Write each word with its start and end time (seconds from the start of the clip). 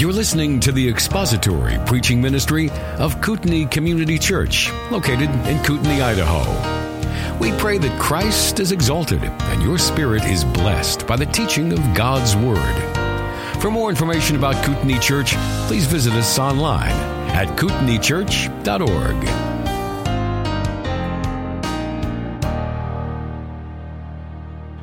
You're 0.00 0.14
listening 0.14 0.60
to 0.60 0.72
the 0.72 0.88
expository 0.88 1.76
preaching 1.84 2.22
ministry 2.22 2.70
of 2.96 3.20
Kootenai 3.20 3.66
Community 3.66 4.18
Church, 4.18 4.72
located 4.90 5.28
in 5.46 5.62
Kootenai, 5.62 6.02
Idaho. 6.02 7.38
We 7.38 7.52
pray 7.58 7.76
that 7.76 8.00
Christ 8.00 8.60
is 8.60 8.72
exalted 8.72 9.22
and 9.22 9.62
your 9.62 9.76
spirit 9.76 10.24
is 10.24 10.42
blessed 10.42 11.06
by 11.06 11.16
the 11.16 11.26
teaching 11.26 11.74
of 11.74 11.80
God's 11.94 12.34
Word. 12.34 13.60
For 13.60 13.70
more 13.70 13.90
information 13.90 14.36
about 14.36 14.64
Kootenai 14.64 14.98
Church, 15.00 15.34
please 15.66 15.84
visit 15.84 16.14
us 16.14 16.38
online 16.38 16.96
at 17.32 17.48
kootenaichurch.org. 17.58 19.50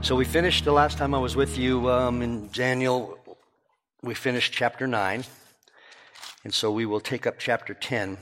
So 0.06 0.16
we 0.16 0.26
finished 0.26 0.64
the 0.64 0.74
last 0.74 1.00
time 1.00 1.16
I 1.16 1.18
was 1.18 1.36
with 1.36 1.58
you 1.58 1.90
um, 1.90 2.22
in 2.22 2.50
Daniel. 2.50 3.17
We 4.04 4.14
finished 4.14 4.54
chapter 4.54 4.86
9. 4.86 5.24
And 6.44 6.54
so 6.54 6.72
we 6.72 6.86
will 6.86 7.00
take 7.00 7.26
up 7.26 7.40
chapter 7.40 7.74
10. 7.74 8.18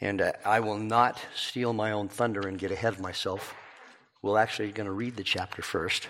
And 0.00 0.20
uh, 0.20 0.32
I 0.44 0.60
will 0.60 0.78
not 0.78 1.20
steal 1.34 1.72
my 1.72 1.92
own 1.92 2.08
thunder 2.08 2.46
and 2.46 2.58
get 2.58 2.70
ahead 2.70 2.94
of 2.94 3.00
myself. 3.00 3.54
We're 4.22 4.38
actually 4.38 4.72
going 4.72 4.86
to 4.86 4.92
read 4.92 5.16
the 5.16 5.24
chapter 5.24 5.62
first. 5.62 6.08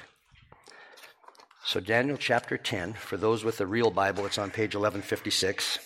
So, 1.65 1.81
Daniel 1.81 2.17
chapter 2.17 2.57
10, 2.57 2.93
for 2.93 3.17
those 3.17 3.43
with 3.43 3.61
a 3.61 3.67
real 3.67 3.91
Bible, 3.91 4.25
it's 4.25 4.39
on 4.39 4.51
page 4.51 4.75
1156. 4.77 5.81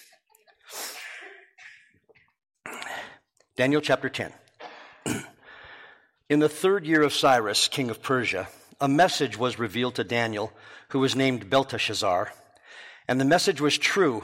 Daniel 3.56 3.80
chapter 3.80 4.08
10. 4.08 4.32
In 6.28 6.40
the 6.40 6.48
third 6.48 6.86
year 6.86 7.02
of 7.02 7.14
Cyrus, 7.14 7.66
king 7.66 7.88
of 7.88 8.02
Persia, 8.02 8.48
a 8.80 8.88
message 8.88 9.38
was 9.38 9.58
revealed 9.58 9.94
to 9.94 10.04
Daniel, 10.04 10.52
who 10.88 10.98
was 10.98 11.16
named 11.16 11.48
Belteshazzar. 11.48 12.32
And 13.10 13.20
the 13.20 13.24
message 13.24 13.60
was 13.60 13.76
true 13.76 14.22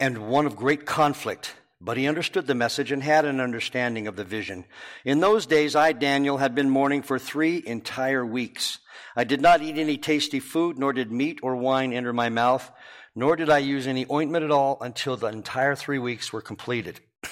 and 0.00 0.28
one 0.28 0.46
of 0.46 0.56
great 0.56 0.86
conflict. 0.86 1.54
But 1.78 1.98
he 1.98 2.08
understood 2.08 2.46
the 2.46 2.54
message 2.54 2.90
and 2.90 3.02
had 3.02 3.26
an 3.26 3.38
understanding 3.38 4.06
of 4.06 4.16
the 4.16 4.24
vision. 4.24 4.64
In 5.04 5.20
those 5.20 5.44
days, 5.44 5.76
I, 5.76 5.92
Daniel, 5.92 6.38
had 6.38 6.54
been 6.54 6.70
mourning 6.70 7.02
for 7.02 7.18
three 7.18 7.62
entire 7.66 8.24
weeks. 8.24 8.78
I 9.14 9.24
did 9.24 9.42
not 9.42 9.60
eat 9.60 9.76
any 9.76 9.98
tasty 9.98 10.40
food, 10.40 10.78
nor 10.78 10.94
did 10.94 11.12
meat 11.12 11.40
or 11.42 11.54
wine 11.54 11.92
enter 11.92 12.14
my 12.14 12.30
mouth, 12.30 12.72
nor 13.14 13.36
did 13.36 13.50
I 13.50 13.58
use 13.58 13.86
any 13.86 14.06
ointment 14.10 14.46
at 14.46 14.50
all 14.50 14.78
until 14.80 15.18
the 15.18 15.26
entire 15.26 15.74
three 15.74 15.98
weeks 15.98 16.32
were 16.32 16.40
completed. 16.40 17.00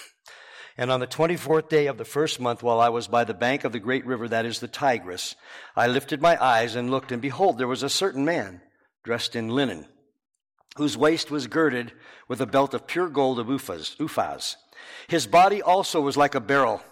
And 0.77 0.91
on 0.91 1.01
the 1.01 1.07
24th 1.07 1.71
day 1.71 1.87
of 1.87 1.97
the 1.97 2.05
first 2.05 2.39
month, 2.39 2.61
while 2.63 2.81
I 2.81 2.89
was 2.89 3.07
by 3.07 3.25
the 3.25 3.33
bank 3.33 3.63
of 3.65 3.73
the 3.73 3.79
great 3.79 4.05
river 4.05 4.29
that 4.29 4.45
is 4.45 4.59
the 4.59 4.69
Tigris, 4.69 5.37
I 5.75 5.87
lifted 5.87 6.21
my 6.21 6.37
eyes 6.45 6.75
and 6.75 6.91
looked, 6.91 7.13
and 7.13 7.23
behold, 7.23 7.57
there 7.57 7.69
was 7.69 7.85
a 7.85 7.89
certain 7.89 8.25
man 8.25 8.61
dressed 9.05 9.37
in 9.37 9.49
linen, 9.49 9.87
whose 10.77 10.97
waist 10.97 11.31
was 11.31 11.47
girded 11.47 11.93
with 12.29 12.41
a 12.41 12.47
belt 12.47 12.75
of 12.75 12.87
pure 12.87 13.09
gold 13.09 13.39
of 13.39 13.47
Uphaz. 13.47 14.57
His 15.09 15.27
body 15.27 15.63
also 15.63 16.01
was 16.01 16.17
like 16.17 16.35
a 16.35 16.41
beryl. 16.41 16.83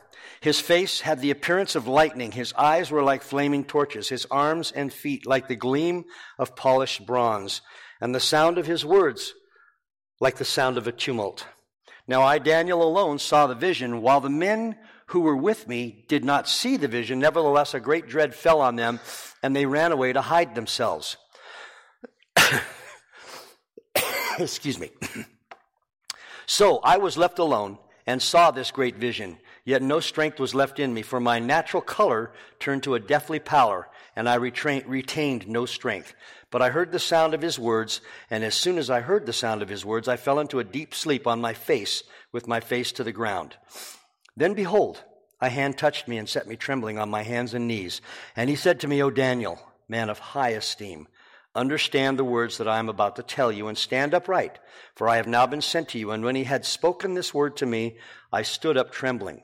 His 0.40 0.60
face 0.60 1.00
had 1.00 1.20
the 1.20 1.30
appearance 1.30 1.74
of 1.74 1.86
lightning. 1.86 2.32
His 2.32 2.52
eyes 2.54 2.90
were 2.90 3.02
like 3.02 3.22
flaming 3.22 3.64
torches. 3.64 4.08
His 4.08 4.26
arms 4.30 4.72
and 4.72 4.92
feet 4.92 5.26
like 5.26 5.48
the 5.48 5.56
gleam 5.56 6.04
of 6.38 6.56
polished 6.56 7.06
bronze. 7.06 7.60
And 8.00 8.14
the 8.14 8.20
sound 8.20 8.58
of 8.58 8.66
his 8.66 8.84
words 8.84 9.34
like 10.20 10.36
the 10.36 10.44
sound 10.44 10.78
of 10.78 10.86
a 10.86 10.92
tumult. 10.92 11.46
Now 12.06 12.22
I, 12.22 12.38
Daniel, 12.38 12.82
alone 12.82 13.18
saw 13.18 13.46
the 13.46 13.54
vision, 13.54 14.02
while 14.02 14.20
the 14.20 14.30
men 14.30 14.76
who 15.06 15.20
were 15.20 15.36
with 15.36 15.68
me 15.68 16.04
did 16.08 16.24
not 16.24 16.48
see 16.48 16.76
the 16.76 16.88
vision. 16.88 17.18
Nevertheless, 17.18 17.74
a 17.74 17.80
great 17.80 18.08
dread 18.08 18.34
fell 18.34 18.60
on 18.60 18.76
them, 18.76 19.00
and 19.42 19.54
they 19.54 19.66
ran 19.66 19.92
away 19.92 20.12
to 20.12 20.20
hide 20.20 20.54
themselves. 20.54 21.16
Excuse 24.52 24.78
me. 24.78 24.90
so 26.46 26.78
I 26.78 26.98
was 26.98 27.16
left 27.16 27.38
alone 27.38 27.78
and 28.06 28.20
saw 28.20 28.50
this 28.50 28.70
great 28.70 28.96
vision. 28.96 29.38
Yet 29.64 29.82
no 29.82 30.00
strength 30.00 30.40
was 30.40 30.56
left 30.56 30.80
in 30.80 30.92
me, 30.92 31.02
for 31.02 31.20
my 31.20 31.38
natural 31.38 31.82
color 31.82 32.32
turned 32.58 32.82
to 32.82 32.96
a 32.96 33.00
deathly 33.00 33.38
pallor, 33.38 33.88
and 34.16 34.28
I 34.28 34.34
retained 34.34 35.46
no 35.46 35.66
strength. 35.66 36.14
But 36.50 36.62
I 36.62 36.70
heard 36.70 36.90
the 36.90 36.98
sound 36.98 37.32
of 37.32 37.42
his 37.42 37.60
words, 37.60 38.00
and 38.28 38.42
as 38.42 38.56
soon 38.56 38.76
as 38.76 38.90
I 38.90 39.00
heard 39.00 39.24
the 39.24 39.32
sound 39.32 39.62
of 39.62 39.68
his 39.68 39.84
words, 39.84 40.08
I 40.08 40.16
fell 40.16 40.40
into 40.40 40.58
a 40.58 40.64
deep 40.64 40.94
sleep 40.94 41.28
on 41.28 41.40
my 41.40 41.54
face, 41.54 42.02
with 42.32 42.48
my 42.48 42.58
face 42.58 42.90
to 42.92 43.04
the 43.04 43.12
ground. 43.12 43.56
Then 44.36 44.54
behold, 44.54 45.04
a 45.40 45.48
hand 45.48 45.78
touched 45.78 46.08
me 46.08 46.18
and 46.18 46.28
set 46.28 46.48
me 46.48 46.56
trembling 46.56 46.98
on 46.98 47.08
my 47.08 47.22
hands 47.22 47.54
and 47.54 47.68
knees. 47.68 48.00
And 48.34 48.50
he 48.50 48.56
said 48.56 48.80
to 48.80 48.88
me, 48.88 49.00
O 49.00 49.10
Daniel, 49.10 49.60
man 49.88 50.10
of 50.10 50.18
high 50.18 50.50
esteem, 50.50 51.06
understand 51.54 52.18
the 52.18 52.24
words 52.24 52.58
that 52.58 52.68
I 52.68 52.78
am 52.78 52.88
about 52.88 53.16
to 53.16 53.22
tell 53.22 53.52
you, 53.52 53.68
and 53.68 53.76
stand 53.76 54.14
upright, 54.14 54.58
for 54.94 55.08
I 55.08 55.16
have 55.16 55.26
now 55.26 55.46
been 55.46 55.60
sent 55.60 55.90
to 55.90 55.98
you. 55.98 56.10
And 56.10 56.24
when 56.24 56.34
he 56.34 56.44
had 56.44 56.64
spoken 56.64 57.14
this 57.14 57.34
word 57.34 57.56
to 57.58 57.66
me, 57.66 57.96
I 58.32 58.42
stood 58.42 58.76
up 58.76 58.90
trembling. 58.90 59.42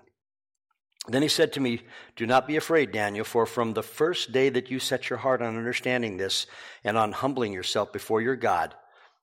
Then 1.08 1.22
he 1.22 1.28
said 1.28 1.54
to 1.54 1.60
me, 1.60 1.82
Do 2.16 2.26
not 2.26 2.46
be 2.46 2.56
afraid, 2.56 2.92
Daniel, 2.92 3.24
for 3.24 3.46
from 3.46 3.72
the 3.72 3.82
first 3.82 4.32
day 4.32 4.50
that 4.50 4.70
you 4.70 4.78
set 4.78 5.08
your 5.08 5.18
heart 5.18 5.40
on 5.40 5.56
understanding 5.56 6.16
this 6.16 6.46
and 6.84 6.98
on 6.98 7.12
humbling 7.12 7.52
yourself 7.52 7.92
before 7.92 8.20
your 8.20 8.36
God, 8.36 8.74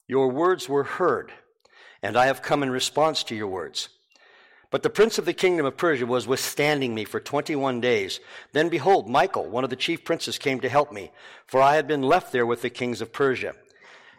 your 0.07 0.29
words 0.31 0.67
were 0.67 0.83
heard, 0.83 1.31
and 2.01 2.17
I 2.17 2.25
have 2.25 2.41
come 2.41 2.63
in 2.63 2.71
response 2.71 3.23
to 3.25 3.35
your 3.35 3.47
words. 3.47 3.89
But 4.71 4.83
the 4.83 4.89
prince 4.89 5.17
of 5.17 5.25
the 5.25 5.33
kingdom 5.33 5.65
of 5.65 5.77
Persia 5.77 6.05
was 6.05 6.27
withstanding 6.27 6.93
me 6.93 7.05
for 7.05 7.19
21 7.19 7.81
days. 7.81 8.19
Then 8.51 8.69
behold, 8.69 9.09
Michael, 9.09 9.45
one 9.45 9.63
of 9.63 9.69
the 9.69 9.75
chief 9.75 10.03
princes, 10.03 10.37
came 10.37 10.59
to 10.61 10.69
help 10.69 10.91
me, 10.91 11.11
for 11.45 11.61
I 11.61 11.75
had 11.75 11.87
been 11.87 12.01
left 12.01 12.31
there 12.31 12.45
with 12.45 12.61
the 12.61 12.69
kings 12.69 13.01
of 13.01 13.13
Persia. 13.13 13.53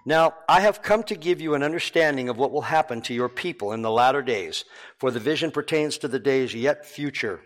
Now, 0.05 0.35
I 0.49 0.61
have 0.61 0.83
come 0.83 1.03
to 1.05 1.17
give 1.17 1.41
you 1.41 1.55
an 1.55 1.65
understanding 1.65 2.29
of 2.29 2.39
what 2.39 2.53
will 2.53 2.63
happen 2.63 3.03
to 3.03 3.15
your 3.15 3.29
people 3.29 3.73
in 3.73 3.83
the 3.83 3.91
latter 3.91 4.23
days, 4.23 4.65
for 4.99 5.11
the 5.11 5.19
vision 5.19 5.51
pertains 5.51 5.99
to 5.99 6.09
the 6.09 6.21
days 6.21 6.55
yet 6.55 6.87
future. 6.87 7.41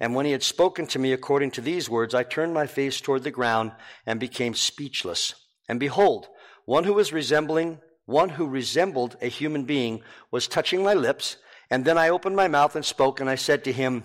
And 0.00 0.14
when 0.14 0.26
he 0.26 0.32
had 0.32 0.42
spoken 0.42 0.86
to 0.88 0.98
me 0.98 1.12
according 1.12 1.52
to 1.52 1.60
these 1.60 1.88
words, 1.88 2.14
I 2.14 2.24
turned 2.24 2.52
my 2.52 2.66
face 2.66 3.00
toward 3.00 3.22
the 3.22 3.30
ground 3.30 3.72
and 4.06 4.18
became 4.18 4.54
speechless. 4.54 5.34
And 5.68 5.78
behold, 5.78 6.26
one 6.64 6.82
who 6.82 6.94
was 6.94 7.12
resembling, 7.12 7.78
one 8.06 8.30
who 8.30 8.46
resembled 8.46 9.16
a 9.20 9.28
human 9.28 9.64
being 9.64 10.02
was 10.32 10.48
touching 10.48 10.82
my 10.82 10.94
lips. 10.94 11.36
And 11.70 11.84
then 11.84 11.96
I 11.96 12.08
opened 12.08 12.36
my 12.36 12.48
mouth 12.48 12.74
and 12.74 12.84
spoke, 12.84 13.20
and 13.20 13.30
I 13.30 13.36
said 13.36 13.64
to 13.64 13.72
him 13.72 14.04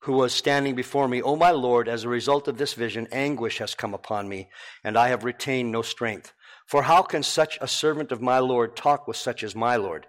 who 0.00 0.14
was 0.14 0.34
standing 0.34 0.74
before 0.74 1.06
me, 1.06 1.22
O 1.22 1.36
my 1.36 1.52
Lord, 1.52 1.88
as 1.88 2.02
a 2.02 2.08
result 2.08 2.48
of 2.48 2.58
this 2.58 2.74
vision, 2.74 3.06
anguish 3.12 3.58
has 3.58 3.76
come 3.76 3.94
upon 3.94 4.28
me, 4.28 4.48
and 4.82 4.98
I 4.98 5.08
have 5.08 5.22
retained 5.22 5.70
no 5.70 5.82
strength. 5.82 6.32
For 6.66 6.82
how 6.82 7.02
can 7.02 7.22
such 7.22 7.56
a 7.60 7.68
servant 7.68 8.10
of 8.10 8.20
my 8.20 8.40
Lord 8.40 8.74
talk 8.74 9.06
with 9.06 9.16
such 9.16 9.44
as 9.44 9.54
my 9.54 9.76
Lord? 9.76 10.08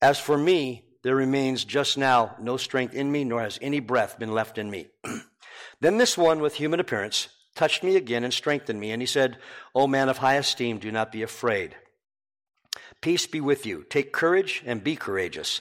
As 0.00 0.20
for 0.20 0.38
me, 0.38 0.84
there 1.02 1.16
remains 1.16 1.64
just 1.64 1.98
now 1.98 2.36
no 2.40 2.56
strength 2.56 2.94
in 2.94 3.10
me, 3.10 3.24
nor 3.24 3.40
has 3.40 3.58
any 3.60 3.80
breath 3.80 4.16
been 4.18 4.32
left 4.32 4.58
in 4.58 4.70
me. 4.70 4.86
then 5.80 5.98
this 5.98 6.16
one 6.16 6.40
with 6.40 6.54
human 6.54 6.78
appearance 6.78 7.28
touched 7.56 7.82
me 7.82 7.96
again 7.96 8.22
and 8.22 8.32
strengthened 8.32 8.78
me, 8.78 8.92
and 8.92 9.02
he 9.02 9.06
said, 9.06 9.38
O 9.74 9.88
man 9.88 10.08
of 10.08 10.18
high 10.18 10.36
esteem, 10.36 10.78
do 10.78 10.92
not 10.92 11.10
be 11.10 11.22
afraid. 11.22 11.74
Peace 13.00 13.26
be 13.26 13.40
with 13.40 13.66
you. 13.66 13.84
Take 13.88 14.12
courage 14.12 14.62
and 14.64 14.84
be 14.84 14.94
courageous. 14.94 15.60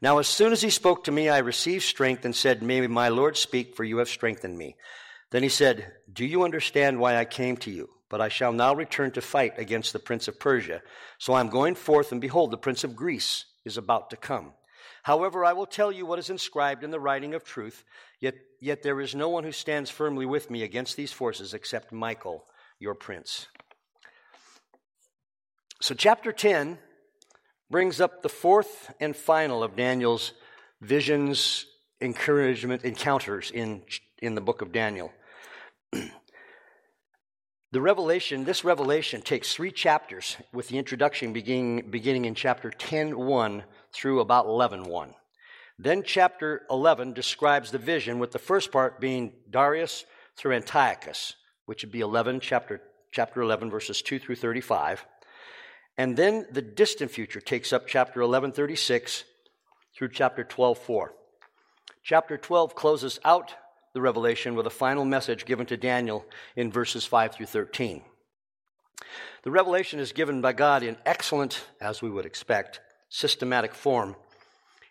Now, 0.00 0.18
as 0.18 0.28
soon 0.28 0.52
as 0.52 0.62
he 0.62 0.70
spoke 0.70 1.04
to 1.04 1.12
me, 1.12 1.28
I 1.28 1.38
received 1.38 1.82
strength 1.82 2.24
and 2.24 2.34
said, 2.34 2.62
May 2.62 2.86
my 2.86 3.08
Lord 3.08 3.36
speak, 3.36 3.74
for 3.74 3.82
you 3.82 3.98
have 3.98 4.08
strengthened 4.08 4.56
me. 4.56 4.76
Then 5.30 5.42
he 5.42 5.48
said, 5.48 5.92
Do 6.12 6.24
you 6.24 6.44
understand 6.44 7.00
why 7.00 7.16
I 7.16 7.24
came 7.24 7.56
to 7.58 7.70
you? 7.70 7.90
But 8.08 8.20
I 8.20 8.28
shall 8.28 8.52
now 8.52 8.74
return 8.74 9.10
to 9.12 9.20
fight 9.20 9.58
against 9.58 9.92
the 9.92 9.98
prince 9.98 10.28
of 10.28 10.38
Persia. 10.40 10.82
So 11.18 11.32
I 11.32 11.40
am 11.40 11.48
going 11.48 11.74
forth, 11.74 12.12
and 12.12 12.20
behold, 12.20 12.50
the 12.50 12.56
prince 12.56 12.84
of 12.84 12.96
Greece 12.96 13.44
is 13.64 13.76
about 13.76 14.10
to 14.10 14.16
come. 14.16 14.52
However, 15.02 15.44
I 15.44 15.52
will 15.52 15.66
tell 15.66 15.90
you 15.90 16.06
what 16.06 16.18
is 16.18 16.30
inscribed 16.30 16.84
in 16.84 16.90
the 16.90 17.00
writing 17.00 17.34
of 17.34 17.44
truth, 17.44 17.84
yet, 18.20 18.34
yet 18.60 18.82
there 18.82 19.00
is 19.00 19.14
no 19.14 19.28
one 19.28 19.44
who 19.44 19.52
stands 19.52 19.90
firmly 19.90 20.26
with 20.26 20.50
me 20.50 20.62
against 20.62 20.96
these 20.96 21.12
forces 21.12 21.54
except 21.54 21.92
Michael, 21.92 22.44
your 22.78 22.94
prince. 22.94 23.48
So, 25.80 25.94
chapter 25.94 26.32
10 26.32 26.78
brings 27.70 28.00
up 28.00 28.22
the 28.22 28.28
fourth 28.28 28.92
and 29.00 29.14
final 29.14 29.62
of 29.62 29.76
Daniel's 29.76 30.32
visions, 30.80 31.66
encouragement, 32.00 32.84
encounters 32.84 33.50
in, 33.50 33.82
in 34.22 34.34
the 34.34 34.40
book 34.40 34.62
of 34.62 34.72
Daniel. 34.72 35.12
the 35.92 37.80
revelation, 37.80 38.44
this 38.44 38.64
revelation 38.64 39.20
takes 39.20 39.52
three 39.52 39.70
chapters 39.70 40.36
with 40.52 40.68
the 40.68 40.78
introduction 40.78 41.32
beginning, 41.32 41.90
beginning 41.90 42.24
in 42.24 42.34
chapter 42.34 42.70
10 42.70 43.18
1 43.18 43.64
through 43.92 44.20
about 44.20 44.46
11 44.46 44.84
1. 44.84 45.14
Then 45.78 46.02
chapter 46.02 46.62
11 46.70 47.12
describes 47.12 47.70
the 47.70 47.78
vision, 47.78 48.18
with 48.18 48.32
the 48.32 48.38
first 48.38 48.72
part 48.72 49.00
being 49.00 49.32
Darius 49.48 50.04
through 50.36 50.54
Antiochus, 50.54 51.34
which 51.66 51.84
would 51.84 51.92
be 51.92 52.00
11, 52.00 52.40
chapter, 52.40 52.80
chapter 53.12 53.42
11, 53.42 53.70
verses 53.70 54.02
2 54.02 54.18
through 54.18 54.36
35. 54.36 55.04
And 55.98 56.16
then 56.16 56.46
the 56.52 56.62
distant 56.62 57.10
future 57.10 57.40
takes 57.40 57.72
up 57.72 57.88
chapter 57.88 58.20
1136 58.20 59.24
through 59.96 60.10
chapter 60.10 60.44
12:4. 60.44 61.12
Chapter 62.04 62.38
12 62.38 62.76
closes 62.76 63.18
out 63.24 63.56
the 63.92 64.00
revelation 64.00 64.54
with 64.54 64.66
a 64.66 64.70
final 64.70 65.04
message 65.04 65.44
given 65.44 65.66
to 65.66 65.76
Daniel 65.76 66.24
in 66.54 66.70
verses 66.70 67.04
5 67.04 67.34
through 67.34 67.46
13. 67.46 68.04
The 69.42 69.50
revelation 69.50 69.98
is 69.98 70.12
given 70.12 70.40
by 70.40 70.52
God 70.52 70.84
in 70.84 70.96
excellent, 71.04 71.64
as 71.80 72.00
we 72.00 72.10
would 72.10 72.26
expect, 72.26 72.80
systematic 73.08 73.74
form. 73.74 74.14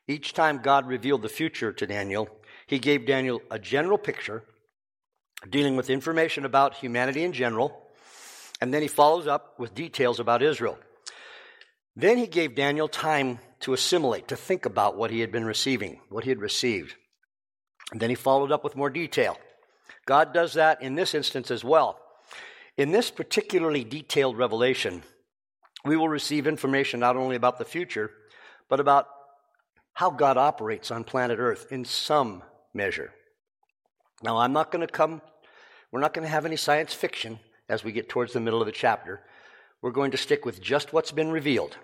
Each 0.07 0.33
time 0.33 0.59
God 0.61 0.87
revealed 0.87 1.21
the 1.21 1.29
future 1.29 1.71
to 1.71 1.87
Daniel, 1.87 2.27
he 2.65 2.79
gave 2.79 3.05
Daniel 3.05 3.41
a 3.49 3.59
general 3.59 3.97
picture 3.97 4.43
dealing 5.49 5.77
with 5.77 5.89
information 5.89 6.43
about 6.43 6.75
humanity 6.75 7.23
in 7.23 7.31
general, 7.31 7.89
and 8.59 8.73
then 8.73 8.81
he 8.81 8.87
follows 8.87 9.27
up 9.27 9.57
with 9.57 9.73
details 9.73 10.19
about 10.19 10.41
Israel. 10.41 10.77
Then 11.97 12.19
he 12.19 12.27
gave 12.27 12.53
Daniel 12.53 12.87
time 12.87 13.39
to 13.61 13.73
assimilate, 13.73 14.27
to 14.27 14.35
think 14.35 14.67
about 14.67 14.95
what 14.95 15.09
he 15.09 15.21
had 15.21 15.31
been 15.31 15.45
receiving, 15.45 15.99
what 16.09 16.25
he 16.25 16.29
had 16.29 16.39
received. 16.39 16.93
And 17.91 17.99
then 17.99 18.11
he 18.11 18.15
followed 18.15 18.51
up 18.51 18.63
with 18.63 18.75
more 18.75 18.91
detail. 18.91 19.35
God 20.05 20.31
does 20.31 20.53
that 20.53 20.83
in 20.83 20.93
this 20.93 21.15
instance 21.15 21.49
as 21.49 21.63
well. 21.63 21.99
In 22.77 22.91
this 22.91 23.09
particularly 23.09 23.83
detailed 23.83 24.37
revelation, 24.37 25.01
we 25.83 25.97
will 25.97 26.07
receive 26.07 26.45
information 26.45 26.99
not 26.99 27.15
only 27.15 27.35
about 27.35 27.57
the 27.57 27.65
future, 27.65 28.11
but 28.69 28.79
about 28.79 29.07
how 29.93 30.11
God 30.11 30.37
operates 30.37 30.91
on 30.91 31.03
planet 31.03 31.39
Earth 31.39 31.65
in 31.71 31.83
some 31.83 32.43
measure. 32.75 33.11
Now, 34.21 34.37
I'm 34.37 34.53
not 34.53 34.71
going 34.71 34.85
to 34.85 34.93
come, 34.93 35.19
we're 35.91 36.01
not 36.01 36.13
going 36.13 36.27
to 36.27 36.31
have 36.31 36.45
any 36.45 36.57
science 36.57 36.93
fiction 36.93 37.39
as 37.67 37.83
we 37.83 37.91
get 37.91 38.07
towards 38.07 38.33
the 38.33 38.39
middle 38.39 38.61
of 38.61 38.67
the 38.67 38.71
chapter. 38.71 39.23
We're 39.81 39.91
going 39.91 40.11
to 40.11 40.17
stick 40.17 40.45
with 40.45 40.61
just 40.61 40.93
what's 40.93 41.11
been 41.11 41.31
revealed. 41.31 41.77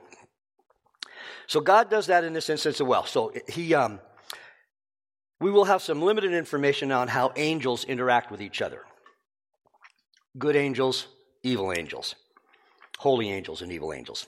So 1.47 1.61
God 1.61 1.89
does 1.89 2.07
that 2.07 2.23
in 2.23 2.33
this 2.33 2.49
instance 2.49 2.79
as 2.79 2.87
well. 2.87 3.05
So 3.05 3.33
he, 3.47 3.73
um, 3.73 3.99
we 5.39 5.51
will 5.51 5.65
have 5.65 5.81
some 5.81 6.01
limited 6.01 6.33
information 6.33 6.91
on 6.91 7.07
how 7.07 7.33
angels 7.35 7.83
interact 7.83 8.31
with 8.31 8.41
each 8.41 8.61
other. 8.61 8.81
Good 10.37 10.55
angels, 10.55 11.07
evil 11.43 11.71
angels, 11.71 12.15
holy 12.97 13.29
angels, 13.29 13.61
and 13.61 13.71
evil 13.71 13.93
angels. 13.93 14.25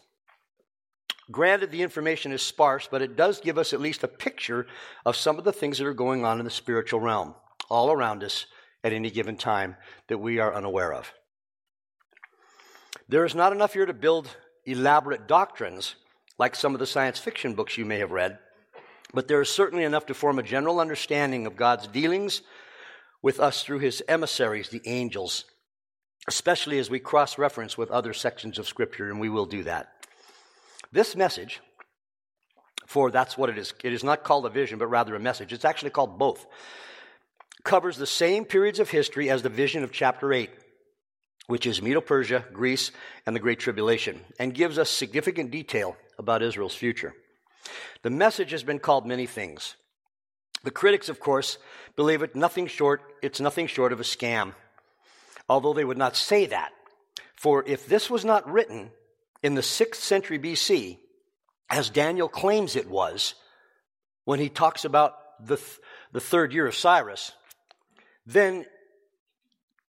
Granted, 1.31 1.71
the 1.71 1.81
information 1.81 2.31
is 2.31 2.43
sparse, 2.43 2.87
but 2.89 3.01
it 3.01 3.15
does 3.15 3.39
give 3.39 3.57
us 3.57 3.73
at 3.73 3.81
least 3.81 4.03
a 4.03 4.07
picture 4.07 4.67
of 5.05 5.15
some 5.15 5.39
of 5.39 5.43
the 5.43 5.53
things 5.53 5.79
that 5.79 5.87
are 5.87 5.93
going 5.93 6.23
on 6.23 6.37
in 6.37 6.45
the 6.45 6.51
spiritual 6.51 6.99
realm 6.99 7.33
all 7.69 7.91
around 7.91 8.23
us 8.23 8.45
at 8.83 8.93
any 8.93 9.09
given 9.09 9.35
time 9.35 9.75
that 10.07 10.19
we 10.19 10.37
are 10.37 10.53
unaware 10.53 10.93
of. 10.93 11.11
There 13.07 13.25
is 13.25 13.35
not 13.35 13.53
enough 13.53 13.73
here 13.73 13.85
to 13.85 13.93
build 13.93 14.35
elaborate 14.65 15.27
doctrines 15.27 15.95
like 16.39 16.55
some 16.55 16.73
of 16.73 16.79
the 16.79 16.87
science 16.87 17.19
fiction 17.19 17.53
books 17.53 17.77
you 17.77 17.85
may 17.85 17.99
have 17.99 18.11
read, 18.11 18.39
but 19.13 19.27
there 19.27 19.41
is 19.41 19.49
certainly 19.49 19.83
enough 19.83 20.07
to 20.07 20.15
form 20.15 20.39
a 20.39 20.43
general 20.43 20.79
understanding 20.79 21.45
of 21.45 21.55
God's 21.55 21.87
dealings 21.87 22.41
with 23.21 23.39
us 23.39 23.63
through 23.63 23.79
his 23.79 24.03
emissaries, 24.07 24.69
the 24.69 24.81
angels, 24.85 25.45
especially 26.27 26.79
as 26.79 26.89
we 26.89 26.99
cross 26.99 27.37
reference 27.37 27.77
with 27.77 27.91
other 27.91 28.11
sections 28.11 28.57
of 28.57 28.67
Scripture, 28.67 29.09
and 29.09 29.19
we 29.19 29.29
will 29.29 29.45
do 29.45 29.63
that. 29.63 29.91
This 30.91 31.15
message, 31.15 31.61
for 32.87 33.11
that's 33.11 33.37
what 33.37 33.49
it 33.49 33.57
is, 33.57 33.73
it 33.83 33.93
is 33.93 34.03
not 34.03 34.23
called 34.23 34.47
a 34.47 34.49
vision, 34.49 34.79
but 34.79 34.87
rather 34.87 35.15
a 35.15 35.19
message. 35.19 35.53
It's 35.53 35.65
actually 35.65 35.91
called 35.91 36.17
both. 36.17 36.45
Covers 37.63 37.97
the 37.97 38.07
same 38.07 38.45
periods 38.45 38.79
of 38.79 38.89
history 38.89 39.29
as 39.29 39.43
the 39.43 39.49
vision 39.49 39.83
of 39.83 39.91
chapter 39.91 40.33
8, 40.33 40.49
which 41.47 41.65
is 41.65 41.81
Medo 41.81 42.01
Persia, 42.01 42.45
Greece, 42.51 42.91
and 43.25 43.35
the 43.35 43.39
Great 43.39 43.59
Tribulation, 43.59 44.19
and 44.39 44.53
gives 44.53 44.77
us 44.77 44.89
significant 44.89 45.51
detail 45.51 45.95
about 46.17 46.41
Israel's 46.41 46.75
future. 46.75 47.13
The 48.01 48.09
message 48.09 48.51
has 48.51 48.63
been 48.63 48.79
called 48.79 49.05
many 49.05 49.25
things. 49.25 49.75
The 50.63 50.71
critics, 50.71 51.09
of 51.09 51.19
course, 51.19 51.57
believe 51.95 52.23
it 52.23 52.35
nothing 52.35 52.67
short, 52.67 53.01
it's 53.21 53.39
nothing 53.39 53.67
short 53.67 53.93
of 53.93 53.99
a 53.99 54.03
scam. 54.03 54.53
Although 55.47 55.73
they 55.73 55.85
would 55.85 55.97
not 55.97 56.15
say 56.15 56.47
that. 56.47 56.71
For 57.35 57.63
if 57.67 57.85
this 57.85 58.09
was 58.09 58.25
not 58.25 58.49
written 58.49 58.91
in 59.43 59.53
the 59.53 59.61
6th 59.61 59.95
century 59.95 60.39
BC, 60.39 60.97
as 61.69 61.89
Daniel 61.89 62.27
claims 62.27 62.75
it 62.75 62.89
was, 62.89 63.35
when 64.23 64.39
he 64.39 64.49
talks 64.49 64.85
about 64.85 65.13
the, 65.39 65.57
th- 65.57 65.79
the 66.11 66.19
third 66.19 66.53
year 66.53 66.65
of 66.65 66.75
Cyrus, 66.75 67.31
then 68.25 68.65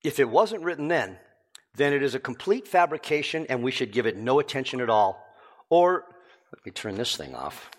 if 0.02 0.18
it 0.18 0.28
wasn't 0.28 0.64
written 0.64 0.88
then, 0.88 1.18
then 1.76 1.92
it 1.92 2.02
is 2.02 2.14
a 2.14 2.20
complete 2.20 2.68
fabrication 2.68 3.46
and 3.48 3.62
we 3.62 3.70
should 3.70 3.92
give 3.92 4.06
it 4.06 4.16
no 4.16 4.38
attention 4.38 4.80
at 4.80 4.90
all. 4.90 5.24
Or, 5.70 6.04
let 6.52 6.64
me 6.64 6.72
turn 6.72 6.94
this 6.94 7.16
thing 7.16 7.34
off. 7.34 7.70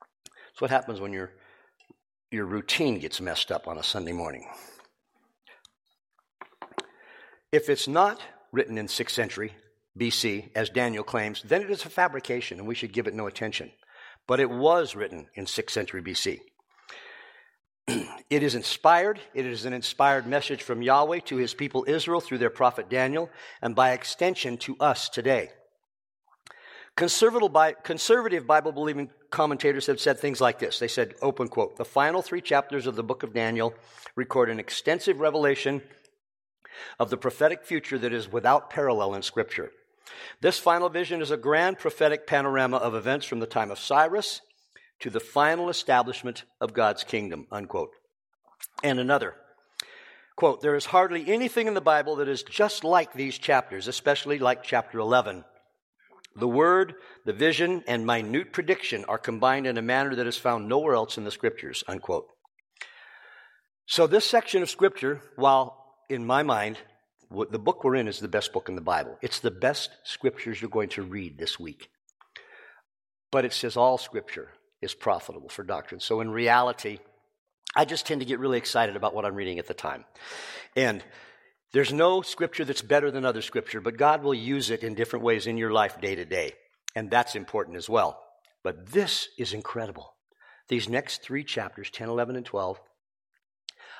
That's 0.00 0.60
what 0.60 0.70
happens 0.70 1.00
when 1.00 1.12
your, 1.12 1.30
your 2.30 2.46
routine 2.46 2.98
gets 2.98 3.20
messed 3.20 3.52
up 3.52 3.68
on 3.68 3.78
a 3.78 3.82
Sunday 3.82 4.12
morning. 4.12 4.46
If 7.52 7.68
it's 7.68 7.86
not 7.86 8.20
written 8.52 8.76
in 8.76 8.86
6th 8.86 9.10
century 9.10 9.52
BC, 9.98 10.50
as 10.54 10.68
Daniel 10.68 11.04
claims, 11.04 11.42
then 11.42 11.62
it 11.62 11.70
is 11.70 11.84
a 11.84 11.90
fabrication 11.90 12.58
and 12.58 12.66
we 12.66 12.74
should 12.74 12.92
give 12.92 13.06
it 13.06 13.14
no 13.14 13.26
attention. 13.26 13.70
But 14.26 14.40
it 14.40 14.50
was 14.50 14.96
written 14.96 15.28
in 15.34 15.44
6th 15.44 15.70
century 15.70 16.02
BC. 16.02 16.40
it 18.30 18.42
is 18.42 18.54
inspired. 18.54 19.20
It 19.34 19.46
is 19.46 19.64
an 19.64 19.72
inspired 19.72 20.26
message 20.26 20.62
from 20.62 20.82
Yahweh 20.82 21.20
to 21.26 21.36
his 21.36 21.54
people 21.54 21.84
Israel 21.86 22.20
through 22.20 22.38
their 22.38 22.50
prophet 22.50 22.88
Daniel, 22.88 23.30
and 23.62 23.74
by 23.74 23.92
extension 23.92 24.56
to 24.58 24.76
us 24.80 25.08
today. 25.08 25.50
Conservative 26.96 28.46
Bible 28.46 28.72
believing 28.72 29.10
commentators 29.30 29.86
have 29.86 30.00
said 30.00 30.18
things 30.18 30.40
like 30.40 30.58
this. 30.58 30.78
They 30.78 30.88
said, 30.88 31.14
open 31.20 31.48
quote, 31.48 31.76
the 31.76 31.84
final 31.84 32.22
three 32.22 32.40
chapters 32.40 32.86
of 32.86 32.96
the 32.96 33.02
book 33.02 33.22
of 33.22 33.34
Daniel 33.34 33.74
record 34.14 34.48
an 34.48 34.58
extensive 34.58 35.20
revelation 35.20 35.82
of 36.98 37.10
the 37.10 37.18
prophetic 37.18 37.64
future 37.64 37.98
that 37.98 38.12
is 38.12 38.32
without 38.32 38.70
parallel 38.70 39.14
in 39.14 39.22
Scripture. 39.22 39.70
This 40.40 40.58
final 40.58 40.88
vision 40.88 41.20
is 41.20 41.30
a 41.30 41.36
grand 41.36 41.78
prophetic 41.78 42.26
panorama 42.26 42.78
of 42.78 42.94
events 42.94 43.26
from 43.26 43.40
the 43.40 43.46
time 43.46 43.70
of 43.70 43.78
Cyrus 43.78 44.40
to 45.00 45.10
the 45.10 45.20
final 45.20 45.68
establishment 45.68 46.44
of 46.60 46.72
God's 46.72 47.04
kingdom, 47.04 47.46
unquote. 47.50 47.90
And 48.82 48.98
another, 48.98 49.34
quote, 50.36 50.62
there 50.62 50.76
is 50.76 50.86
hardly 50.86 51.32
anything 51.32 51.66
in 51.66 51.74
the 51.74 51.80
Bible 51.80 52.16
that 52.16 52.28
is 52.28 52.42
just 52.42 52.84
like 52.84 53.12
these 53.12 53.38
chapters, 53.38 53.88
especially 53.88 54.38
like 54.38 54.62
chapter 54.62 54.98
11. 54.98 55.44
The 56.38 56.48
word, 56.48 56.94
the 57.24 57.32
vision, 57.32 57.82
and 57.86 58.06
minute 58.06 58.52
prediction 58.52 59.04
are 59.06 59.18
combined 59.18 59.66
in 59.66 59.78
a 59.78 59.82
manner 59.82 60.14
that 60.14 60.26
is 60.26 60.36
found 60.36 60.68
nowhere 60.68 60.94
else 60.94 61.16
in 61.16 61.24
the 61.24 61.30
scriptures, 61.30 61.82
unquote. 61.88 62.26
So 63.86 64.06
this 64.06 64.28
section 64.28 64.62
of 64.62 64.70
scripture, 64.70 65.22
while 65.36 65.94
in 66.10 66.26
my 66.26 66.42
mind, 66.42 66.78
the 67.30 67.58
book 67.58 67.84
we're 67.84 67.96
in 67.96 68.08
is 68.08 68.20
the 68.20 68.28
best 68.28 68.52
book 68.52 68.68
in 68.68 68.74
the 68.74 68.80
Bible. 68.80 69.16
It's 69.22 69.40
the 69.40 69.50
best 69.50 69.90
scriptures 70.04 70.60
you're 70.60 70.70
going 70.70 70.90
to 70.90 71.02
read 71.02 71.38
this 71.38 71.58
week. 71.58 71.88
But 73.32 73.44
it 73.44 73.52
says 73.52 73.76
all 73.76 73.98
scripture 73.98 74.50
is 74.86 74.94
profitable 74.94 75.50
for 75.50 75.62
doctrine. 75.62 76.00
So 76.00 76.22
in 76.22 76.30
reality, 76.30 77.00
I 77.74 77.84
just 77.84 78.06
tend 78.06 78.22
to 78.22 78.26
get 78.26 78.38
really 78.38 78.56
excited 78.56 78.96
about 78.96 79.14
what 79.14 79.26
I'm 79.26 79.34
reading 79.34 79.58
at 79.58 79.66
the 79.66 79.74
time. 79.74 80.06
And 80.74 81.04
there's 81.72 81.92
no 81.92 82.22
scripture 82.22 82.64
that's 82.64 82.80
better 82.80 83.10
than 83.10 83.26
other 83.26 83.42
scripture, 83.42 83.82
but 83.82 83.98
God 83.98 84.22
will 84.22 84.32
use 84.32 84.70
it 84.70 84.82
in 84.82 84.94
different 84.94 85.24
ways 85.24 85.46
in 85.46 85.58
your 85.58 85.72
life 85.72 86.00
day 86.00 86.14
to 86.14 86.24
day. 86.24 86.52
And 86.94 87.10
that's 87.10 87.34
important 87.34 87.76
as 87.76 87.90
well. 87.90 88.22
But 88.62 88.86
this 88.86 89.28
is 89.36 89.52
incredible. 89.52 90.14
These 90.68 90.88
next 90.88 91.22
three 91.22 91.44
chapters, 91.44 91.90
10, 91.90 92.08
11, 92.08 92.36
and 92.36 92.46
12, 92.46 92.80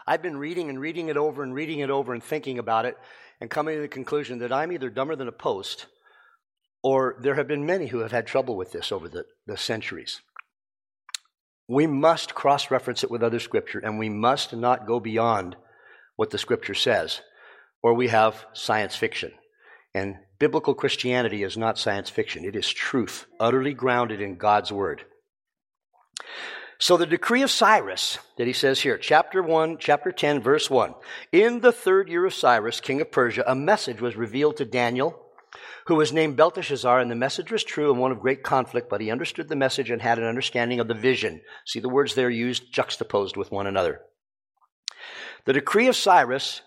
I've 0.06 0.22
been 0.22 0.38
reading 0.38 0.70
and 0.70 0.80
reading 0.80 1.08
it 1.08 1.16
over 1.16 1.42
and 1.42 1.52
reading 1.52 1.80
it 1.80 1.90
over 1.90 2.14
and 2.14 2.22
thinking 2.22 2.58
about 2.58 2.86
it 2.86 2.96
and 3.40 3.50
coming 3.50 3.74
to 3.76 3.82
the 3.82 3.88
conclusion 3.88 4.38
that 4.38 4.52
I'm 4.52 4.72
either 4.72 4.88
dumber 4.88 5.16
than 5.16 5.28
a 5.28 5.32
post 5.32 5.86
or 6.82 7.16
there 7.20 7.34
have 7.34 7.48
been 7.48 7.66
many 7.66 7.88
who 7.88 7.98
have 7.98 8.12
had 8.12 8.26
trouble 8.26 8.56
with 8.56 8.72
this 8.72 8.92
over 8.92 9.08
the, 9.08 9.24
the 9.46 9.56
centuries. 9.56 10.20
We 11.68 11.86
must 11.86 12.34
cross 12.34 12.70
reference 12.70 13.02
it 13.02 13.10
with 13.10 13.22
other 13.22 13.40
scripture 13.40 13.78
and 13.78 13.98
we 13.98 14.08
must 14.08 14.54
not 14.54 14.86
go 14.86 15.00
beyond 15.00 15.56
what 16.16 16.30
the 16.30 16.38
scripture 16.38 16.74
says 16.74 17.20
or 17.82 17.94
we 17.94 18.08
have 18.08 18.46
science 18.52 18.96
fiction. 18.96 19.32
And 19.94 20.16
biblical 20.38 20.74
Christianity 20.74 21.42
is 21.42 21.56
not 21.56 21.78
science 21.78 22.10
fiction, 22.10 22.44
it 22.44 22.56
is 22.56 22.68
truth, 22.68 23.26
utterly 23.40 23.74
grounded 23.74 24.20
in 24.20 24.36
God's 24.36 24.70
word. 24.70 25.04
So 26.78 26.96
the 26.96 27.06
decree 27.06 27.42
of 27.42 27.50
Cyrus 27.50 28.18
that 28.36 28.46
he 28.46 28.52
says 28.52 28.80
here, 28.80 28.98
chapter 28.98 29.42
1, 29.42 29.78
chapter 29.78 30.12
10, 30.12 30.42
verse 30.42 30.68
1. 30.68 30.94
In 31.32 31.60
the 31.60 31.72
third 31.72 32.08
year 32.08 32.26
of 32.26 32.34
Cyrus, 32.34 32.80
king 32.80 33.00
of 33.00 33.10
Persia, 33.10 33.44
a 33.46 33.54
message 33.54 34.00
was 34.00 34.16
revealed 34.16 34.58
to 34.58 34.66
Daniel, 34.66 35.18
who 35.86 35.94
was 35.94 36.12
named 36.12 36.36
Belteshazzar, 36.36 37.00
and 37.00 37.10
the 37.10 37.14
message 37.14 37.52
was 37.52 37.64
true 37.64 37.90
and 37.90 38.00
one 38.00 38.12
of 38.12 38.20
great 38.20 38.42
conflict, 38.42 38.88
but 38.88 39.00
he 39.00 39.10
understood 39.10 39.48
the 39.48 39.56
message 39.56 39.90
and 39.90 40.02
had 40.02 40.18
an 40.18 40.24
understanding 40.24 40.80
of 40.80 40.88
the 40.88 40.94
vision. 40.94 41.40
See 41.66 41.80
the 41.80 41.88
words 41.88 42.14
there 42.14 42.30
used 42.30 42.72
juxtaposed 42.72 43.36
with 43.36 43.50
one 43.50 43.66
another. 43.66 44.00
The 45.44 45.52
decree 45.52 45.88
of 45.88 45.96
Cyrus 45.96 46.62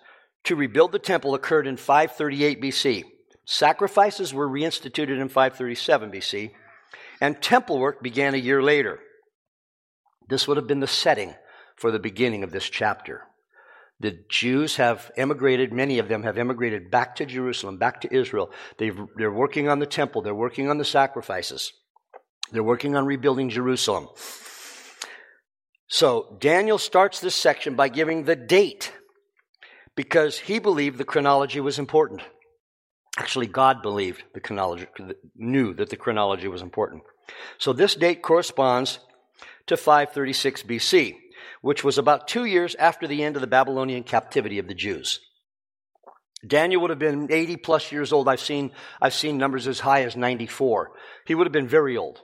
to 0.46 0.56
rebuild 0.56 0.92
the 0.92 1.00
temple 1.00 1.36
occurred 1.36 1.68
in 1.68 1.78
538 1.78 2.62
BC. 2.62 3.04
Sacrifices 3.46 4.34
were 4.34 4.48
reinstituted 4.48 5.20
in 5.20 5.28
537 5.28 6.12
BC, 6.12 6.52
and 7.20 7.42
temple 7.42 7.80
work 7.80 8.02
began 8.02 8.34
a 8.34 8.38
year 8.38 8.62
later. 8.62 9.00
This 10.28 10.48
would 10.48 10.58
have 10.58 10.68
been 10.68 10.80
the 10.80 10.88
setting 10.88 11.36
for 11.76 11.92
the 11.92 12.00
beginning 12.00 12.44
of 12.44 12.52
this 12.52 12.70
chapter. 12.70 13.24
The 14.02 14.18
Jews 14.30 14.78
have 14.78 15.12
emigrated, 15.18 15.74
many 15.74 16.00
of 16.00 16.08
them 16.08 16.24
have 16.24 16.38
emigrated 16.38 16.90
back 16.90 17.16
to 17.18 17.26
Jerusalem, 17.26 17.78
back 17.78 18.02
to 18.02 18.14
Israel. 18.16 18.52
they 18.78 18.92
they're 19.18 19.32
working 19.32 19.68
on 19.68 19.80
the 19.80 19.86
temple, 19.86 20.22
they're 20.22 20.34
working 20.34 20.70
on 20.70 20.78
the 20.78 20.86
sacrifices, 20.86 21.74
they're 22.52 22.64
working 22.64 22.96
on 22.96 23.06
rebuilding 23.06 23.50
Jerusalem. 23.50 24.08
So 25.88 26.38
Daniel 26.40 26.78
starts 26.78 27.20
this 27.20 27.36
section 27.36 27.76
by 27.76 27.90
giving 27.90 28.24
the 28.24 28.36
date 28.36 28.94
because 29.96 30.38
he 30.38 30.60
believed 30.60 30.98
the 30.98 31.04
chronology 31.04 31.60
was 31.60 31.80
important. 31.80 32.22
Actually, 33.18 33.48
God 33.48 33.82
believed 33.82 34.24
the 34.34 34.40
chronology, 34.40 34.86
knew 35.36 35.74
that 35.74 35.90
the 35.90 35.98
chronology 35.98 36.48
was 36.48 36.62
important. 36.62 37.04
So 37.58 37.74
this 37.74 37.96
date 37.96 38.22
corresponds 38.22 39.00
to 39.68 39.76
536 39.76 40.64
BC, 40.64 41.18
which 41.62 41.84
was 41.84 41.98
about 41.98 42.28
two 42.28 42.46
years 42.46 42.76
after 42.76 43.08
the 43.08 43.24
end 43.24 43.36
of 43.36 43.42
the 43.42 43.48
Babylonian 43.48 44.04
captivity 44.04 44.60
of 44.60 44.68
the 44.68 44.74
Jews. 44.74 45.20
Daniel 46.46 46.82
would 46.82 46.90
have 46.90 47.00
been 47.00 47.32
80 47.32 47.58
plus 47.58 47.92
years 47.92 48.14
old. 48.14 48.30
I've 48.30 48.40
seen, 48.40 48.72
I've 49.02 49.14
seen 49.14 49.38
numbers 49.38 49.68
as 49.68 49.80
high 49.80 50.04
as 50.04 50.16
94. 50.16 50.92
He 51.26 51.36
would 51.36 51.46
have 51.46 51.52
been 51.52 51.68
very 51.68 51.98
old. 51.98 52.22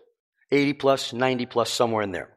80 0.51 0.73
plus, 0.73 1.13
90 1.13 1.45
plus, 1.47 1.69
somewhere 1.69 2.03
in 2.03 2.11
there. 2.11 2.29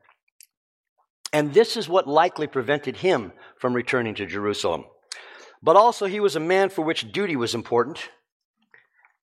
And 1.33 1.52
this 1.52 1.76
is 1.76 1.88
what 1.88 2.09
likely 2.09 2.47
prevented 2.47 2.97
him 2.97 3.33
from 3.59 3.75
returning 3.75 4.14
to 4.17 4.26
Jerusalem. 4.26 4.85
But 5.62 5.76
also, 5.76 6.07
he 6.07 6.21
was 6.21 6.37
a 6.37 6.40
man 6.40 6.71
for 6.71 6.83
which 6.83 7.12
duty 7.12 7.37
was 7.37 7.55
important, 7.55 8.09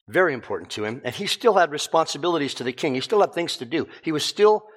very 0.08 0.34
important 0.34 0.70
to 0.72 0.86
him, 0.86 1.02
and 1.04 1.16
he 1.16 1.28
still 1.28 1.56
had 1.56 1.72
responsibilities 1.72 2.54
to 2.56 2.64
the 2.64 2.74
king. 2.74 2.94
He 2.94 3.02
still 3.02 3.22
had 3.22 3.34
things 3.34 3.58
to 3.58 3.66
do. 3.66 3.88
He 4.04 4.12
was 4.12 4.24
still 4.24 4.68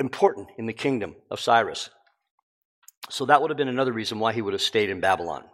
important 0.00 0.48
in 0.58 0.66
the 0.66 0.72
kingdom 0.72 1.14
of 1.30 1.40
Cyrus. 1.40 1.90
So 3.10 3.26
that 3.26 3.40
would 3.40 3.50
have 3.50 3.58
been 3.58 3.68
another 3.68 3.92
reason 3.92 4.18
why 4.18 4.32
he 4.32 4.42
would 4.42 4.54
have 4.54 4.62
stayed 4.62 4.90
in 4.90 5.00
Babylon. 5.00 5.44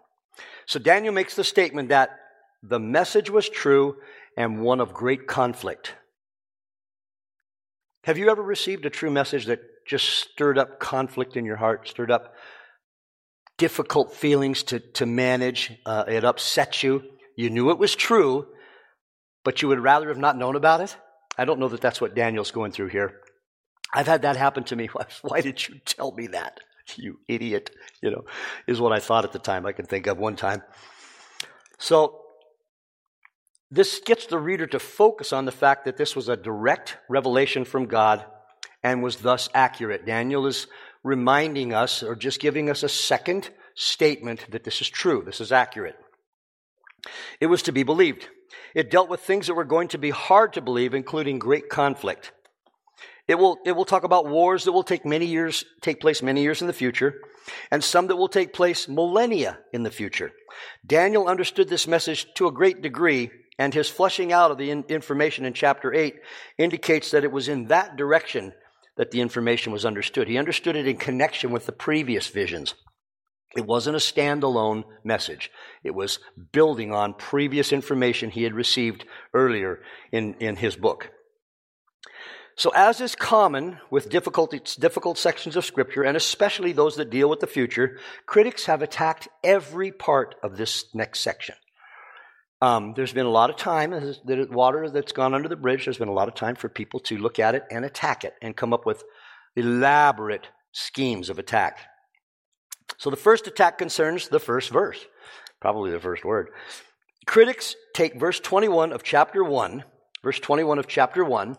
So 0.66 0.78
Daniel 0.78 1.12
makes 1.12 1.34
the 1.34 1.44
statement 1.44 1.88
that 1.88 2.10
the 2.62 2.78
message 2.78 3.30
was 3.30 3.48
true 3.48 3.96
and 4.36 4.62
one 4.62 4.80
of 4.80 4.92
great 4.92 5.26
conflict. 5.26 5.94
Have 8.04 8.18
you 8.18 8.30
ever 8.30 8.42
received 8.42 8.86
a 8.86 8.90
true 8.90 9.10
message 9.10 9.46
that 9.46 9.60
just 9.86 10.08
stirred 10.08 10.58
up 10.58 10.78
conflict 10.78 11.36
in 11.36 11.44
your 11.44 11.56
heart, 11.56 11.88
stirred 11.88 12.10
up 12.10 12.34
difficult 13.58 14.14
feelings 14.14 14.62
to, 14.64 14.80
to 14.80 15.06
manage? 15.06 15.72
Uh, 15.84 16.04
it 16.06 16.24
upset 16.24 16.82
you. 16.82 17.02
You 17.36 17.50
knew 17.50 17.70
it 17.70 17.78
was 17.78 17.94
true, 17.94 18.46
but 19.44 19.60
you 19.60 19.68
would 19.68 19.80
rather 19.80 20.08
have 20.08 20.18
not 20.18 20.38
known 20.38 20.56
about 20.56 20.80
it? 20.80 20.96
I 21.36 21.44
don't 21.44 21.58
know 21.58 21.68
that 21.68 21.80
that's 21.80 22.00
what 22.00 22.14
Daniel's 22.14 22.50
going 22.50 22.72
through 22.72 22.88
here. 22.88 23.20
I've 23.92 24.06
had 24.06 24.22
that 24.22 24.36
happen 24.36 24.64
to 24.64 24.76
me. 24.76 24.88
Why 25.22 25.40
did 25.40 25.66
you 25.66 25.80
tell 25.84 26.12
me 26.12 26.28
that? 26.28 26.60
You 26.96 27.20
idiot, 27.28 27.70
you 28.02 28.10
know, 28.10 28.24
is 28.66 28.80
what 28.80 28.92
I 28.92 28.98
thought 28.98 29.24
at 29.24 29.32
the 29.32 29.38
time. 29.38 29.64
I 29.64 29.72
can 29.72 29.86
think 29.86 30.06
of 30.06 30.18
one 30.18 30.34
time. 30.34 30.62
So, 31.78 32.20
this 33.70 34.00
gets 34.00 34.26
the 34.26 34.38
reader 34.38 34.66
to 34.66 34.80
focus 34.80 35.32
on 35.32 35.44
the 35.44 35.52
fact 35.52 35.84
that 35.84 35.96
this 35.96 36.16
was 36.16 36.28
a 36.28 36.36
direct 36.36 36.98
revelation 37.08 37.64
from 37.64 37.86
God 37.86 38.24
and 38.82 39.02
was 39.02 39.16
thus 39.16 39.48
accurate. 39.54 40.04
Daniel 40.04 40.46
is 40.46 40.66
reminding 41.04 41.72
us 41.72 42.02
or 42.02 42.16
just 42.16 42.40
giving 42.40 42.68
us 42.68 42.82
a 42.82 42.88
second 42.88 43.50
statement 43.76 44.46
that 44.50 44.64
this 44.64 44.80
is 44.80 44.88
true, 44.88 45.22
this 45.24 45.40
is 45.40 45.52
accurate. 45.52 45.96
It 47.40 47.46
was 47.46 47.62
to 47.62 47.72
be 47.72 47.84
believed. 47.84 48.28
It 48.74 48.90
dealt 48.90 49.08
with 49.08 49.20
things 49.20 49.46
that 49.46 49.54
were 49.54 49.64
going 49.64 49.88
to 49.88 49.98
be 49.98 50.10
hard 50.10 50.52
to 50.54 50.60
believe, 50.60 50.92
including 50.94 51.38
great 51.38 51.68
conflict. 51.68 52.32
It 53.30 53.38
will, 53.38 53.58
it 53.64 53.76
will 53.76 53.84
talk 53.84 54.02
about 54.02 54.26
wars 54.26 54.64
that 54.64 54.72
will 54.72 54.82
take 54.82 55.06
many 55.06 55.24
years, 55.24 55.64
take 55.82 56.00
place 56.00 56.20
many 56.20 56.42
years 56.42 56.62
in 56.62 56.66
the 56.66 56.72
future, 56.72 57.14
and 57.70 57.84
some 57.84 58.08
that 58.08 58.16
will 58.16 58.26
take 58.26 58.52
place 58.52 58.88
millennia 58.88 59.60
in 59.72 59.84
the 59.84 59.90
future. 59.92 60.32
Daniel 60.84 61.28
understood 61.28 61.68
this 61.68 61.86
message 61.86 62.26
to 62.34 62.48
a 62.48 62.52
great 62.52 62.82
degree, 62.82 63.30
and 63.56 63.72
his 63.72 63.88
fleshing 63.88 64.32
out 64.32 64.50
of 64.50 64.58
the 64.58 64.72
in, 64.72 64.82
information 64.88 65.44
in 65.44 65.52
chapter 65.52 65.94
8 65.94 66.16
indicates 66.58 67.12
that 67.12 67.22
it 67.22 67.30
was 67.30 67.46
in 67.46 67.68
that 67.68 67.96
direction 67.96 68.52
that 68.96 69.12
the 69.12 69.20
information 69.20 69.72
was 69.72 69.86
understood. 69.86 70.26
He 70.26 70.36
understood 70.36 70.74
it 70.74 70.88
in 70.88 70.96
connection 70.96 71.52
with 71.52 71.66
the 71.66 71.72
previous 71.72 72.26
visions. 72.26 72.74
It 73.56 73.64
wasn't 73.64 73.94
a 73.94 74.00
standalone 74.00 74.82
message. 75.04 75.52
It 75.84 75.94
was 75.94 76.18
building 76.50 76.92
on 76.92 77.14
previous 77.14 77.72
information 77.72 78.30
he 78.30 78.42
had 78.42 78.54
received 78.54 79.04
earlier 79.32 79.82
in, 80.10 80.34
in 80.40 80.56
his 80.56 80.74
book. 80.74 81.12
So, 82.60 82.68
as 82.74 83.00
is 83.00 83.14
common 83.14 83.78
with 83.88 84.10
difficult, 84.10 84.76
difficult 84.78 85.16
sections 85.16 85.56
of 85.56 85.64
Scripture, 85.64 86.02
and 86.02 86.14
especially 86.14 86.72
those 86.72 86.96
that 86.96 87.08
deal 87.08 87.30
with 87.30 87.40
the 87.40 87.46
future, 87.46 87.96
critics 88.26 88.66
have 88.66 88.82
attacked 88.82 89.28
every 89.42 89.92
part 89.92 90.34
of 90.42 90.58
this 90.58 90.84
next 90.94 91.20
section. 91.20 91.54
Um, 92.60 92.92
there's 92.94 93.14
been 93.14 93.24
a 93.24 93.30
lot 93.30 93.48
of 93.48 93.56
time, 93.56 93.92
the 93.92 94.46
water 94.50 94.90
that's 94.90 95.12
gone 95.12 95.32
under 95.32 95.48
the 95.48 95.56
bridge, 95.56 95.86
there's 95.86 95.96
been 95.96 96.08
a 96.08 96.12
lot 96.12 96.28
of 96.28 96.34
time 96.34 96.54
for 96.54 96.68
people 96.68 97.00
to 97.00 97.16
look 97.16 97.38
at 97.38 97.54
it 97.54 97.64
and 97.70 97.82
attack 97.82 98.24
it 98.24 98.34
and 98.42 98.54
come 98.54 98.74
up 98.74 98.84
with 98.84 99.04
elaborate 99.56 100.46
schemes 100.72 101.30
of 101.30 101.38
attack. 101.38 101.78
So 102.98 103.08
the 103.08 103.16
first 103.16 103.46
attack 103.46 103.78
concerns 103.78 104.28
the 104.28 104.38
first 104.38 104.68
verse, 104.68 105.02
probably 105.62 105.92
the 105.92 105.98
first 105.98 106.26
word. 106.26 106.50
Critics 107.24 107.74
take 107.94 108.20
verse 108.20 108.38
21 108.38 108.92
of 108.92 109.02
chapter 109.02 109.42
1, 109.42 109.82
verse 110.22 110.40
21 110.40 110.78
of 110.78 110.86
chapter 110.86 111.24
1, 111.24 111.56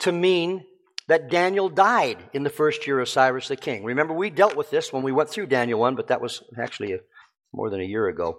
to 0.00 0.12
mean 0.12 0.64
that 1.06 1.30
Daniel 1.30 1.68
died 1.68 2.18
in 2.32 2.42
the 2.42 2.50
first 2.50 2.86
year 2.86 3.00
of 3.00 3.08
Cyrus 3.08 3.48
the 3.48 3.56
king. 3.56 3.84
Remember, 3.84 4.14
we 4.14 4.30
dealt 4.30 4.56
with 4.56 4.70
this 4.70 4.92
when 4.92 5.02
we 5.02 5.12
went 5.12 5.28
through 5.28 5.46
Daniel 5.46 5.80
1, 5.80 5.96
but 5.96 6.08
that 6.08 6.20
was 6.20 6.42
actually 6.58 6.94
a, 6.94 6.98
more 7.52 7.70
than 7.70 7.80
a 7.80 7.84
year 7.84 8.08
ago. 8.08 8.38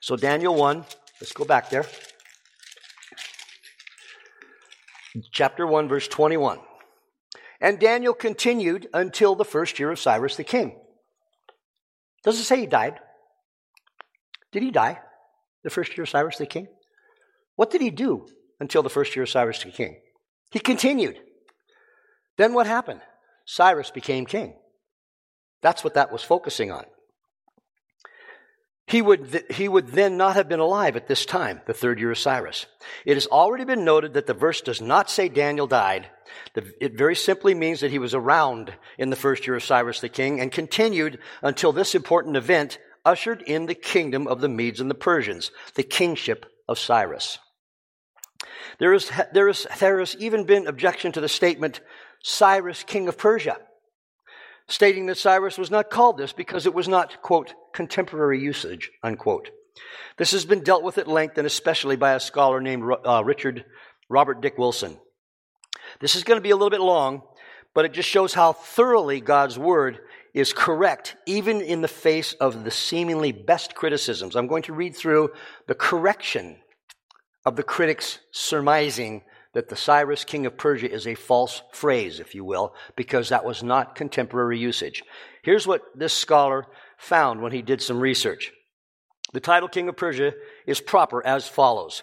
So, 0.00 0.16
Daniel 0.16 0.54
1, 0.54 0.84
let's 1.20 1.32
go 1.32 1.44
back 1.44 1.70
there. 1.70 1.86
Chapter 5.32 5.66
1, 5.66 5.88
verse 5.88 6.06
21. 6.06 6.60
And 7.60 7.78
Daniel 7.78 8.14
continued 8.14 8.88
until 8.94 9.34
the 9.34 9.44
first 9.44 9.78
year 9.78 9.90
of 9.90 9.98
Cyrus 9.98 10.36
the 10.36 10.44
king. 10.44 10.78
Does 12.22 12.38
it 12.38 12.44
say 12.44 12.60
he 12.60 12.66
died? 12.66 13.00
Did 14.52 14.62
he 14.62 14.70
die 14.70 15.00
the 15.64 15.70
first 15.70 15.96
year 15.96 16.04
of 16.04 16.08
Cyrus 16.08 16.38
the 16.38 16.46
king? 16.46 16.68
What 17.56 17.70
did 17.70 17.80
he 17.80 17.90
do 17.90 18.26
until 18.60 18.82
the 18.82 18.88
first 18.88 19.14
year 19.16 19.24
of 19.24 19.28
Cyrus 19.28 19.62
the 19.62 19.70
king? 19.70 20.00
He 20.50 20.58
continued. 20.58 21.18
Then 22.36 22.54
what 22.54 22.66
happened? 22.66 23.00
Cyrus 23.44 23.90
became 23.90 24.26
king. 24.26 24.54
That's 25.62 25.84
what 25.84 25.94
that 25.94 26.12
was 26.12 26.22
focusing 26.22 26.70
on 26.70 26.84
he 28.90 29.02
would, 29.02 29.30
th- 29.30 29.44
he 29.50 29.68
would 29.68 29.88
then 29.88 30.16
not 30.16 30.34
have 30.34 30.48
been 30.48 30.58
alive 30.58 30.96
at 30.96 31.06
this 31.06 31.24
time, 31.24 31.60
the 31.66 31.72
third 31.72 32.00
year 32.00 32.10
of 32.10 32.18
Cyrus. 32.18 32.66
It 33.06 33.14
has 33.14 33.26
already 33.28 33.64
been 33.64 33.84
noted 33.84 34.14
that 34.14 34.26
the 34.26 34.34
verse 34.34 34.60
does 34.60 34.80
not 34.80 35.08
say 35.08 35.28
Daniel 35.28 35.68
died. 35.68 36.08
The, 36.54 36.72
it 36.80 36.98
very 36.98 37.14
simply 37.14 37.54
means 37.54 37.80
that 37.80 37.92
he 37.92 38.00
was 38.00 38.14
around 38.14 38.74
in 38.98 39.10
the 39.10 39.16
first 39.16 39.46
year 39.46 39.54
of 39.54 39.62
Cyrus 39.62 40.00
the 40.00 40.08
king 40.08 40.40
and 40.40 40.50
continued 40.50 41.20
until 41.40 41.72
this 41.72 41.94
important 41.94 42.36
event 42.36 42.78
ushered 43.04 43.42
in 43.42 43.66
the 43.66 43.76
kingdom 43.76 44.26
of 44.26 44.40
the 44.40 44.48
Medes 44.48 44.80
and 44.80 44.90
the 44.90 44.94
Persians, 44.96 45.52
the 45.76 45.84
kingship 45.84 46.46
of 46.68 46.76
Cyrus. 46.76 47.38
There 48.78 48.92
is, 48.92 49.10
there 49.32 49.48
is, 49.48 49.66
there 49.78 49.98
has 49.98 50.16
even 50.18 50.44
been 50.44 50.66
objection 50.66 51.12
to 51.12 51.20
the 51.20 51.28
statement, 51.28 51.80
Cyrus, 52.22 52.82
king 52.82 53.08
of 53.08 53.18
Persia 53.18 53.56
stating 54.70 55.06
that 55.06 55.18
Cyrus 55.18 55.58
was 55.58 55.70
not 55.70 55.90
called 55.90 56.16
this 56.16 56.32
because 56.32 56.66
it 56.66 56.74
was 56.74 56.88
not, 56.88 57.20
quote, 57.22 57.54
contemporary 57.74 58.40
usage, 58.40 58.90
unquote. 59.02 59.50
This 60.16 60.32
has 60.32 60.44
been 60.44 60.62
dealt 60.62 60.82
with 60.82 60.98
at 60.98 61.08
length 61.08 61.38
and 61.38 61.46
especially 61.46 61.96
by 61.96 62.12
a 62.12 62.20
scholar 62.20 62.60
named 62.60 62.84
uh, 63.04 63.22
Richard 63.24 63.64
Robert 64.08 64.40
Dick 64.40 64.58
Wilson. 64.58 64.96
This 66.00 66.14
is 66.14 66.24
going 66.24 66.36
to 66.36 66.42
be 66.42 66.50
a 66.50 66.56
little 66.56 66.70
bit 66.70 66.80
long, 66.80 67.22
but 67.74 67.84
it 67.84 67.92
just 67.92 68.08
shows 68.08 68.34
how 68.34 68.52
thoroughly 68.52 69.20
God's 69.20 69.58
word 69.58 69.98
is 70.32 70.52
correct, 70.52 71.16
even 71.26 71.60
in 71.60 71.80
the 71.80 71.88
face 71.88 72.34
of 72.34 72.64
the 72.64 72.70
seemingly 72.70 73.32
best 73.32 73.74
criticisms. 73.74 74.36
I'm 74.36 74.46
going 74.46 74.62
to 74.64 74.72
read 74.72 74.94
through 74.94 75.30
the 75.66 75.74
correction 75.74 76.56
of 77.44 77.56
the 77.56 77.62
critics' 77.62 78.18
surmising 78.32 79.22
that 79.52 79.68
the 79.68 79.76
Cyrus, 79.76 80.24
king 80.24 80.46
of 80.46 80.56
Persia, 80.56 80.90
is 80.90 81.06
a 81.06 81.14
false 81.14 81.62
phrase, 81.72 82.20
if 82.20 82.34
you 82.34 82.44
will, 82.44 82.74
because 82.96 83.30
that 83.30 83.44
was 83.44 83.62
not 83.62 83.96
contemporary 83.96 84.58
usage. 84.58 85.02
Here's 85.42 85.66
what 85.66 85.82
this 85.94 86.12
scholar 86.12 86.66
found 86.98 87.42
when 87.42 87.52
he 87.52 87.62
did 87.62 87.82
some 87.82 87.98
research. 87.98 88.52
The 89.32 89.40
title 89.40 89.68
king 89.68 89.88
of 89.88 89.96
Persia 89.96 90.34
is 90.66 90.80
proper 90.80 91.24
as 91.26 91.48
follows. 91.48 92.02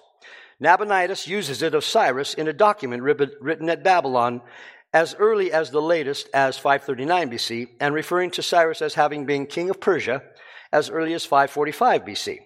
Nabonidus 0.60 1.28
uses 1.28 1.62
it 1.62 1.76
of 1.76 1.86
Cyrus 1.86 2.34
in 2.34 2.48
a 2.48 2.54
document 2.54 3.04
written 3.04 3.70
at 3.70 3.84
Babylon 3.84 4.42
as 4.94 5.16
early 5.16 5.52
as 5.52 5.70
the 5.70 5.82
latest 5.82 6.30
as 6.34 6.58
539 6.58 7.30
BC 7.30 7.68
and 7.80 7.94
referring 7.94 8.32
to 8.32 8.42
Cyrus 8.42 8.82
as 8.82 8.96
having 8.96 9.26
been 9.26 9.46
king 9.46 9.70
of 9.70 9.80
Persia 9.80 10.24
as 10.72 10.90
early 10.90 11.14
as 11.14 11.26
545 11.26 12.04
BC. 12.04 12.40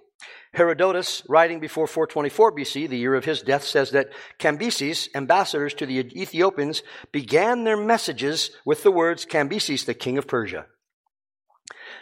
Herodotus, 0.54 1.24
writing 1.30 1.60
before 1.60 1.88
424 1.88 2.52
BC, 2.52 2.90
the 2.90 2.98
year 2.98 3.16
of 3.16 3.26
his 3.26 3.42
death, 3.42 3.64
says 3.64 3.92
that 3.92 4.10
Cambyses, 4.38 5.08
ambassadors 5.16 5.74
to 5.76 5.86
the 5.86 6.00
Ethiopians, 6.00 6.84
began 7.12 7.64
their 7.64 7.78
messages 7.78 8.52
with 8.66 8.84
the 8.84 8.92
words 8.92 9.26
Cambyses, 9.26 9.86
the 9.86 9.94
king 9.94 10.18
of 10.18 10.28
Persia. 10.28 10.66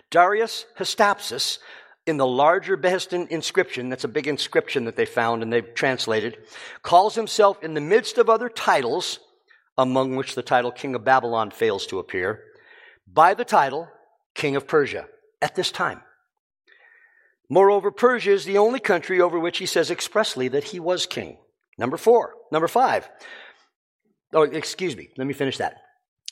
Darius 0.09 0.65
Hystaspes, 0.77 1.59
in 2.07 2.17
the 2.17 2.25
larger 2.25 2.75
Behistun 2.75 3.27
inscription, 3.27 3.89
that's 3.89 4.03
a 4.03 4.07
big 4.07 4.27
inscription 4.27 4.85
that 4.85 4.95
they 4.95 5.05
found 5.05 5.43
and 5.43 5.53
they've 5.53 5.75
translated, 5.75 6.37
calls 6.81 7.13
himself 7.13 7.63
in 7.63 7.75
the 7.75 7.81
midst 7.81 8.17
of 8.17 8.29
other 8.29 8.49
titles, 8.49 9.19
among 9.77 10.15
which 10.15 10.33
the 10.33 10.41
title 10.41 10.71
King 10.71 10.95
of 10.95 11.05
Babylon 11.05 11.51
fails 11.51 11.85
to 11.87 11.99
appear, 11.99 12.43
by 13.07 13.35
the 13.35 13.45
title 13.45 13.87
King 14.33 14.55
of 14.55 14.67
Persia 14.67 15.05
at 15.39 15.55
this 15.55 15.71
time. 15.71 16.01
Moreover, 17.49 17.91
Persia 17.91 18.31
is 18.31 18.45
the 18.45 18.59
only 18.59 18.79
country 18.79 19.19
over 19.19 19.39
which 19.39 19.57
he 19.57 19.65
says 19.65 19.89
expressly 19.89 20.47
that 20.49 20.65
he 20.65 20.79
was 20.79 21.05
king. 21.05 21.37
Number 21.77 21.97
four. 21.97 22.35
Number 22.51 22.67
five. 22.67 23.09
Oh, 24.33 24.43
excuse 24.43 24.95
me. 24.95 25.09
Let 25.17 25.25
me 25.25 25.33
finish 25.33 25.57
that. 25.57 25.77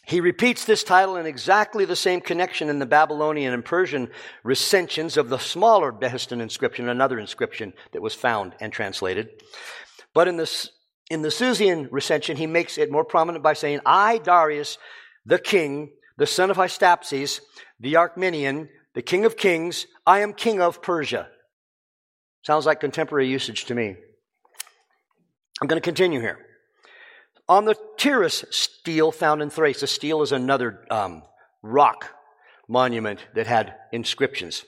He 0.05 0.21
repeats 0.21 0.63
this 0.63 0.85
title 0.85 1.17
in 1.17 1.25
exactly 1.25 1.83
the 1.83 1.95
same 1.95 2.21
connection 2.21 2.69
in 2.69 2.79
the 2.79 2.85
Babylonian 2.85 3.53
and 3.53 3.65
Persian 3.65 4.09
recensions 4.43 5.17
of 5.17 5.27
the 5.27 5.37
smaller 5.37 5.91
Behistun 5.91 6.39
inscription, 6.39 6.87
another 6.87 7.19
inscription 7.19 7.73
that 7.91 8.01
was 8.01 8.13
found 8.13 8.55
and 8.61 8.71
translated. 8.71 9.27
But 10.13 10.29
in 10.29 10.37
the, 10.37 10.69
in 11.09 11.23
the 11.23 11.31
Susian 11.31 11.89
recension, 11.91 12.37
he 12.37 12.47
makes 12.47 12.77
it 12.77 12.89
more 12.89 13.03
prominent 13.03 13.43
by 13.43 13.53
saying, 13.53 13.81
I, 13.85 14.19
Darius, 14.19 14.77
the 15.25 15.39
king, 15.39 15.91
the 16.17 16.25
son 16.25 16.51
of 16.51 16.57
Hystaspes, 16.57 17.41
the 17.79 17.97
Achaemenian, 17.97 18.69
the 18.97 19.03
king 19.03 19.25
of 19.25 19.37
kings, 19.37 19.85
I 20.07 20.21
am 20.21 20.33
king 20.33 20.59
of 20.59 20.81
Persia. 20.81 21.27
Sounds 22.41 22.65
like 22.65 22.79
contemporary 22.79 23.29
usage 23.29 23.65
to 23.65 23.75
me. 23.75 23.95
I'm 25.61 25.67
going 25.67 25.79
to 25.79 25.85
continue 25.85 26.19
here. 26.19 26.39
On 27.47 27.65
the 27.65 27.75
Tiras 27.97 28.43
stele 28.49 29.11
found 29.11 29.43
in 29.43 29.51
Thrace, 29.51 29.81
the 29.81 29.85
stele 29.85 30.23
is 30.23 30.31
another 30.31 30.83
um, 30.89 31.21
rock 31.61 32.09
monument 32.67 33.19
that 33.35 33.45
had 33.45 33.75
inscriptions. 33.91 34.65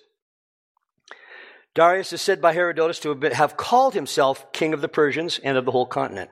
Darius 1.74 2.14
is 2.14 2.22
said 2.22 2.40
by 2.40 2.54
Herodotus 2.54 3.00
to 3.00 3.20
have 3.34 3.58
called 3.58 3.96
himself 3.96 4.54
king 4.54 4.76
of 4.76 4.82
the 4.82 4.88
Persians 4.88 5.40
and 5.40 5.58
of 5.58 5.66
the 5.66 5.72
whole 5.72 5.88
continent. 5.88 6.30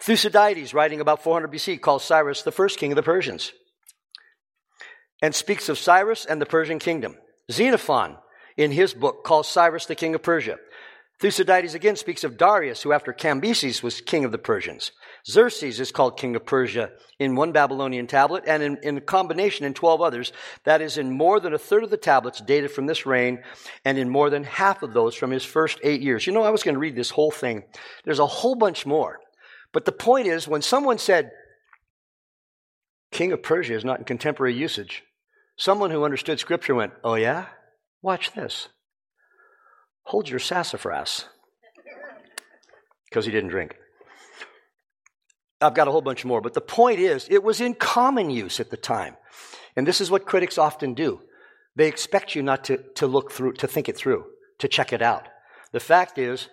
Thucydides, 0.00 0.74
writing 0.74 1.00
about 1.00 1.22
400 1.22 1.48
BC, 1.52 1.80
calls 1.80 2.02
Cyrus 2.02 2.42
the 2.42 2.50
first 2.50 2.76
king 2.80 2.90
of 2.90 2.96
the 2.96 3.04
Persians 3.04 3.52
and 5.22 5.34
speaks 5.34 5.68
of 5.68 5.78
Cyrus 5.78 6.26
and 6.26 6.42
the 6.42 6.46
Persian 6.46 6.78
kingdom. 6.78 7.16
Xenophon, 7.50 8.18
in 8.56 8.72
his 8.72 8.92
book, 8.92 9.24
calls 9.24 9.48
Cyrus 9.48 9.86
the 9.86 9.94
king 9.94 10.14
of 10.14 10.22
Persia. 10.22 10.58
Thucydides 11.20 11.74
again 11.74 11.94
speaks 11.94 12.24
of 12.24 12.36
Darius, 12.36 12.82
who 12.82 12.92
after 12.92 13.12
Cambyses 13.12 13.80
was 13.80 14.00
king 14.00 14.24
of 14.24 14.32
the 14.32 14.38
Persians. 14.38 14.90
Xerxes 15.24 15.78
is 15.78 15.92
called 15.92 16.18
king 16.18 16.34
of 16.34 16.44
Persia 16.44 16.90
in 17.20 17.36
one 17.36 17.52
Babylonian 17.52 18.08
tablet, 18.08 18.42
and 18.44 18.60
in, 18.60 18.76
in 18.82 19.00
combination 19.02 19.64
in 19.64 19.72
12 19.72 20.00
others, 20.00 20.32
that 20.64 20.82
is 20.82 20.98
in 20.98 21.12
more 21.12 21.38
than 21.38 21.54
a 21.54 21.58
third 21.58 21.84
of 21.84 21.90
the 21.90 21.96
tablets 21.96 22.40
dated 22.40 22.72
from 22.72 22.86
this 22.86 23.06
reign, 23.06 23.40
and 23.84 23.98
in 23.98 24.08
more 24.08 24.30
than 24.30 24.42
half 24.42 24.82
of 24.82 24.94
those 24.94 25.14
from 25.14 25.30
his 25.30 25.44
first 25.44 25.78
eight 25.84 26.00
years. 26.00 26.26
You 26.26 26.32
know, 26.32 26.42
I 26.42 26.50
was 26.50 26.64
going 26.64 26.74
to 26.74 26.80
read 26.80 26.96
this 26.96 27.10
whole 27.10 27.30
thing. 27.30 27.62
There's 28.04 28.18
a 28.18 28.26
whole 28.26 28.56
bunch 28.56 28.84
more. 28.84 29.20
But 29.72 29.84
the 29.84 29.92
point 29.92 30.26
is, 30.26 30.48
when 30.48 30.60
someone 30.60 30.98
said, 30.98 31.30
King 33.12 33.30
of 33.30 33.44
Persia 33.44 33.74
is 33.74 33.84
not 33.84 34.00
in 34.00 34.04
contemporary 34.04 34.54
usage, 34.54 35.04
someone 35.56 35.90
who 35.90 36.04
understood 36.04 36.40
Scripture 36.40 36.74
went, 36.74 36.92
Oh, 37.04 37.14
yeah? 37.14 37.46
Watch 38.02 38.32
this. 38.32 38.68
Hold 40.04 40.28
your 40.28 40.40
sassafras. 40.40 41.26
Because 43.08 43.24
he 43.26 43.32
didn't 43.32 43.50
drink. 43.50 43.76
I've 45.60 45.74
got 45.74 45.86
a 45.86 45.92
whole 45.92 46.02
bunch 46.02 46.24
more, 46.24 46.40
but 46.40 46.54
the 46.54 46.60
point 46.60 46.98
is, 46.98 47.28
it 47.30 47.42
was 47.42 47.60
in 47.60 47.74
common 47.74 48.30
use 48.30 48.58
at 48.58 48.70
the 48.70 48.76
time. 48.76 49.16
And 49.76 49.86
this 49.86 50.00
is 50.00 50.10
what 50.10 50.26
critics 50.26 50.58
often 50.58 50.94
do. 50.94 51.20
They 51.76 51.88
expect 51.88 52.34
you 52.34 52.42
not 52.42 52.64
to, 52.64 52.78
to 52.96 53.06
look 53.06 53.30
through, 53.30 53.54
to 53.54 53.68
think 53.68 53.88
it 53.88 53.96
through, 53.96 54.24
to 54.58 54.68
check 54.68 54.92
it 54.92 55.00
out. 55.00 55.28
The 55.72 55.80
fact 55.80 56.18
is, 56.18 56.48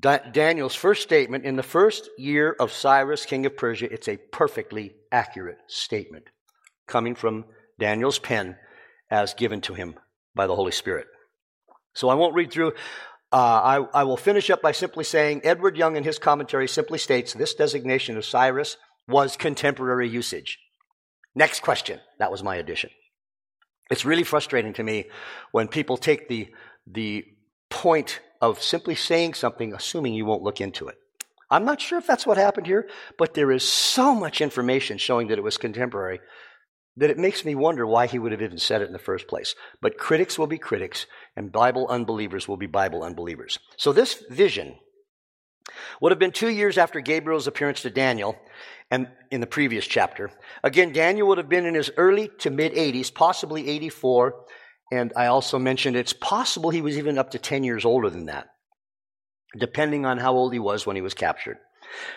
Daniel's 0.00 0.74
first 0.74 1.02
statement 1.02 1.44
in 1.44 1.56
the 1.56 1.62
first 1.62 2.08
year 2.18 2.54
of 2.60 2.72
Cyrus, 2.72 3.24
king 3.24 3.46
of 3.46 3.56
Persia, 3.56 3.92
it's 3.92 4.08
a 4.08 4.16
perfectly 4.16 4.94
accurate 5.10 5.58
statement 5.66 6.24
coming 6.86 7.14
from 7.14 7.44
Daniel's 7.78 8.18
pen 8.18 8.56
as 9.10 9.34
given 9.34 9.60
to 9.62 9.74
him 9.74 9.94
by 10.34 10.46
the 10.46 10.56
Holy 10.56 10.72
Spirit. 10.72 11.06
So 11.94 12.08
I 12.08 12.14
won't 12.14 12.34
read 12.34 12.52
through. 12.52 12.72
Uh, 13.32 13.36
I, 13.92 14.00
I 14.00 14.04
will 14.04 14.16
finish 14.16 14.50
up 14.50 14.62
by 14.62 14.72
simply 14.72 15.04
saying 15.04 15.42
Edward 15.44 15.76
Young 15.76 15.96
in 15.96 16.04
his 16.04 16.18
commentary 16.18 16.68
simply 16.68 16.98
states 16.98 17.32
this 17.32 17.54
designation 17.54 18.16
of 18.16 18.24
Cyrus 18.24 18.76
was 19.06 19.36
contemporary 19.36 20.08
usage. 20.08 20.58
Next 21.34 21.60
question. 21.60 22.00
That 22.18 22.30
was 22.30 22.42
my 22.42 22.56
addition. 22.56 22.90
It's 23.90 24.04
really 24.04 24.24
frustrating 24.24 24.74
to 24.74 24.82
me 24.82 25.06
when 25.52 25.68
people 25.68 25.96
take 25.96 26.28
the, 26.28 26.48
the 26.86 27.24
point 27.70 28.20
of 28.40 28.62
simply 28.62 28.94
saying 28.94 29.34
something, 29.34 29.72
assuming 29.72 30.14
you 30.14 30.26
won't 30.26 30.42
look 30.42 30.60
into 30.60 30.88
it. 30.88 30.96
I'm 31.50 31.64
not 31.64 31.80
sure 31.80 31.98
if 31.98 32.06
that's 32.06 32.26
what 32.26 32.36
happened 32.36 32.66
here, 32.66 32.88
but 33.16 33.34
there 33.34 33.50
is 33.50 33.66
so 33.66 34.14
much 34.14 34.40
information 34.40 34.98
showing 34.98 35.28
that 35.28 35.38
it 35.38 35.44
was 35.44 35.56
contemporary 35.56 36.20
that 36.98 37.10
it 37.10 37.18
makes 37.18 37.44
me 37.44 37.54
wonder 37.54 37.86
why 37.86 38.06
he 38.06 38.18
would 38.18 38.32
have 38.32 38.42
even 38.42 38.58
said 38.58 38.82
it 38.82 38.86
in 38.86 38.92
the 38.92 38.98
first 38.98 39.28
place. 39.28 39.54
But 39.80 39.98
critics 39.98 40.38
will 40.38 40.46
be 40.46 40.58
critics, 40.58 41.06
and 41.36 41.52
Bible 41.52 41.86
unbelievers 41.88 42.48
will 42.48 42.56
be 42.56 42.66
Bible 42.66 43.02
unbelievers. 43.02 43.58
So 43.76 43.92
this 43.92 44.22
vision 44.28 44.76
would 46.00 46.12
have 46.12 46.18
been 46.18 46.32
two 46.32 46.48
years 46.48 46.76
after 46.76 47.00
Gabriel's 47.00 47.46
appearance 47.46 47.82
to 47.82 47.90
Daniel, 47.90 48.36
and 48.90 49.08
in 49.30 49.40
the 49.40 49.46
previous 49.46 49.86
chapter. 49.86 50.30
Again, 50.64 50.92
Daniel 50.92 51.28
would 51.28 51.38
have 51.38 51.48
been 51.48 51.66
in 51.66 51.74
his 51.74 51.90
early 51.96 52.30
to 52.38 52.50
mid 52.50 52.72
80s, 52.72 53.12
possibly 53.12 53.68
84, 53.68 54.34
and 54.90 55.12
I 55.14 55.26
also 55.26 55.58
mentioned 55.58 55.96
it's 55.96 56.14
possible 56.14 56.70
he 56.70 56.80
was 56.80 56.96
even 56.96 57.18
up 57.18 57.32
to 57.32 57.38
10 57.38 57.64
years 57.64 57.84
older 57.84 58.10
than 58.10 58.26
that, 58.26 58.48
depending 59.56 60.06
on 60.06 60.18
how 60.18 60.34
old 60.34 60.52
he 60.52 60.58
was 60.58 60.86
when 60.86 60.96
he 60.96 61.02
was 61.02 61.14
captured. 61.14 61.58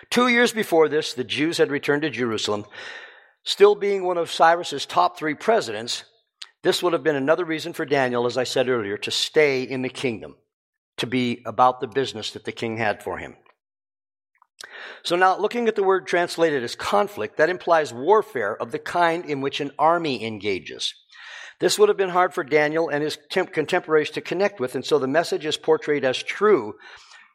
Two 0.09 0.27
years 0.27 0.51
before 0.53 0.89
this, 0.89 1.13
the 1.13 1.23
Jews 1.23 1.57
had 1.57 1.71
returned 1.71 2.01
to 2.03 2.09
Jerusalem 2.09 2.65
Still 3.43 3.75
being 3.75 4.03
one 4.03 4.17
of 4.17 4.31
Cyrus's 4.31 4.85
top 4.85 5.17
three 5.17 5.33
presidents, 5.33 6.03
this 6.63 6.83
would 6.83 6.93
have 6.93 7.03
been 7.03 7.15
another 7.15 7.45
reason 7.45 7.73
for 7.73 7.85
Daniel, 7.85 8.27
as 8.27 8.37
I 8.37 8.43
said 8.43 8.69
earlier, 8.69 8.97
to 8.97 9.11
stay 9.11 9.63
in 9.63 9.81
the 9.81 9.89
kingdom, 9.89 10.35
to 10.97 11.07
be 11.07 11.41
about 11.45 11.79
the 11.79 11.87
business 11.87 12.31
that 12.31 12.45
the 12.45 12.51
king 12.51 12.77
had 12.77 13.01
for 13.01 13.17
him. 13.17 13.35
So 15.03 15.15
now, 15.15 15.37
looking 15.37 15.67
at 15.67 15.75
the 15.75 15.83
word 15.83 16.05
translated 16.05 16.63
as 16.63 16.75
conflict, 16.75 17.37
that 17.37 17.49
implies 17.49 17.91
warfare 17.91 18.55
of 18.55 18.71
the 18.71 18.79
kind 18.79 19.25
in 19.25 19.41
which 19.41 19.59
an 19.59 19.71
army 19.79 20.23
engages. 20.23 20.93
This 21.59 21.79
would 21.79 21.89
have 21.89 21.97
been 21.97 22.09
hard 22.09 22.33
for 22.33 22.43
Daniel 22.43 22.89
and 22.89 23.03
his 23.03 23.17
contemporaries 23.31 24.11
to 24.11 24.21
connect 24.21 24.59
with, 24.59 24.75
and 24.75 24.85
so 24.85 24.99
the 24.99 25.07
message 25.07 25.45
is 25.45 25.57
portrayed 25.57 26.05
as 26.05 26.21
true 26.21 26.75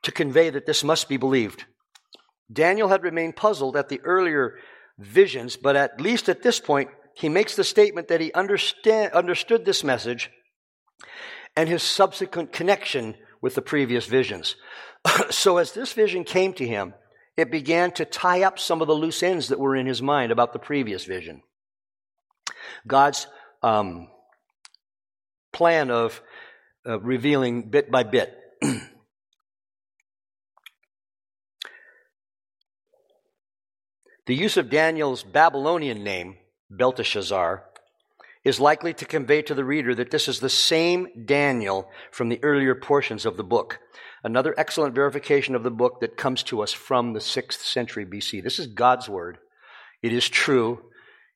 to 0.03 0.13
convey 0.13 0.51
that 0.51 0.67
this 0.67 0.85
must 0.85 1.09
be 1.09 1.17
believed. 1.17 1.65
Daniel 2.53 2.89
had 2.89 3.03
remained 3.03 3.35
puzzled 3.35 3.77
at 3.77 3.89
the 3.89 4.01
earlier 4.01 4.57
visions, 4.99 5.57
but 5.57 5.77
at 5.77 6.01
least 6.01 6.29
at 6.29 6.43
this 6.43 6.61
point, 6.61 6.91
he 7.15 7.29
makes 7.29 7.57
the 7.57 7.65
statement 7.65 8.09
that 8.09 8.21
he 8.21 8.33
understand, 8.33 9.13
understood 9.13 9.65
this 9.65 9.83
message 9.83 10.31
and 11.57 11.69
his 11.69 11.83
subsequent 11.83 12.53
connection 12.53 13.15
with 13.41 13.55
the 13.55 13.63
previous 13.63 14.07
visions. 14.07 14.57
so 15.31 15.57
as 15.57 15.73
this 15.73 15.93
vision 15.93 16.25
came 16.25 16.53
to 16.55 16.67
him, 16.67 16.95
it 17.37 17.51
began 17.51 17.91
to 17.93 18.05
tie 18.05 18.43
up 18.43 18.59
some 18.59 18.81
of 18.81 18.89
the 18.89 18.95
loose 18.95 19.23
ends 19.23 19.49
that 19.49 19.59
were 19.59 19.77
in 19.77 19.87
his 19.87 20.03
mind 20.03 20.33
about 20.33 20.53
the 20.53 20.59
previous 20.59 21.05
vision. 21.05 21.43
God's 22.87 23.27
um, 23.63 24.09
plan 25.53 25.91
of 25.91 26.23
uh, 26.87 27.01
revealing 27.01 27.69
bit 27.69 27.91
by 27.91 28.03
bit 28.05 28.35
The 34.27 34.35
use 34.35 34.57
of 34.57 34.71
Daniel's 34.71 35.23
Babylonian 35.23 36.03
name, 36.03 36.37
Belteshazzar, 36.69 37.65
is 38.45 38.59
likely 38.59 38.93
to 38.95 39.05
convey 39.05 39.43
to 39.43 39.55
the 39.55 39.65
reader 39.65 39.95
that 39.95 40.11
this 40.11 40.27
is 40.27 40.41
the 40.41 40.49
same 40.49 41.07
Daniel 41.27 41.89
from 42.11 42.29
the 42.29 42.43
earlier 42.43 42.75
portions 42.75 43.25
of 43.25 43.37
the 43.37 43.45
book. 43.45 43.79
Another 44.25 44.53
excellent 44.59 44.97
verification 44.97 45.55
of 45.55 45.63
the 45.63 45.71
book 45.71 46.01
that 46.01 46.17
comes 46.17 46.43
to 46.45 46.61
us 46.61 46.73
from 46.73 47.13
the 47.13 47.21
6th 47.21 47.63
century 47.65 48.05
BC. 48.05 48.43
This 48.43 48.59
is 48.59 48.67
God's 48.67 49.09
word. 49.09 49.39
It 50.03 50.13
is 50.13 50.29
true. 50.29 50.81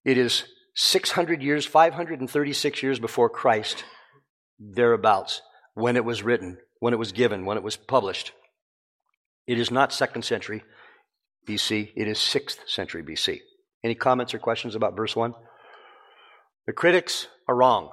It 0.05 0.19
is 0.19 0.45
600 0.75 1.43
years, 1.43 1.67
536 1.67 2.83
years 2.83 2.99
before 2.99 3.29
Christ, 3.29 3.85
thereabouts, 4.59 5.43
when 5.75 5.97
it 5.97 6.05
was 6.05 6.25
written, 6.25 6.59
when 6.81 6.93
it 6.93 6.99
was 6.99 7.13
given, 7.13 7.45
when 7.45 7.57
it 7.57 7.63
was 7.63 7.77
published. 7.77 8.33
It 9.47 9.61
is 9.61 9.71
not 9.71 9.93
second 9.93 10.25
century. 10.25 10.63
BC. 11.47 11.93
It 11.97 12.09
is 12.09 12.19
6th 12.19 12.69
century 12.69 13.03
BC. 13.03 13.41
Any 13.83 13.95
comments 13.95 14.35
or 14.35 14.39
questions 14.39 14.75
about 14.75 14.97
verse 14.97 15.17
1? 15.17 15.35
The 16.67 16.73
critics 16.73 17.27
are 17.49 17.57
wrong. 17.57 17.91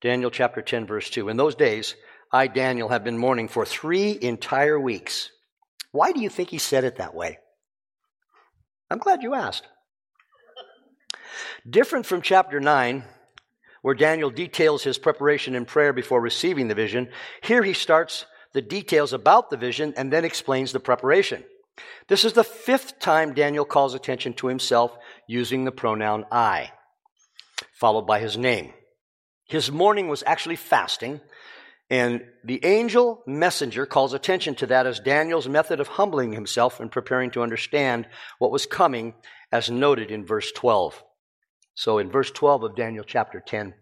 Daniel 0.00 0.30
chapter 0.30 0.62
10, 0.62 0.86
verse 0.86 1.10
2. 1.10 1.28
In 1.28 1.36
those 1.36 1.54
days, 1.54 1.94
I, 2.32 2.46
Daniel, 2.46 2.88
have 2.88 3.04
been 3.04 3.18
mourning 3.18 3.48
for 3.48 3.64
three 3.64 4.18
entire 4.20 4.78
weeks. 4.78 5.30
Why 5.92 6.12
do 6.12 6.20
you 6.20 6.28
think 6.28 6.50
he 6.50 6.58
said 6.58 6.84
it 6.84 6.96
that 6.96 7.14
way? 7.14 7.38
I'm 8.90 8.98
glad 8.98 9.22
you 9.22 9.34
asked. 9.34 9.66
Different 11.68 12.06
from 12.06 12.22
chapter 12.22 12.60
9, 12.60 13.04
where 13.82 13.94
Daniel 13.94 14.30
details 14.30 14.82
his 14.82 14.98
preparation 14.98 15.54
in 15.54 15.64
prayer 15.64 15.92
before 15.92 16.20
receiving 16.20 16.68
the 16.68 16.74
vision. 16.74 17.08
Here 17.42 17.62
he 17.62 17.72
starts 17.72 18.26
the 18.52 18.62
details 18.62 19.12
about 19.12 19.50
the 19.50 19.56
vision 19.56 19.94
and 19.96 20.12
then 20.12 20.24
explains 20.24 20.72
the 20.72 20.80
preparation. 20.80 21.44
This 22.08 22.24
is 22.24 22.32
the 22.32 22.44
fifth 22.44 22.98
time 22.98 23.34
Daniel 23.34 23.64
calls 23.64 23.94
attention 23.94 24.34
to 24.34 24.48
himself 24.48 24.96
using 25.26 25.64
the 25.64 25.72
pronoun 25.72 26.26
I, 26.30 26.72
followed 27.72 28.06
by 28.06 28.20
his 28.20 28.36
name. 28.36 28.72
His 29.46 29.70
mourning 29.70 30.08
was 30.08 30.22
actually 30.26 30.56
fasting, 30.56 31.20
and 31.88 32.22
the 32.44 32.64
angel 32.64 33.22
messenger 33.26 33.84
calls 33.84 34.12
attention 34.12 34.54
to 34.56 34.66
that 34.66 34.86
as 34.86 35.00
Daniel's 35.00 35.48
method 35.48 35.80
of 35.80 35.88
humbling 35.88 36.32
himself 36.32 36.78
and 36.80 36.90
preparing 36.90 37.32
to 37.32 37.42
understand 37.42 38.06
what 38.38 38.52
was 38.52 38.66
coming, 38.66 39.14
as 39.52 39.70
noted 39.70 40.10
in 40.10 40.24
verse 40.24 40.52
12. 40.52 41.02
So 41.74 41.98
in 41.98 42.10
verse 42.10 42.30
12 42.30 42.62
of 42.62 42.76
Daniel 42.76 43.04
chapter 43.04 43.40
10, 43.40 43.74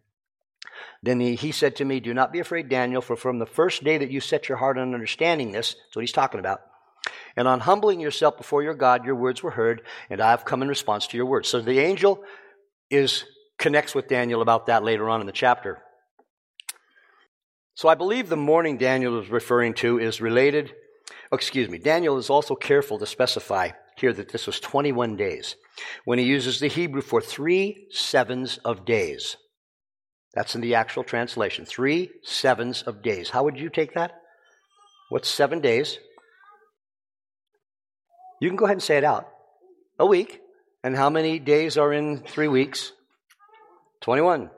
then 1.02 1.20
he, 1.20 1.34
he 1.34 1.52
said 1.52 1.76
to 1.76 1.84
me, 1.84 2.00
Do 2.00 2.14
not 2.14 2.32
be 2.32 2.38
afraid, 2.38 2.68
Daniel, 2.68 3.02
for 3.02 3.16
from 3.16 3.38
the 3.38 3.46
first 3.46 3.84
day 3.84 3.98
that 3.98 4.10
you 4.10 4.20
set 4.20 4.48
your 4.48 4.58
heart 4.58 4.78
on 4.78 4.94
understanding 4.94 5.52
this, 5.52 5.74
that's 5.74 5.96
what 5.96 6.02
he's 6.02 6.12
talking 6.12 6.40
about, 6.40 6.60
and 7.36 7.46
on 7.46 7.60
humbling 7.60 8.00
yourself 8.00 8.36
before 8.36 8.62
your 8.62 8.74
God, 8.74 9.04
your 9.04 9.14
words 9.14 9.42
were 9.42 9.50
heard, 9.50 9.82
and 10.10 10.20
I 10.20 10.30
have 10.30 10.44
come 10.44 10.62
in 10.62 10.68
response 10.68 11.06
to 11.08 11.16
your 11.16 11.26
words. 11.26 11.48
So 11.48 11.60
the 11.60 11.78
angel 11.78 12.22
is 12.90 13.24
connects 13.58 13.94
with 13.94 14.08
Daniel 14.08 14.42
about 14.42 14.66
that 14.66 14.84
later 14.84 15.08
on 15.08 15.20
in 15.20 15.26
the 15.26 15.32
chapter. 15.32 15.82
So 17.74 17.88
I 17.88 17.94
believe 17.94 18.28
the 18.28 18.36
mourning 18.36 18.76
Daniel 18.76 19.20
is 19.20 19.30
referring 19.30 19.74
to 19.74 19.98
is 19.98 20.20
related. 20.20 20.72
Excuse 21.32 21.68
me. 21.68 21.78
Daniel 21.78 22.18
is 22.18 22.30
also 22.30 22.54
careful 22.54 22.98
to 22.98 23.06
specify 23.06 23.70
here 23.96 24.12
that 24.12 24.30
this 24.30 24.46
was 24.46 24.60
21 24.60 25.16
days 25.16 25.56
when 26.04 26.18
he 26.18 26.24
uses 26.24 26.60
the 26.60 26.68
Hebrew 26.68 27.02
for 27.02 27.20
three 27.20 27.86
sevens 27.90 28.58
of 28.64 28.84
days. 28.84 29.36
That's 30.34 30.54
in 30.54 30.60
the 30.60 30.74
actual 30.74 31.04
translation. 31.04 31.64
Three 31.64 32.10
sevens 32.22 32.82
of 32.82 33.02
days. 33.02 33.30
How 33.30 33.44
would 33.44 33.58
you 33.58 33.70
take 33.70 33.94
that? 33.94 34.12
What's 35.08 35.28
seven 35.28 35.60
days? 35.60 35.98
You 38.40 38.48
can 38.48 38.56
go 38.56 38.64
ahead 38.64 38.76
and 38.76 38.82
say 38.82 38.96
it 38.96 39.04
out. 39.04 39.28
A 39.98 40.06
week. 40.06 40.40
And 40.84 40.96
how 40.96 41.10
many 41.10 41.38
days 41.38 41.76
are 41.76 41.92
in 41.92 42.18
three 42.18 42.48
weeks? 42.48 42.92
21. 44.00 44.50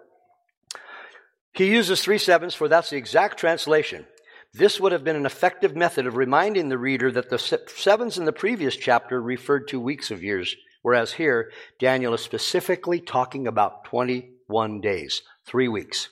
He 1.55 1.71
uses 1.71 2.03
three 2.03 2.19
sevens, 2.19 2.55
for 2.55 2.69
that's 2.69 2.91
the 2.91 2.97
exact 2.97 3.39
translation. 3.39 4.07
This 4.53 4.81
would 4.81 4.93
have 4.93 5.05
been 5.05 5.17
an 5.17 5.27
effective 5.27 5.77
method 5.77 6.07
of 6.07 6.17
reminding 6.17 6.69
the 6.69 6.79
reader 6.79 7.11
that 7.13 7.31
the 7.31 7.39
sevens 7.39 8.19
in 8.19 8.25
the 8.25 8.33
previous 8.33 8.77
chapter 8.77 9.21
referred 9.21 9.69
to 9.69 9.81
weeks 9.81 10.11
of 10.11 10.23
years, 10.23 10.57
whereas 10.83 11.13
here, 11.13 11.51
Daniel 11.79 12.15
is 12.15 12.21
specifically 12.21 13.01
talking 13.01 13.47
about 13.47 13.85
21 13.85 14.81
days, 14.81 15.23
three 15.47 15.69
weeks, 15.69 16.09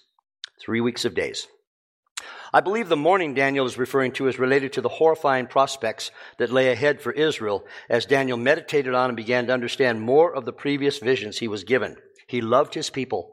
three 0.60 0.80
weeks 0.80 1.04
of 1.04 1.14
days. 1.14 1.48
I 2.52 2.60
believe 2.60 2.88
the 2.88 2.96
mourning 2.96 3.34
Daniel 3.34 3.66
is 3.66 3.78
referring 3.78 4.12
to 4.12 4.28
is 4.28 4.38
related 4.38 4.72
to 4.74 4.80
the 4.80 4.88
horrifying 4.88 5.46
prospects 5.46 6.10
that 6.38 6.50
lay 6.50 6.70
ahead 6.70 7.00
for 7.00 7.12
Israel 7.12 7.64
as 7.88 8.06
Daniel 8.06 8.38
meditated 8.38 8.94
on 8.94 9.10
and 9.10 9.16
began 9.16 9.46
to 9.46 9.52
understand 9.52 10.00
more 10.00 10.34
of 10.34 10.44
the 10.44 10.52
previous 10.52 10.98
visions 10.98 11.38
he 11.38 11.48
was 11.48 11.64
given. 11.64 11.96
He 12.26 12.40
loved 12.40 12.74
his 12.74 12.90
people. 12.90 13.30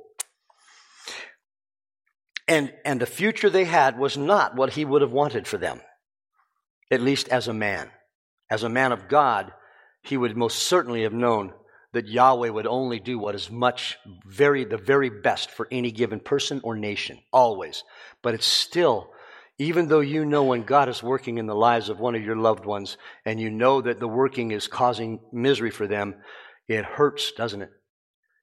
And, 2.47 2.73
and 2.84 2.99
the 2.99 3.06
future 3.06 3.49
they 3.49 3.65
had 3.65 3.97
was 3.97 4.17
not 4.17 4.56
what 4.56 4.73
he 4.73 4.86
would 4.86 5.01
have 5.01 5.12
wanted 5.12 5.47
for 5.47 5.58
them, 5.58 5.82
at 6.91 7.01
least 7.01 7.28
as 7.30 7.47
a 7.47 7.54
man. 7.54 7.89
As 8.49 8.63
a 8.63 8.69
man 8.69 8.91
of 8.91 9.08
God, 9.08 9.51
he 10.04 10.17
would 10.17 10.38
most 10.38 10.60
certainly 10.60 11.04
have 11.04 11.13
known 11.13 11.54
that 11.95 12.10
Yahweh 12.10 12.49
would 12.49 12.67
only 12.67 12.99
do 12.99 13.17
what 13.17 13.36
is 13.36 13.49
much, 13.49 13.97
very, 14.25 14.65
the 14.65 14.77
very 14.77 15.10
best 15.10 15.49
for 15.49 15.65
any 15.71 15.91
given 15.91 16.19
person 16.19 16.60
or 16.62 16.75
nation, 16.75 17.17
always. 17.31 17.86
But 18.21 18.34
it's 18.34 18.45
still, 18.45 19.12
even 19.58 19.88
though 19.88 20.01
you 20.01 20.25
know 20.25 20.43
when 20.43 20.63
God 20.63 20.89
is 20.89 21.01
working 21.01 21.38
in 21.38 21.45
the 21.47 21.55
lives 21.55 21.88
of 21.88 22.01
one 22.01 22.13
of 22.13 22.21
your 22.21 22.36
loved 22.36 22.65
ones 22.65 22.97
and 23.25 23.39
you 23.39 23.49
know 23.49 23.79
that 23.79 24.01
the 24.01 24.10
working 24.10 24.51
is 24.51 24.67
causing 24.67 25.21
misery 25.31 25.71
for 25.71 25.88
them, 25.88 26.15
it 26.67 26.84
hurts, 26.84 27.31
doesn't 27.31 27.62
it? 27.62 27.71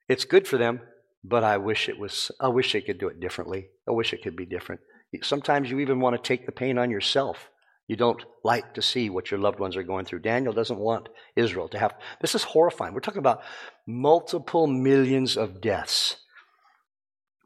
It's 0.08 0.24
good 0.24 0.48
for 0.48 0.56
them, 0.56 0.80
but 1.22 1.44
I 1.44 1.58
wish 1.58 1.90
it 1.90 1.98
was, 1.98 2.30
I 2.40 2.48
wish 2.48 2.72
they 2.72 2.80
could 2.80 2.98
do 2.98 3.08
it 3.08 3.20
differently. 3.20 3.66
I 3.86 3.92
wish 3.92 4.14
it 4.14 4.22
could 4.22 4.34
be 4.34 4.46
different. 4.46 4.80
Sometimes 5.22 5.70
you 5.70 5.78
even 5.80 6.00
want 6.00 6.16
to 6.16 6.26
take 6.26 6.46
the 6.46 6.52
pain 6.52 6.78
on 6.78 6.90
yourself. 6.90 7.50
You 7.88 7.96
don't 7.96 8.24
like 8.44 8.74
to 8.74 8.82
see 8.82 9.10
what 9.10 9.30
your 9.30 9.40
loved 9.40 9.58
ones 9.58 9.76
are 9.76 9.82
going 9.82 10.04
through. 10.04 10.20
Daniel 10.20 10.52
doesn't 10.52 10.78
want 10.78 11.08
Israel 11.36 11.68
to 11.68 11.78
have. 11.78 11.94
This 12.20 12.34
is 12.34 12.44
horrifying. 12.44 12.94
We're 12.94 13.00
talking 13.00 13.18
about 13.18 13.42
multiple 13.86 14.66
millions 14.66 15.36
of 15.36 15.60
deaths. 15.60 16.16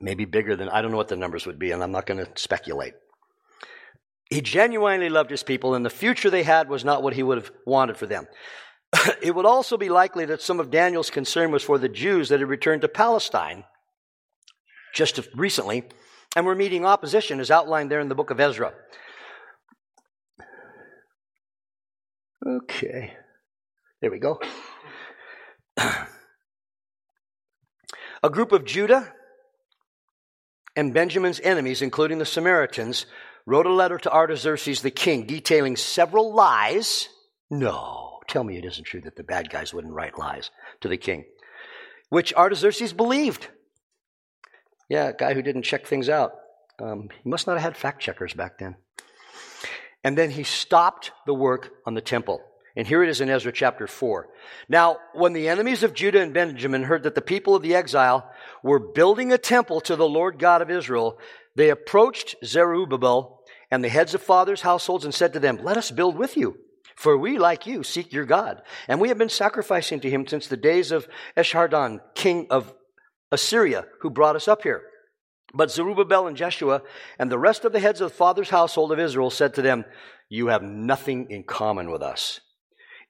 Maybe 0.01 0.27
bigger 0.27 0.55
than, 0.55 0.68
I 0.68 0.83
don't 0.83 0.90
know 0.90 0.99
what 0.99 1.09
the 1.09 1.16
numbers 1.16 1.46
would 1.46 1.59
be, 1.59 1.70
and 1.70 1.83
I'm 1.83 1.92
not 1.92 2.07
going 2.07 2.25
to 2.25 2.31
speculate. 2.35 2.92
He 4.29 4.40
genuinely 4.42 5.09
loved 5.09 5.31
his 5.31 5.42
people, 5.42 5.75
and 5.75 5.87
the 5.87 5.90
future 5.90 6.29
they 6.29 6.42
had 6.42 6.68
was 6.68 6.85
not 6.85 7.03
what 7.03 7.14
he 7.14 7.22
would 7.22 7.38
have 7.38 7.51
wanted 7.64 7.96
for 7.96 8.07
them. 8.07 8.27
it 9.22 9.35
would 9.35 9.46
also 9.46 9.77
be 9.77 9.88
likely 9.88 10.27
that 10.27 10.42
some 10.42 10.61
of 10.61 10.70
Daniel's 10.70 11.11
concern 11.11 11.51
was 11.51 11.62
for 11.62 11.79
the 11.79 11.88
Jews 11.88 12.29
that 12.29 12.40
had 12.40 12.49
returned 12.49 12.83
to 12.83 12.88
Palestine 12.88 13.64
just 14.94 15.20
recently 15.35 15.85
and 16.35 16.44
were 16.44 16.55
meeting 16.55 16.85
opposition, 16.85 17.40
as 17.40 17.51
outlined 17.51 17.90
there 17.90 18.01
in 18.01 18.09
the 18.09 18.14
book 18.14 18.31
of 18.31 18.40
Ezra. 18.40 18.75
Okay, 22.44 23.14
there 24.01 24.11
we 24.11 24.18
go. 24.18 24.40
A 28.22 28.31
group 28.31 28.53
of 28.53 28.64
Judah 28.64 29.12
and 30.75 30.92
Benjamin's 30.92 31.40
enemies, 31.40 31.83
including 31.83 32.18
the 32.18 32.25
Samaritans, 32.25 33.07
wrote 33.46 33.66
a 33.66 33.72
letter 33.72 33.99
to 33.99 34.12
Artaxerxes 34.12 34.83
the 34.83 34.90
king 34.90 35.27
detailing 35.27 35.77
several 35.77 36.35
lies. 36.35 37.09
No 37.51 38.07
Tell 38.29 38.44
me 38.44 38.57
it 38.57 38.64
isn't 38.64 38.85
true 38.85 39.01
that 39.03 39.16
the 39.16 39.22
bad 39.22 39.51
guys 39.51 39.72
wouldn't 39.72 39.94
write 39.94 40.18
lies 40.18 40.51
to 40.81 40.88
the 40.88 40.96
king, 40.96 41.25
which 42.09 42.35
Artaxerxes 42.35 42.92
believed. 42.92 43.49
Yeah, 44.88 45.09
a 45.09 45.12
guy 45.12 45.35
who 45.35 45.42
didn't 45.42 45.62
check 45.62 45.87
things 45.87 46.09
out. 46.09 46.33
Um, 46.81 47.09
he 47.22 47.29
must 47.29 47.46
not 47.46 47.55
have 47.55 47.62
had 47.62 47.77
fact 47.77 48.03
checkers 48.03 48.35
back 48.35 48.59
then. 48.59 48.77
And 50.07 50.16
then 50.16 50.31
he 50.31 50.45
stopped 50.45 51.11
the 51.27 51.35
work 51.35 51.73
on 51.85 51.95
the 51.95 52.01
temple. 52.01 52.40
And 52.77 52.87
here 52.87 53.03
it 53.03 53.09
is 53.09 53.21
in 53.21 53.29
Ezra 53.29 53.51
chapter 53.51 53.88
4. 53.88 54.29
Now, 54.69 54.99
when 55.14 55.33
the 55.33 55.49
enemies 55.49 55.83
of 55.83 55.95
Judah 55.95 56.21
and 56.21 56.33
Benjamin 56.33 56.85
heard 56.85 57.03
that 57.03 57.16
the 57.16 57.21
people 57.21 57.57
of 57.57 57.62
the 57.64 57.75
exile 57.75 58.31
were 58.62 58.79
building 58.79 59.33
a 59.33 59.37
temple 59.37 59.81
to 59.81 59.97
the 59.97 60.09
Lord 60.09 60.38
God 60.38 60.62
of 60.62 60.71
Israel, 60.71 61.19
they 61.57 61.71
approached 61.71 62.37
Zerubbabel 62.45 63.40
and 63.69 63.83
the 63.83 63.88
heads 63.88 64.14
of 64.14 64.23
fathers' 64.23 64.61
households 64.61 65.05
and 65.05 65.12
said 65.12 65.33
to 65.33 65.40
them, 65.40 65.59
Let 65.61 65.77
us 65.77 65.90
build 65.90 66.16
with 66.16 66.37
you. 66.37 66.57
For 66.95 67.19
we, 67.19 67.37
like 67.37 67.66
you, 67.66 67.83
seek 67.83 68.12
your 68.12 68.27
God. 68.27 68.62
And 68.87 69.01
we 69.01 69.09
have 69.09 69.19
been 69.19 69.29
sacrificing 69.29 69.99
to 69.99 70.09
him 70.09 70.25
since 70.29 70.47
the 70.47 70.57
days 70.57 70.92
of 70.92 71.09
Esarhaddon, 71.37 71.99
king 72.14 72.47
of 72.49 72.73
Assyria, 73.33 73.87
who 74.03 74.11
brought 74.11 74.37
us 74.37 74.47
up 74.47 74.62
here. 74.62 74.85
But 75.57 75.71
Zerubbabel 75.71 76.27
and 76.27 76.37
Jeshua 76.37 76.83
and 77.19 77.33
the 77.33 77.38
rest 77.38 77.64
of 77.64 77.73
the 77.73 77.81
heads 77.81 78.01
of 78.01 78.11
the 78.11 78.16
father's 78.16 78.51
household 78.51 78.92
of 78.92 78.99
Israel 78.99 79.31
said 79.31 79.55
to 79.55 79.62
them, 79.62 79.87
You 80.29 80.49
have 80.49 80.62
nothing 80.62 81.31
in 81.31 81.45
common 81.45 81.90
with 81.90 82.03
us 82.03 82.40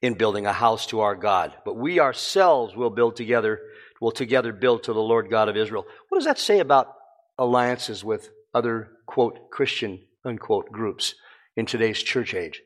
in 0.01 0.15
building 0.15 0.47
a 0.47 0.53
house 0.53 0.87
to 0.87 1.01
our 1.01 1.17
God, 1.17 1.55
but 1.65 1.77
we 1.77 1.99
ourselves 1.99 2.77
will 2.77 2.91
build 2.91 3.17
together, 3.17 3.61
will 4.01 4.13
together 4.13 4.53
build 4.53 4.85
to 4.85 4.93
the 4.93 5.01
Lord 5.01 5.29
God 5.29 5.49
of 5.49 5.57
Israel. 5.57 5.87
What 6.09 6.19
does 6.19 6.27
that 6.27 6.39
say 6.39 6.61
about 6.61 6.93
alliances 7.37 8.05
with 8.05 8.31
other, 8.55 8.93
quote, 9.07 9.51
Christian, 9.51 10.05
unquote, 10.25 10.71
groups 10.71 11.15
in 11.57 11.67
today's 11.67 12.03
church 12.03 12.33
age? 12.35 12.63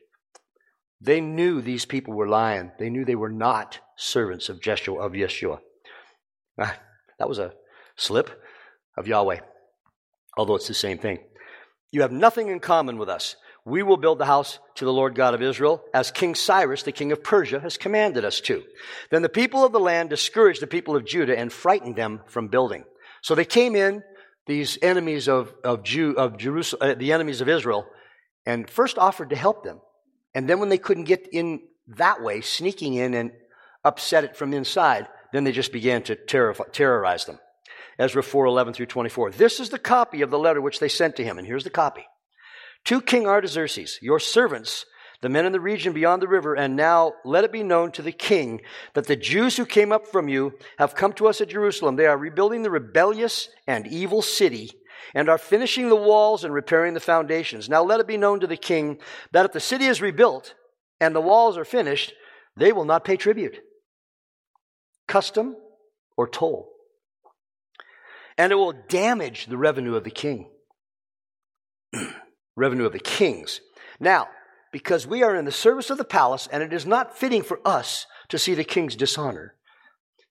They 0.99 1.21
knew 1.21 1.61
these 1.61 1.85
people 1.85 2.13
were 2.13 2.27
lying. 2.27 2.71
They 2.77 2.91
knew 2.91 3.03
they 3.03 3.15
were 3.15 3.31
not 3.31 3.79
servants 3.95 4.49
of 4.49 4.61
Jeshua. 4.61 4.99
Of 4.99 5.13
Yeshua. 5.13 5.59
Ah, 6.59 6.77
that 7.17 7.29
was 7.29 7.39
a 7.39 7.53
slip 7.95 8.29
of 8.97 9.07
Yahweh, 9.07 9.39
although 10.37 10.55
it's 10.55 10.67
the 10.67 10.73
same 10.73 10.97
thing. 10.97 11.19
You 11.91 12.01
have 12.01 12.11
nothing 12.11 12.47
in 12.47 12.59
common 12.59 12.97
with 12.97 13.09
us. 13.09 13.35
We 13.65 13.83
will 13.83 13.97
build 13.97 14.17
the 14.17 14.25
house 14.25 14.59
to 14.75 14.85
the 14.85 14.93
Lord 14.93 15.13
God 15.13 15.33
of 15.33 15.41
Israel, 15.41 15.83
as 15.93 16.09
King 16.09 16.33
Cyrus, 16.33 16.83
the 16.83 16.91
king 16.91 17.11
of 17.11 17.23
Persia, 17.23 17.59
has 17.59 17.77
commanded 17.77 18.25
us 18.25 18.39
to. 18.41 18.63
Then 19.11 19.21
the 19.21 19.29
people 19.29 19.63
of 19.63 19.71
the 19.71 19.79
land 19.79 20.09
discouraged 20.09 20.61
the 20.61 20.67
people 20.67 20.95
of 20.95 21.05
Judah 21.05 21.37
and 21.37 21.53
frightened 21.53 21.95
them 21.95 22.21
from 22.27 22.47
building. 22.47 22.85
So 23.21 23.35
they 23.35 23.45
came 23.45 23.75
in, 23.75 24.03
these 24.47 24.79
enemies 24.81 25.27
of, 25.29 25.53
of, 25.63 25.83
Jew, 25.83 26.13
of 26.17 26.37
Jerusalem, 26.37 26.91
uh, 26.91 26.95
the 26.95 27.11
enemies 27.11 27.41
of 27.41 27.49
Israel, 27.49 27.85
and 28.45 28.67
first 28.67 28.97
offered 28.97 29.29
to 29.29 29.35
help 29.35 29.63
them. 29.63 29.79
And 30.33 30.49
then 30.49 30.59
when 30.59 30.69
they 30.69 30.79
couldn't 30.79 31.03
get 31.03 31.27
in 31.31 31.61
that 31.97 32.23
way, 32.23 32.41
sneaking 32.41 32.95
in 32.95 33.13
and 33.13 33.31
upset 33.83 34.23
it 34.23 34.35
from 34.35 34.53
inside, 34.53 35.07
then 35.33 35.43
they 35.43 35.51
just 35.51 35.71
began 35.71 36.01
to 36.03 36.15
terrorize 36.15 37.25
them. 37.25 37.39
Ezra 38.01 38.23
4 38.23 38.47
11 38.47 38.73
through 38.73 38.87
24. 38.87 39.31
This 39.31 39.59
is 39.59 39.69
the 39.69 39.77
copy 39.77 40.23
of 40.23 40.31
the 40.31 40.39
letter 40.39 40.59
which 40.59 40.79
they 40.79 40.89
sent 40.89 41.15
to 41.17 41.23
him. 41.23 41.37
And 41.37 41.45
here's 41.45 41.63
the 41.63 41.69
copy. 41.69 42.03
To 42.85 42.99
King 42.99 43.27
Artaxerxes, 43.27 43.99
your 44.01 44.19
servants, 44.19 44.87
the 45.21 45.29
men 45.29 45.45
in 45.45 45.51
the 45.51 45.59
region 45.59 45.93
beyond 45.93 46.19
the 46.19 46.27
river, 46.27 46.55
and 46.55 46.75
now 46.75 47.13
let 47.23 47.43
it 47.43 47.51
be 47.51 47.61
known 47.61 47.91
to 47.91 48.01
the 48.01 48.11
king 48.11 48.61
that 48.95 49.05
the 49.05 49.15
Jews 49.15 49.55
who 49.55 49.67
came 49.67 49.91
up 49.91 50.07
from 50.07 50.27
you 50.27 50.53
have 50.79 50.95
come 50.95 51.13
to 51.13 51.27
us 51.27 51.41
at 51.41 51.49
Jerusalem. 51.49 51.95
They 51.95 52.07
are 52.07 52.17
rebuilding 52.17 52.63
the 52.63 52.71
rebellious 52.71 53.49
and 53.67 53.85
evil 53.85 54.23
city 54.23 54.71
and 55.13 55.29
are 55.29 55.37
finishing 55.37 55.89
the 55.89 55.95
walls 55.95 56.43
and 56.43 56.51
repairing 56.51 56.95
the 56.95 56.99
foundations. 56.99 57.69
Now 57.69 57.83
let 57.83 57.99
it 57.99 58.07
be 58.07 58.17
known 58.17 58.39
to 58.39 58.47
the 58.47 58.57
king 58.57 58.97
that 59.31 59.45
if 59.45 59.51
the 59.51 59.59
city 59.59 59.85
is 59.85 60.01
rebuilt 60.01 60.55
and 60.99 61.15
the 61.15 61.21
walls 61.21 61.55
are 61.55 61.65
finished, 61.65 62.13
they 62.57 62.71
will 62.71 62.85
not 62.85 63.05
pay 63.05 63.15
tribute, 63.15 63.59
custom, 65.07 65.55
or 66.17 66.27
toll. 66.27 66.71
And 68.41 68.51
it 68.51 68.55
will 68.55 68.73
damage 68.89 69.45
the 69.45 69.55
revenue 69.55 69.93
of 69.93 70.03
the 70.03 70.09
king. 70.09 70.49
revenue 72.55 72.87
of 72.87 72.91
the 72.91 72.97
kings. 72.97 73.61
Now, 73.99 74.29
because 74.71 75.05
we 75.05 75.21
are 75.21 75.35
in 75.35 75.45
the 75.45 75.51
service 75.51 75.91
of 75.91 75.99
the 75.99 76.03
palace, 76.03 76.47
and 76.51 76.63
it 76.63 76.73
is 76.73 76.87
not 76.87 77.15
fitting 77.15 77.43
for 77.43 77.59
us 77.63 78.07
to 78.29 78.39
see 78.39 78.55
the 78.55 78.63
king's 78.63 78.95
dishonor. 78.95 79.53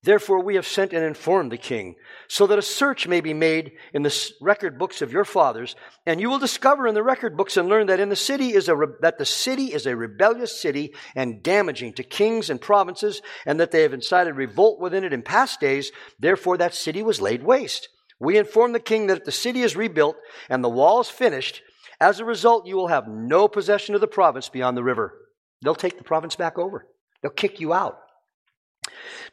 Therefore, 0.03 0.43
we 0.43 0.57
have 0.57 0.67
sent 0.67 0.93
and 0.93 1.05
informed 1.05 1.53
the 1.53 1.57
king, 1.57 1.95
so 2.27 2.49
that 2.49 2.59
a 2.59 2.63
search 2.63 3.07
may 3.07 3.21
be 3.21 3.33
made 3.33 3.75
in 3.95 4.03
the 4.03 4.33
record 4.41 4.77
books 4.77 5.03
of 5.03 5.13
your 5.13 5.25
fathers, 5.25 5.77
and 6.05 6.21
you 6.21 6.29
will 6.31 6.41
discover 6.41 6.89
in 6.89 6.97
the 6.97 7.05
record 7.05 7.37
books 7.37 7.57
and 7.57 7.69
learn 7.69 7.87
that 7.87 8.01
in 8.01 8.09
the 8.09 8.17
city 8.17 8.55
is 8.55 8.67
a 8.67 8.75
re- 8.75 8.97
that 9.03 9.19
the 9.19 9.25
city 9.25 9.67
is 9.67 9.87
a 9.87 9.95
rebellious 9.95 10.61
city 10.61 10.95
and 11.15 11.45
damaging 11.45 11.93
to 11.93 12.03
kings 12.03 12.51
and 12.51 12.61
provinces, 12.61 13.23
and 13.47 13.61
that 13.61 13.71
they 13.71 13.83
have 13.83 13.95
incited 13.95 14.35
revolt 14.35 14.81
within 14.81 15.05
it 15.05 15.13
in 15.13 15.23
past 15.23 15.61
days. 15.61 15.93
Therefore, 16.19 16.57
that 16.57 16.75
city 16.75 17.05
was 17.05 17.21
laid 17.21 17.45
waste. 17.45 17.89
We 18.21 18.39
inform 18.39 18.73
the 18.73 18.81
king 18.81 19.07
that 19.07 19.19
if 19.19 19.25
the 19.25 19.33
city 19.33 19.63
is 19.63 19.75
rebuilt 19.75 20.17
and 20.49 20.63
the 20.63 20.69
walls 20.69 21.09
finished, 21.09 21.63
as 22.01 22.21
a 22.21 22.25
result, 22.25 22.67
you 22.67 22.77
will 22.77 22.89
have 22.89 23.09
no 23.09 23.49
possession 23.49 23.95
of 23.95 24.01
the 24.01 24.07
province 24.07 24.49
beyond 24.49 24.77
the 24.77 24.85
river. 24.85 25.15
They'll 25.63 25.75
take 25.75 25.99
the 25.99 26.05
province 26.05 26.37
back 26.37 26.59
over. 26.59 26.87
They'll 27.23 27.33
kick 27.33 27.61
you 27.61 27.73
out. 27.73 27.99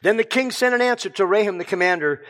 Then 0.02 0.16
the 0.16 0.24
king 0.24 0.50
sent 0.50 0.74
an 0.74 0.82
answer 0.82 1.10
to 1.10 1.24
Rehum 1.24 1.58
the 1.58 1.64
commander, 1.64 2.22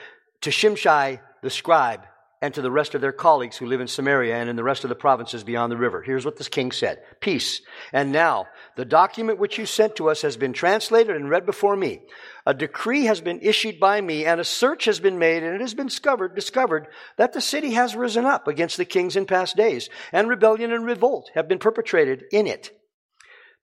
to 0.43 0.51
Shimshai 0.51 1.21
the 1.43 1.51
scribe, 1.51 2.03
and 2.41 2.55
to 2.55 2.63
the 2.63 2.71
rest 2.71 2.95
of 2.95 3.01
their 3.01 3.13
colleagues 3.13 3.57
who 3.57 3.67
live 3.67 3.81
in 3.81 3.89
Samaria 3.89 4.37
and 4.37 4.49
in 4.49 4.57
the 4.57 4.63
rest 4.63 4.85
of 4.85 4.89
the 4.89 4.95
provinces 4.95 5.43
beyond 5.43 5.73
the 5.73 5.77
river. 5.77 6.03
Here's 6.03 6.25
what 6.25 6.37
this 6.37 6.49
king 6.49 6.71
said. 6.71 7.03
Peace. 7.21 7.61
And 7.93 8.13
now, 8.13 8.47
the 8.77 8.85
document 8.85 9.39
which 9.39 9.59
you 9.59 9.67
sent 9.67 9.97
to 9.97 10.09
us 10.09 10.23
has 10.23 10.37
been 10.37 10.53
translated 10.53 11.17
and 11.17 11.29
read 11.29 11.47
before 11.47 11.77
me. 11.77 12.03
A 12.47 12.55
decree 12.55 13.05
has 13.07 13.21
been 13.21 13.41
issued 13.41 13.81
by 13.81 14.01
me 14.01 14.25
and 14.25 14.41
a 14.41 14.45
search 14.45 14.85
has 14.85 15.01
been 15.01 15.19
made 15.19 15.43
and 15.43 15.55
it 15.55 15.61
has 15.61 15.75
been 15.75 15.89
discovered, 15.89 16.35
discovered 16.35 16.87
that 17.17 17.33
the 17.33 17.41
city 17.41 17.73
has 17.73 17.97
risen 17.97 18.25
up 18.25 18.47
against 18.47 18.77
the 18.77 18.85
kings 18.85 19.17
in 19.17 19.27
past 19.27 19.57
days 19.57 19.91
and 20.13 20.29
rebellion 20.29 20.73
and 20.73 20.87
revolt 20.87 21.31
have 21.35 21.49
been 21.49 21.59
perpetrated 21.59 22.25
in 22.31 22.47
it 22.47 22.78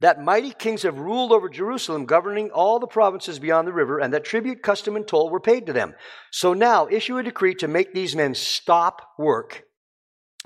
that 0.02 0.22
mighty 0.22 0.52
kings 0.52 0.84
have 0.84 1.00
ruled 1.00 1.32
over 1.32 1.48
Jerusalem, 1.48 2.06
governing 2.06 2.52
all 2.52 2.80
the 2.80 2.88
provinces 2.88 3.40
beyond 3.40 3.68
the 3.68 3.74
river, 3.74 4.00
and 4.00 4.14
that 4.14 4.26
tribute, 4.26 4.62
custom, 4.62 4.96
and 4.96 5.08
toll 5.08 5.30
were 5.30 5.40
paid 5.40 5.66
to 5.66 5.74
them. 5.74 5.96
So 6.32 6.54
now 6.54 6.88
issue 6.88 7.18
a 7.18 7.24
decree 7.24 7.56
to 7.56 7.68
make 7.68 7.94
these 7.94 8.16
men 8.16 8.36
stop 8.36 9.02
work, 9.18 9.64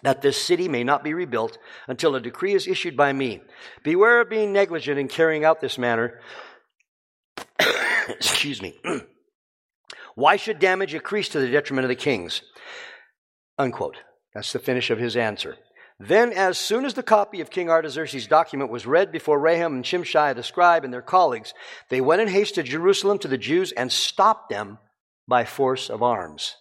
that 0.04 0.22
this 0.22 0.42
city 0.42 0.68
may 0.68 0.84
not 0.84 1.04
be 1.04 1.14
rebuilt 1.14 1.58
until 1.88 2.16
a 2.16 2.22
decree 2.22 2.54
is 2.54 2.68
issued 2.68 2.96
by 2.96 3.12
me. 3.12 3.42
Beware 3.84 4.22
of 4.22 4.30
being 4.30 4.54
negligent 4.54 5.00
in 5.00 5.08
carrying 5.08 5.44
out 5.44 5.62
this 5.62 5.78
matter. 5.78 6.22
Excuse 8.10 8.62
me. 8.62 8.80
Why 10.16 10.36
should 10.36 10.60
damage 10.60 10.94
increase 10.94 11.30
to 11.30 11.40
the 11.40 11.50
detriment 11.50 11.86
of 11.86 11.90
the 11.90 11.96
kings? 11.96 12.44
Unquote. 13.58 13.98
That's 14.34 14.54
the 14.54 14.60
finish 14.60 14.90
of 14.90 15.00
his 15.00 15.18
answer. 15.18 15.58
Then, 16.00 16.32
as 16.32 16.58
soon 16.58 16.86
as 16.86 16.94
the 16.94 17.04
copy 17.04 17.42
of 17.42 17.50
King 17.50 17.70
Artaxerxes' 17.70 18.28
document 18.28 18.72
was 18.72 18.86
read 18.86 19.12
before 19.12 19.38
Rehum 19.38 19.76
and 19.76 19.84
Shimshai 19.84 20.34
the 20.34 20.44
scribe 20.44 20.86
and 20.86 20.94
their 20.94 21.02
colleagues, 21.02 21.54
they 21.90 22.00
went 22.00 22.22
in 22.22 22.30
haste 22.30 22.56
to 22.56 22.64
Jerusalem 22.64 23.20
to 23.20 23.28
the 23.28 23.38
Jews 23.38 23.74
and 23.74 23.92
stopped 23.92 24.50
them 24.50 24.78
by 25.28 25.44
force 25.44 25.90
of 25.90 26.02
arms. 26.02 26.56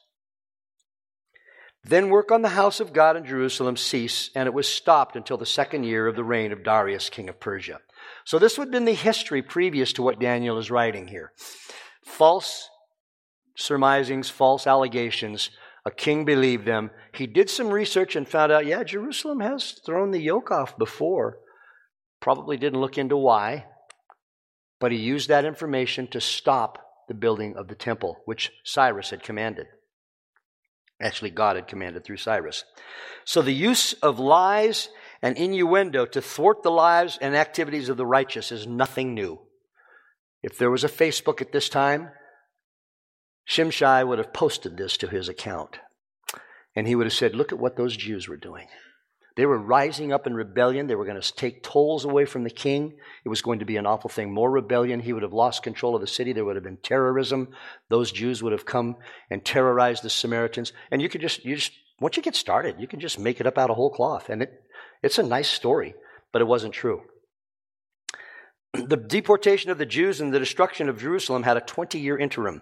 Then 1.85 2.11
work 2.11 2.33
on 2.33 2.43
the 2.43 2.49
house 2.49 2.81
of 2.81 2.93
God 2.93 3.17
in 3.17 3.25
Jerusalem 3.25 3.77
ceased, 3.77 4.33
and 4.35 4.49
it 4.49 4.55
was 4.55 4.69
stopped 4.69 5.15
until 5.15 5.37
the 5.37 5.47
second 5.47 5.85
year 5.85 6.09
of 6.09 6.17
the 6.17 6.25
reign 6.25 6.51
of 6.51 6.65
Darius, 6.65 7.09
king 7.09 7.29
of 7.29 7.39
Persia. 7.39 7.79
So 8.25 8.41
this 8.41 8.59
would 8.59 8.67
have 8.67 8.73
been 8.73 8.85
the 8.87 8.93
history 8.93 9.41
previous 9.41 9.93
to 9.95 10.03
what 10.03 10.19
Daniel 10.19 10.59
is 10.59 10.71
writing 10.71 11.07
here. 11.07 11.33
False 12.05 12.69
surmisings, 13.57 14.29
false 14.29 14.67
allegations 14.67 15.51
a 15.89 15.91
king 15.91 16.27
believed 16.27 16.67
them. 16.67 16.91
He 17.15 17.27
did 17.27 17.49
some 17.49 17.69
research 17.69 18.15
and 18.15 18.29
found 18.29 18.53
out, 18.53 18.67
yeah, 18.67 18.85
Jerusalem 18.85 19.41
has 19.41 19.81
thrown 19.87 20.11
the 20.11 20.21
yoke 20.21 20.51
off 20.51 20.77
before. 20.77 21.39
Probably 22.21 22.59
didn't 22.59 22.81
look 22.81 22.99
into 22.99 23.17
why, 23.17 23.65
but 24.81 24.93
he 24.93 24.99
used 24.99 25.31
that 25.31 25.47
information 25.47 26.07
to 26.09 26.21
stop 26.21 26.79
the 27.09 27.15
building 27.15 27.57
of 27.57 27.69
the 27.69 27.75
temple, 27.75 28.19
which 28.27 28.53
Cyrus 28.65 29.09
had 29.09 29.23
commanded. 29.23 29.65
Actually, 31.01 31.31
God 31.31 31.57
had 31.57 31.67
commanded 31.67 32.05
through 32.05 32.19
Cyrus. 32.19 32.65
So 33.25 33.41
the 33.41 33.55
use 33.55 33.95
of 33.95 34.19
lies 34.19 34.91
and 35.23 35.39
innuendo 35.39 36.05
to 36.05 36.21
thwart 36.21 36.63
the 36.63 36.71
lives 36.71 37.19
and 37.19 37.35
activities 37.35 37.89
of 37.89 37.97
the 37.97 38.05
righteous 38.05 38.53
is 38.53 38.67
nothing 38.67 39.15
new. 39.15 39.41
If 40.43 40.59
there 40.59 40.71
was 40.71 40.85
a 40.85 40.89
Facebook 40.89 41.41
at 41.41 41.53
this 41.53 41.71
time, 41.71 42.11
Shimshai 43.49 44.07
would 44.07 44.19
have 44.19 44.33
posted 44.33 44.77
this 44.77 44.97
to 44.99 45.09
his 45.09 45.29
account. 45.29 45.79
And 46.77 46.87
he 46.87 46.95
would 46.95 47.07
have 47.07 47.15
said, 47.15 47.35
Look 47.35 47.53
at 47.53 47.59
what 47.59 47.77
those 47.77 47.97
Jews 47.97 48.29
were 48.29 48.37
doing. 48.37 48.69
They 49.37 49.47
were 49.47 49.59
rising 49.59 50.13
up 50.13 50.27
in 50.27 50.35
rebellion. 50.35 50.89
They 50.89 50.97
were 50.97 51.05
going 51.05 51.21
to 51.21 51.35
take 51.35 51.63
tolls 51.63 52.05
away 52.05 52.25
from 52.25 52.43
the 52.43 52.51
king. 52.51 52.97
It 53.25 53.29
was 53.29 53.41
going 53.41 53.61
to 53.61 53.65
be 53.65 53.77
an 53.77 53.87
awful 53.87 54.11
thing. 54.11 54.35
More 54.35 54.51
rebellion. 54.51 54.99
He 54.99 55.13
would 55.13 55.23
have 55.23 55.33
lost 55.33 55.63
control 55.63 55.95
of 55.95 56.01
the 56.01 56.09
city. 56.09 56.33
There 56.33 56.45
would 56.45 56.57
have 56.57 56.65
been 56.65 56.79
terrorism. 56.83 57.49
Those 57.89 58.11
Jews 58.11 58.43
would 58.43 58.51
have 58.51 58.67
come 58.67 58.97
and 59.31 59.45
terrorized 59.45 60.03
the 60.03 60.11
Samaritans. 60.11 60.73
And 60.91 61.01
you 61.01 61.09
could 61.09 61.21
just, 61.21 61.45
you 61.45 61.55
just, 61.55 61.73
once 62.01 62.17
you 62.17 62.23
get 62.23 62.35
started, 62.35 62.81
you 62.81 62.89
can 62.89 62.99
just 62.99 63.19
make 63.19 63.41
it 63.41 63.47
up 63.47 63.59
out 63.59 63.71
of 63.71 63.77
whole 63.77 63.91
cloth. 63.91 64.29
And 64.29 64.43
it, 64.43 64.61
it's 65.05 65.19
a 65.19 65.23
nice 65.23 65.49
story, 65.49 65.95
but 66.33 66.43
it 66.43 66.47
wasn't 66.47 66.75
true. 66.75 67.03
The 68.75 68.99
deportation 68.99 69.71
of 69.71 69.79
the 69.79 69.87
Jews 69.87 70.21
and 70.21 70.33
the 70.33 70.39
destruction 70.39 70.91
of 70.91 71.01
Jerusalem 71.01 71.43
had 71.43 71.57
a 71.57 71.63
20 71.63 71.99
year 71.99 72.19
interim. 72.19 72.61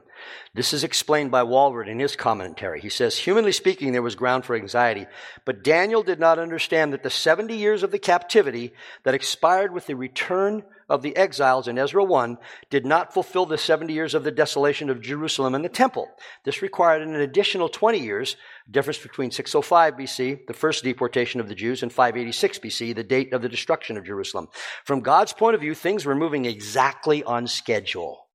This 0.54 0.72
is 0.72 0.84
explained 0.84 1.32
by 1.32 1.42
Walvoord 1.42 1.88
in 1.88 1.98
his 1.98 2.14
commentary. 2.14 2.80
He 2.80 2.90
says, 2.90 3.18
Humanly 3.18 3.50
speaking, 3.50 3.90
there 3.90 4.02
was 4.02 4.14
ground 4.14 4.44
for 4.44 4.54
anxiety, 4.54 5.06
but 5.44 5.64
Daniel 5.64 6.04
did 6.04 6.20
not 6.20 6.38
understand 6.38 6.92
that 6.92 7.02
the 7.02 7.10
70 7.10 7.56
years 7.56 7.82
of 7.82 7.90
the 7.90 7.98
captivity 7.98 8.72
that 9.02 9.14
expired 9.14 9.72
with 9.72 9.86
the 9.86 9.94
return 9.94 10.62
of 10.88 11.02
the 11.02 11.16
exiles 11.16 11.68
in 11.68 11.78
Ezra 11.78 12.04
1 12.04 12.38
did 12.70 12.86
not 12.86 13.12
fulfill 13.12 13.46
the 13.46 13.58
70 13.58 13.92
years 13.92 14.14
of 14.14 14.24
the 14.24 14.30
desolation 14.30 14.88
of 14.88 15.00
Jerusalem 15.00 15.54
and 15.54 15.64
the 15.64 15.68
temple. 15.68 16.08
This 16.44 16.62
required 16.62 17.02
an 17.02 17.14
additional 17.16 17.68
20 17.68 17.98
years, 17.98 18.36
difference 18.70 18.98
between 18.98 19.30
605 19.30 19.94
BC, 19.94 20.46
the 20.46 20.54
first 20.54 20.84
deportation 20.84 21.40
of 21.40 21.48
the 21.48 21.54
Jews, 21.54 21.82
and 21.82 21.92
586 21.92 22.58
BC, 22.60 22.94
the 22.94 23.02
date 23.02 23.32
of 23.32 23.42
the 23.42 23.48
destruction 23.48 23.96
of 23.96 24.04
Jerusalem. 24.04 24.48
From 24.84 25.00
God's 25.00 25.32
point 25.32 25.54
of 25.54 25.60
view, 25.60 25.74
things 25.74 26.04
were 26.04 26.14
moving 26.14 26.44
exactly 26.44 27.24
on 27.24 27.46
schedule. 27.46 28.26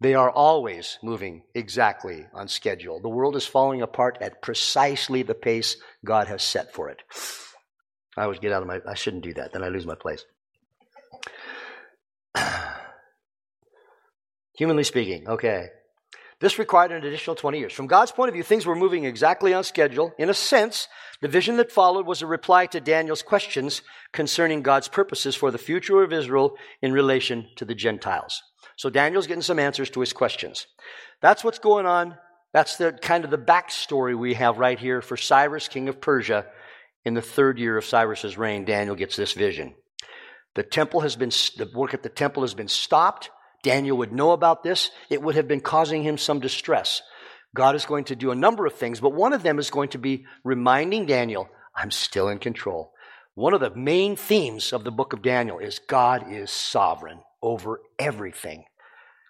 They 0.00 0.14
are 0.14 0.30
always 0.30 0.98
moving 1.02 1.44
exactly 1.54 2.26
on 2.34 2.48
schedule. 2.48 3.00
The 3.00 3.08
world 3.08 3.36
is 3.36 3.46
falling 3.46 3.80
apart 3.80 4.18
at 4.20 4.42
precisely 4.42 5.22
the 5.22 5.34
pace 5.34 5.76
God 6.04 6.28
has 6.28 6.42
set 6.42 6.74
for 6.74 6.90
it. 6.90 7.02
I 8.16 8.24
always 8.24 8.38
get 8.38 8.52
out 8.52 8.62
of 8.62 8.68
my, 8.68 8.80
I 8.86 8.94
shouldn't 8.94 9.24
do 9.24 9.34
that, 9.34 9.52
then 9.52 9.62
I 9.62 9.68
lose 9.68 9.86
my 9.86 9.94
place. 9.94 10.24
Humanly 14.58 14.84
speaking, 14.84 15.28
okay. 15.28 15.68
This 16.40 16.58
required 16.58 16.92
an 16.92 17.04
additional 17.04 17.36
20 17.36 17.58
years. 17.58 17.72
From 17.72 17.86
God's 17.86 18.12
point 18.12 18.28
of 18.28 18.34
view, 18.34 18.42
things 18.42 18.66
were 18.66 18.74
moving 18.74 19.04
exactly 19.04 19.54
on 19.54 19.64
schedule. 19.64 20.12
In 20.18 20.28
a 20.28 20.34
sense, 20.34 20.88
the 21.20 21.28
vision 21.28 21.56
that 21.56 21.72
followed 21.72 22.06
was 22.06 22.22
a 22.22 22.26
reply 22.26 22.66
to 22.66 22.80
Daniel's 22.80 23.22
questions 23.22 23.82
concerning 24.12 24.62
God's 24.62 24.88
purposes 24.88 25.36
for 25.36 25.50
the 25.50 25.58
future 25.58 26.02
of 26.02 26.12
Israel 26.12 26.56
in 26.82 26.92
relation 26.92 27.48
to 27.56 27.64
the 27.64 27.74
Gentiles. 27.74 28.42
So 28.76 28.90
Daniel's 28.90 29.26
getting 29.26 29.42
some 29.42 29.58
answers 29.58 29.90
to 29.90 30.00
his 30.00 30.12
questions. 30.12 30.66
That's 31.22 31.44
what's 31.44 31.60
going 31.60 31.86
on. 31.86 32.16
That's 32.52 32.76
the 32.76 32.92
kind 32.92 33.24
of 33.24 33.30
the 33.30 33.38
backstory 33.38 34.18
we 34.18 34.34
have 34.34 34.58
right 34.58 34.78
here 34.78 35.00
for 35.00 35.16
Cyrus, 35.16 35.68
king 35.68 35.88
of 35.88 36.00
Persia. 36.00 36.46
In 37.04 37.14
the 37.14 37.22
third 37.22 37.58
year 37.58 37.76
of 37.76 37.84
Cyrus's 37.84 38.38
reign, 38.38 38.64
Daniel 38.64 38.96
gets 38.96 39.16
this 39.16 39.32
vision. 39.32 39.74
The 40.54 40.62
temple 40.62 41.00
has 41.00 41.16
been, 41.16 41.30
the 41.56 41.70
work 41.74 41.94
at 41.94 42.02
the 42.02 42.08
temple 42.08 42.42
has 42.42 42.54
been 42.54 42.68
stopped. 42.68 43.30
Daniel 43.62 43.98
would 43.98 44.12
know 44.12 44.32
about 44.32 44.62
this. 44.62 44.90
It 45.10 45.22
would 45.22 45.34
have 45.34 45.48
been 45.48 45.60
causing 45.60 46.02
him 46.02 46.18
some 46.18 46.40
distress. 46.40 47.02
God 47.54 47.74
is 47.74 47.86
going 47.86 48.04
to 48.04 48.16
do 48.16 48.30
a 48.30 48.36
number 48.36 48.66
of 48.66 48.74
things, 48.74 49.00
but 49.00 49.14
one 49.14 49.32
of 49.32 49.42
them 49.42 49.58
is 49.58 49.70
going 49.70 49.90
to 49.90 49.98
be 49.98 50.26
reminding 50.42 51.06
Daniel, 51.06 51.48
I'm 51.74 51.90
still 51.90 52.28
in 52.28 52.38
control. 52.38 52.92
One 53.34 53.54
of 53.54 53.60
the 53.60 53.74
main 53.74 54.16
themes 54.16 54.72
of 54.72 54.84
the 54.84 54.92
book 54.92 55.12
of 55.12 55.22
Daniel 55.22 55.58
is 55.58 55.80
God 55.80 56.32
is 56.32 56.50
sovereign 56.50 57.20
over 57.42 57.80
everything. 57.98 58.64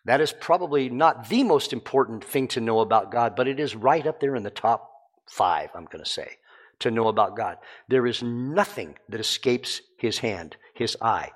That 0.05 0.21
is 0.21 0.35
probably 0.39 0.91
not 0.91 1.29
the 1.29 1.43
most 1.43 1.73
important 1.73 2.25
thing 2.25 2.49
to 2.49 2.61
know 2.61 2.81
about 2.81 3.11
God, 3.11 3.35
but 3.37 3.49
it 3.49 3.59
is 3.59 3.75
right 3.75 4.07
up 4.07 4.21
there 4.21 4.37
in 4.37 4.43
the 4.43 4.51
top 4.51 4.91
five, 5.31 5.71
I'm 5.75 5.87
going 5.87 6.05
to 6.05 6.11
say, 6.11 6.37
to 6.81 6.91
know 6.91 7.09
about 7.09 7.37
God. 7.37 7.57
There 7.89 8.07
is 8.07 8.23
nothing 8.23 8.97
that 9.09 9.21
escapes 9.21 9.81
his 9.97 10.19
hand. 10.19 10.57
His 10.75 10.97
eye. 11.01 11.31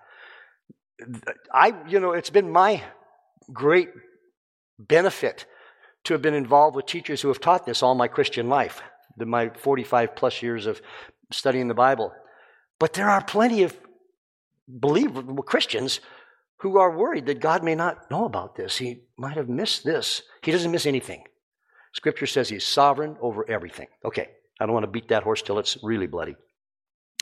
I, 1.53 1.75
you 1.89 2.01
know, 2.01 2.13
it's 2.13 2.31
been 2.31 2.51
my 2.51 2.83
great 3.53 3.89
benefit 4.79 5.47
to 6.05 6.15
have 6.15 6.23
been 6.23 6.35
involved 6.35 6.77
with 6.77 6.87
teachers 6.87 7.21
who 7.21 7.29
have 7.29 7.41
taught 7.41 7.67
this 7.67 7.83
all 7.83 7.95
my 7.95 8.09
Christian 8.09 8.49
life, 8.49 8.83
my 9.17 9.51
45 9.51 10.17
plus 10.17 10.43
years 10.43 10.67
of 10.67 10.81
studying 11.33 11.69
the 11.69 11.75
Bible. 11.75 12.13
But 12.79 12.93
there 12.93 13.09
are 13.09 13.23
plenty 13.23 13.63
of 13.63 13.77
believers, 14.67 15.25
Christians 15.47 16.01
who 16.59 16.79
are 16.79 16.97
worried 16.97 17.27
that 17.27 17.41
God 17.41 17.63
may 17.63 17.75
not 17.75 18.11
know 18.11 18.25
about 18.25 18.57
this. 18.57 18.77
He 18.77 19.03
might 19.17 19.37
have 19.37 19.49
missed 19.49 19.85
this. 19.85 20.23
He 20.43 20.51
doesn't 20.51 20.73
miss 20.73 20.87
anything. 20.87 21.25
Scripture 21.93 22.27
says 22.27 22.49
he's 22.49 22.67
sovereign 22.67 23.17
over 23.21 23.49
everything. 23.49 23.87
Okay, 24.05 24.29
I 24.61 24.67
don't 24.67 24.75
want 24.75 24.85
to 24.85 24.91
beat 24.91 25.09
that 25.09 25.23
horse 25.23 25.43
till 25.43 25.59
it's 25.59 25.79
really 25.83 26.07
bloody. 26.07 26.37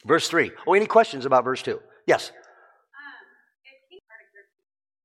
Verse 0.05 0.29
3. 0.29 0.51
Oh, 0.67 0.75
any 0.75 0.87
questions 0.87 1.27
about 1.27 1.45
verse 1.45 1.63
2? 1.63 1.79
Yes. 2.07 2.31
Um, 2.31 2.35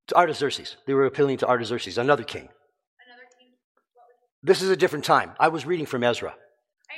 to 0.08 0.16
Artaxerxes. 0.16 0.78
They 0.86 0.94
were 0.94 1.06
appealing 1.06 1.38
to 1.38 1.48
Artaxerxes, 1.48 1.98
another 1.98 2.24
king. 2.24 2.44
Another 2.44 3.28
king? 3.40 3.48
This 4.44 4.62
is 4.62 4.70
a 4.70 4.76
different 4.76 5.06
time. 5.06 5.32
I 5.40 5.48
was 5.48 5.66
reading 5.66 5.86
from 5.86 6.04
Ezra. 6.04 6.30
I 6.30 6.34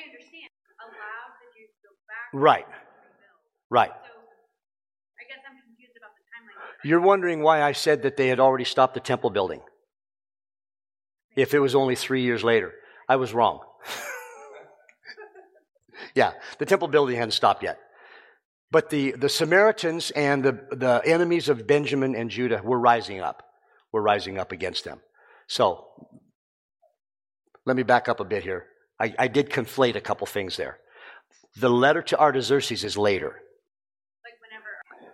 understand. 0.10 0.50
Allow 0.82 0.92
the 1.39 1.60
Jews 1.60 1.70
to 1.82 1.88
go 1.88 1.94
back. 2.08 2.34
Right. 2.34 2.66
Right. 3.70 3.92
So, 3.92 3.96
I 5.20 5.24
guess 5.30 5.39
I'm 5.48 5.58
confused 5.62 5.96
about 5.98 6.12
the 6.18 6.24
timeline. 6.26 6.89
You're 6.89 7.02
wondering 7.02 7.44
why 7.44 7.62
I 7.62 7.72
said 7.72 8.02
that 8.04 8.18
they 8.18 8.28
had 8.28 8.39
already 8.39 8.66
stopped 8.66 8.96
the 8.96 9.00
temple 9.00 9.30
building. 9.30 9.62
If 11.36 11.54
it 11.54 11.60
was 11.60 11.76
only 11.76 11.96
three 11.96 12.24
years 12.24 12.44
later. 12.44 12.74
I 13.08 13.18
was 13.18 13.34
wrong. 13.34 13.60
yeah, 16.16 16.34
the 16.58 16.66
temple 16.66 16.88
building 16.88 17.16
hadn't 17.16 17.32
stopped 17.32 17.63
yet. 17.63 17.78
But 18.74 18.90
the, 18.90 19.12
the 19.12 19.30
Samaritans 19.30 20.10
and 20.10 20.44
the, 20.44 20.54
the 20.72 21.00
enemies 21.06 21.48
of 21.48 21.68
Benjamin 21.68 22.16
and 22.16 22.32
Judah 22.32 22.60
were 22.64 22.80
rising 22.80 23.22
up. 23.22 23.44
Were 23.92 24.02
rising 24.02 24.40
up 24.40 24.52
against 24.52 24.84
them. 24.84 25.00
So, 25.48 25.86
let 27.68 27.76
me 27.76 27.84
back 27.84 28.10
up 28.10 28.20
a 28.20 28.26
bit 28.26 28.42
here. 28.42 28.66
I, 29.00 29.14
I 29.20 29.28
did 29.28 29.52
conflate 29.52 29.96
a 29.96 30.02
couple 30.02 30.26
things 30.26 30.58
there. 30.58 30.80
The 31.58 31.70
letter 31.70 32.02
to 32.02 32.20
Artaxerxes 32.20 32.84
is 32.84 32.98
later. 32.98 33.28
Like 34.24 34.34
whenever. 34.42 35.14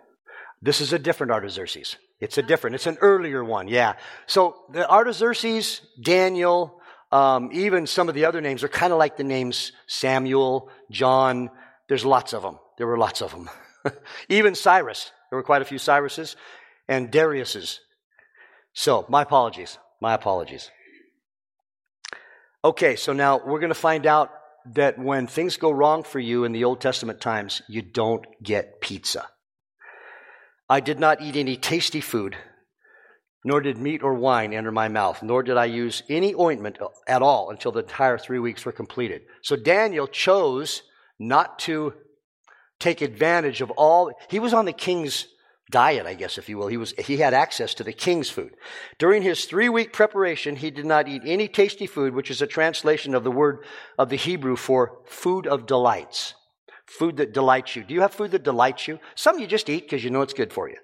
This 0.62 0.80
is 0.80 0.94
a 0.94 0.98
different 0.98 1.30
Artaxerxes. 1.30 1.96
It's 2.18 2.38
a 2.38 2.42
different, 2.42 2.76
it's 2.76 2.86
an 2.86 2.96
earlier 3.02 3.44
one, 3.44 3.68
yeah. 3.68 3.96
So 4.26 4.56
the 4.72 4.90
Artaxerxes, 4.90 5.82
Daniel, 6.02 6.80
um, 7.12 7.50
even 7.52 7.86
some 7.86 8.08
of 8.08 8.14
the 8.14 8.24
other 8.24 8.40
names 8.40 8.64
are 8.64 8.68
kind 8.68 8.94
of 8.94 8.98
like 8.98 9.18
the 9.18 9.24
names 9.24 9.72
Samuel, 9.86 10.70
John. 10.90 11.50
There's 11.90 12.04
lots 12.04 12.32
of 12.32 12.42
them. 12.42 12.60
There 12.78 12.86
were 12.86 12.96
lots 12.96 13.20
of 13.20 13.32
them. 13.32 13.50
Even 14.28 14.54
Cyrus. 14.54 15.10
There 15.28 15.36
were 15.36 15.42
quite 15.42 15.60
a 15.60 15.64
few 15.64 15.76
Cyruses 15.76 16.36
and 16.88 17.10
Dariuses. 17.10 17.78
So, 18.72 19.04
my 19.08 19.22
apologies. 19.22 19.76
My 20.00 20.14
apologies. 20.14 20.70
Okay, 22.64 22.94
so 22.94 23.12
now 23.12 23.40
we're 23.44 23.58
going 23.58 23.70
to 23.70 23.74
find 23.74 24.06
out 24.06 24.30
that 24.74 25.00
when 25.00 25.26
things 25.26 25.56
go 25.56 25.72
wrong 25.72 26.04
for 26.04 26.20
you 26.20 26.44
in 26.44 26.52
the 26.52 26.62
Old 26.62 26.80
Testament 26.80 27.20
times, 27.20 27.60
you 27.68 27.82
don't 27.82 28.24
get 28.40 28.80
pizza. 28.80 29.26
I 30.68 30.78
did 30.78 31.00
not 31.00 31.20
eat 31.20 31.34
any 31.34 31.56
tasty 31.56 32.00
food, 32.00 32.36
nor 33.44 33.60
did 33.60 33.78
meat 33.78 34.04
or 34.04 34.14
wine 34.14 34.52
enter 34.52 34.70
my 34.70 34.86
mouth, 34.86 35.24
nor 35.24 35.42
did 35.42 35.56
I 35.56 35.64
use 35.64 36.04
any 36.08 36.36
ointment 36.36 36.78
at 37.08 37.20
all 37.20 37.50
until 37.50 37.72
the 37.72 37.80
entire 37.80 38.16
three 38.16 38.38
weeks 38.38 38.64
were 38.64 38.70
completed. 38.70 39.22
So 39.42 39.56
Daniel 39.56 40.06
chose 40.06 40.82
not 41.20 41.60
to 41.60 41.92
take 42.80 43.02
advantage 43.02 43.60
of 43.60 43.70
all. 43.72 44.10
He 44.28 44.40
was 44.40 44.52
on 44.52 44.64
the 44.64 44.72
king's 44.72 45.26
diet, 45.70 46.06
I 46.06 46.14
guess, 46.14 46.38
if 46.38 46.48
you 46.48 46.58
will. 46.58 46.66
He 46.66 46.78
was, 46.78 46.92
he 46.98 47.18
had 47.18 47.34
access 47.34 47.74
to 47.74 47.84
the 47.84 47.92
king's 47.92 48.30
food. 48.30 48.56
During 48.98 49.22
his 49.22 49.44
three 49.44 49.68
week 49.68 49.92
preparation, 49.92 50.56
he 50.56 50.70
did 50.70 50.86
not 50.86 51.06
eat 51.06 51.22
any 51.24 51.46
tasty 51.46 51.86
food, 51.86 52.14
which 52.14 52.30
is 52.30 52.42
a 52.42 52.46
translation 52.46 53.14
of 53.14 53.22
the 53.22 53.30
word 53.30 53.64
of 53.98 54.08
the 54.08 54.16
Hebrew 54.16 54.56
for 54.56 54.98
food 55.06 55.46
of 55.46 55.66
delights. 55.66 56.34
Food 56.86 57.18
that 57.18 57.32
delights 57.32 57.76
you. 57.76 57.84
Do 57.84 57.94
you 57.94 58.00
have 58.00 58.12
food 58.12 58.32
that 58.32 58.42
delights 58.42 58.88
you? 58.88 58.98
Some 59.14 59.38
you 59.38 59.46
just 59.46 59.68
eat 59.68 59.84
because 59.84 60.02
you 60.02 60.10
know 60.10 60.22
it's 60.22 60.34
good 60.34 60.52
for 60.52 60.68
you. 60.68 60.78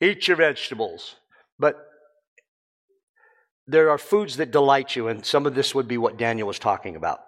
Eat 0.00 0.26
your 0.26 0.38
vegetables. 0.38 1.16
But 1.58 1.76
there 3.66 3.90
are 3.90 3.98
foods 3.98 4.38
that 4.38 4.50
delight 4.50 4.96
you, 4.96 5.06
and 5.06 5.24
some 5.24 5.46
of 5.46 5.54
this 5.54 5.74
would 5.74 5.86
be 5.86 5.98
what 5.98 6.16
Daniel 6.16 6.48
was 6.48 6.58
talking 6.58 6.96
about. 6.96 7.20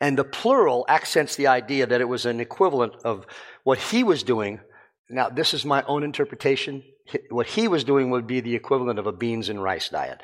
And 0.00 0.18
the 0.18 0.24
plural 0.24 0.84
accents 0.88 1.36
the 1.36 1.46
idea 1.46 1.86
that 1.86 2.00
it 2.00 2.08
was 2.08 2.26
an 2.26 2.40
equivalent 2.40 2.94
of 3.04 3.26
what 3.64 3.78
he 3.78 4.04
was 4.04 4.22
doing. 4.22 4.60
Now, 5.08 5.28
this 5.28 5.54
is 5.54 5.64
my 5.64 5.82
own 5.84 6.02
interpretation. 6.02 6.82
What 7.30 7.46
he 7.46 7.68
was 7.68 7.84
doing 7.84 8.10
would 8.10 8.26
be 8.26 8.40
the 8.40 8.56
equivalent 8.56 8.98
of 8.98 9.06
a 9.06 9.12
beans 9.12 9.48
and 9.48 9.62
rice 9.62 9.88
diet. 9.88 10.22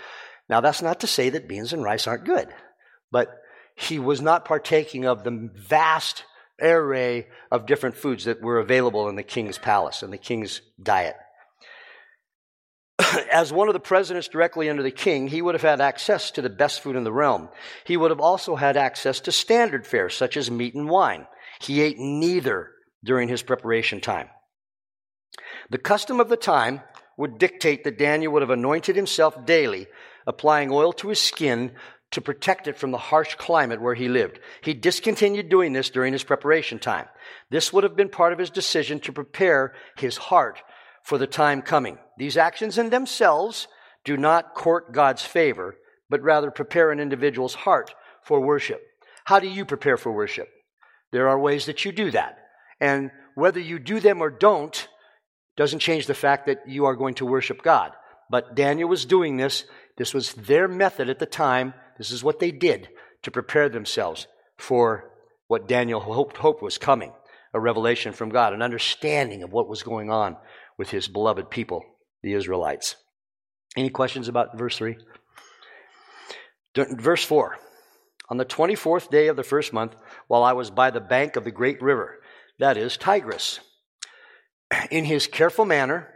Now, 0.48 0.60
that's 0.60 0.82
not 0.82 1.00
to 1.00 1.06
say 1.06 1.30
that 1.30 1.48
beans 1.48 1.72
and 1.72 1.82
rice 1.82 2.06
aren't 2.06 2.24
good, 2.24 2.48
but 3.10 3.28
he 3.76 3.98
was 3.98 4.20
not 4.20 4.44
partaking 4.44 5.06
of 5.06 5.24
the 5.24 5.50
vast 5.54 6.24
array 6.60 7.28
of 7.50 7.66
different 7.66 7.96
foods 7.96 8.24
that 8.24 8.42
were 8.42 8.58
available 8.58 9.08
in 9.08 9.16
the 9.16 9.22
king's 9.22 9.58
palace 9.58 10.02
and 10.02 10.12
the 10.12 10.18
king's 10.18 10.60
diet. 10.82 11.16
as 13.32 13.52
one 13.52 13.68
of 13.68 13.74
the 13.74 13.80
presidents 13.80 14.28
directly 14.28 14.68
under 14.68 14.82
the 14.82 14.90
king, 14.90 15.28
he 15.28 15.42
would 15.42 15.54
have 15.54 15.62
had 15.62 15.80
access 15.80 16.30
to 16.32 16.42
the 16.42 16.50
best 16.50 16.80
food 16.80 16.96
in 16.96 17.04
the 17.04 17.12
realm. 17.12 17.48
He 17.84 17.96
would 17.96 18.10
have 18.10 18.20
also 18.20 18.56
had 18.56 18.76
access 18.76 19.20
to 19.20 19.32
standard 19.32 19.86
fare, 19.86 20.08
such 20.08 20.36
as 20.36 20.50
meat 20.50 20.74
and 20.74 20.88
wine. 20.88 21.26
He 21.60 21.80
ate 21.80 21.98
neither 21.98 22.70
during 23.04 23.28
his 23.28 23.42
preparation 23.42 24.00
time. 24.00 24.28
The 25.70 25.78
custom 25.78 26.20
of 26.20 26.28
the 26.28 26.36
time 26.36 26.82
would 27.16 27.38
dictate 27.38 27.84
that 27.84 27.98
Daniel 27.98 28.32
would 28.32 28.42
have 28.42 28.50
anointed 28.50 28.96
himself 28.96 29.44
daily, 29.44 29.86
applying 30.26 30.70
oil 30.70 30.92
to 30.94 31.08
his 31.08 31.20
skin 31.20 31.72
to 32.10 32.20
protect 32.20 32.68
it 32.68 32.76
from 32.76 32.90
the 32.90 32.98
harsh 32.98 33.34
climate 33.36 33.80
where 33.80 33.94
he 33.94 34.08
lived. 34.08 34.38
He 34.62 34.74
discontinued 34.74 35.48
doing 35.48 35.72
this 35.72 35.90
during 35.90 36.12
his 36.12 36.24
preparation 36.24 36.78
time. 36.78 37.06
This 37.50 37.72
would 37.72 37.84
have 37.84 37.96
been 37.96 38.10
part 38.10 38.32
of 38.32 38.38
his 38.38 38.50
decision 38.50 39.00
to 39.00 39.12
prepare 39.12 39.74
his 39.96 40.16
heart 40.16 40.60
for 41.02 41.18
the 41.18 41.26
time 41.26 41.62
coming. 41.62 41.98
These 42.22 42.36
actions 42.36 42.78
in 42.78 42.90
themselves 42.90 43.66
do 44.04 44.16
not 44.16 44.54
court 44.54 44.92
God's 44.92 45.24
favor, 45.24 45.74
but 46.08 46.22
rather 46.22 46.52
prepare 46.52 46.92
an 46.92 47.00
individual's 47.00 47.56
heart 47.56 47.96
for 48.22 48.38
worship. 48.38 48.80
How 49.24 49.40
do 49.40 49.48
you 49.48 49.64
prepare 49.64 49.96
for 49.96 50.12
worship? 50.12 50.46
There 51.10 51.28
are 51.28 51.36
ways 51.36 51.66
that 51.66 51.84
you 51.84 51.90
do 51.90 52.12
that. 52.12 52.36
And 52.80 53.10
whether 53.34 53.58
you 53.58 53.80
do 53.80 53.98
them 53.98 54.22
or 54.22 54.30
don't 54.30 54.86
doesn't 55.56 55.80
change 55.80 56.06
the 56.06 56.14
fact 56.14 56.46
that 56.46 56.60
you 56.64 56.84
are 56.84 56.94
going 56.94 57.14
to 57.14 57.26
worship 57.26 57.60
God. 57.60 57.90
But 58.30 58.54
Daniel 58.54 58.88
was 58.88 59.04
doing 59.04 59.36
this. 59.36 59.64
This 59.96 60.14
was 60.14 60.32
their 60.34 60.68
method 60.68 61.10
at 61.10 61.18
the 61.18 61.26
time. 61.26 61.74
This 61.98 62.12
is 62.12 62.22
what 62.22 62.38
they 62.38 62.52
did 62.52 62.88
to 63.24 63.32
prepare 63.32 63.68
themselves 63.68 64.28
for 64.56 65.10
what 65.48 65.66
Daniel 65.66 65.98
hoped, 65.98 66.36
hoped 66.36 66.62
was 66.62 66.78
coming 66.78 67.14
a 67.52 67.58
revelation 67.58 68.12
from 68.12 68.30
God, 68.30 68.52
an 68.52 68.62
understanding 68.62 69.42
of 69.42 69.52
what 69.52 69.68
was 69.68 69.82
going 69.82 70.08
on 70.08 70.36
with 70.78 70.90
his 70.90 71.08
beloved 71.08 71.50
people, 71.50 71.84
the 72.22 72.34
Israelites. 72.34 72.96
Any 73.76 73.90
questions 73.90 74.28
about 74.28 74.58
verse 74.58 74.76
3? 74.76 74.96
Verse 76.74 77.24
4 77.24 77.56
On 78.28 78.36
the 78.36 78.44
24th 78.44 79.10
day 79.10 79.28
of 79.28 79.36
the 79.36 79.42
first 79.42 79.72
month, 79.72 79.94
while 80.28 80.42
I 80.42 80.52
was 80.52 80.70
by 80.70 80.90
the 80.90 81.00
bank 81.00 81.36
of 81.36 81.44
the 81.44 81.50
great 81.50 81.82
river, 81.82 82.18
that 82.58 82.76
is 82.76 82.96
Tigris, 82.96 83.60
in 84.90 85.04
his 85.04 85.26
careful 85.26 85.64
manner, 85.64 86.08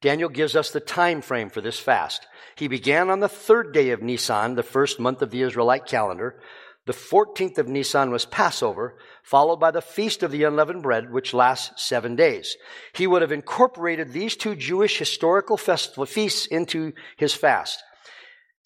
Daniel 0.00 0.30
gives 0.30 0.56
us 0.56 0.70
the 0.70 0.80
time 0.80 1.20
frame 1.20 1.50
for 1.50 1.60
this 1.60 1.78
fast. 1.78 2.26
He 2.56 2.68
began 2.68 3.10
on 3.10 3.20
the 3.20 3.28
third 3.28 3.72
day 3.72 3.90
of 3.90 4.02
Nisan, 4.02 4.54
the 4.54 4.62
first 4.62 4.98
month 4.98 5.20
of 5.20 5.30
the 5.30 5.42
Israelite 5.42 5.86
calendar, 5.86 6.40
the 6.86 6.92
14th 6.92 7.58
of 7.58 7.68
Nisan 7.68 8.10
was 8.10 8.24
Passover, 8.24 8.96
followed 9.22 9.58
by 9.58 9.70
the 9.70 9.82
Feast 9.82 10.22
of 10.22 10.30
the 10.30 10.44
Unleavened 10.44 10.82
Bread, 10.82 11.12
which 11.12 11.34
lasts 11.34 11.82
seven 11.82 12.16
days. 12.16 12.56
He 12.94 13.06
would 13.06 13.22
have 13.22 13.32
incorporated 13.32 14.12
these 14.12 14.34
two 14.34 14.54
Jewish 14.54 14.98
historical 14.98 15.56
festival 15.56 16.06
feasts 16.06 16.46
into 16.46 16.92
his 17.16 17.34
fast. 17.34 17.82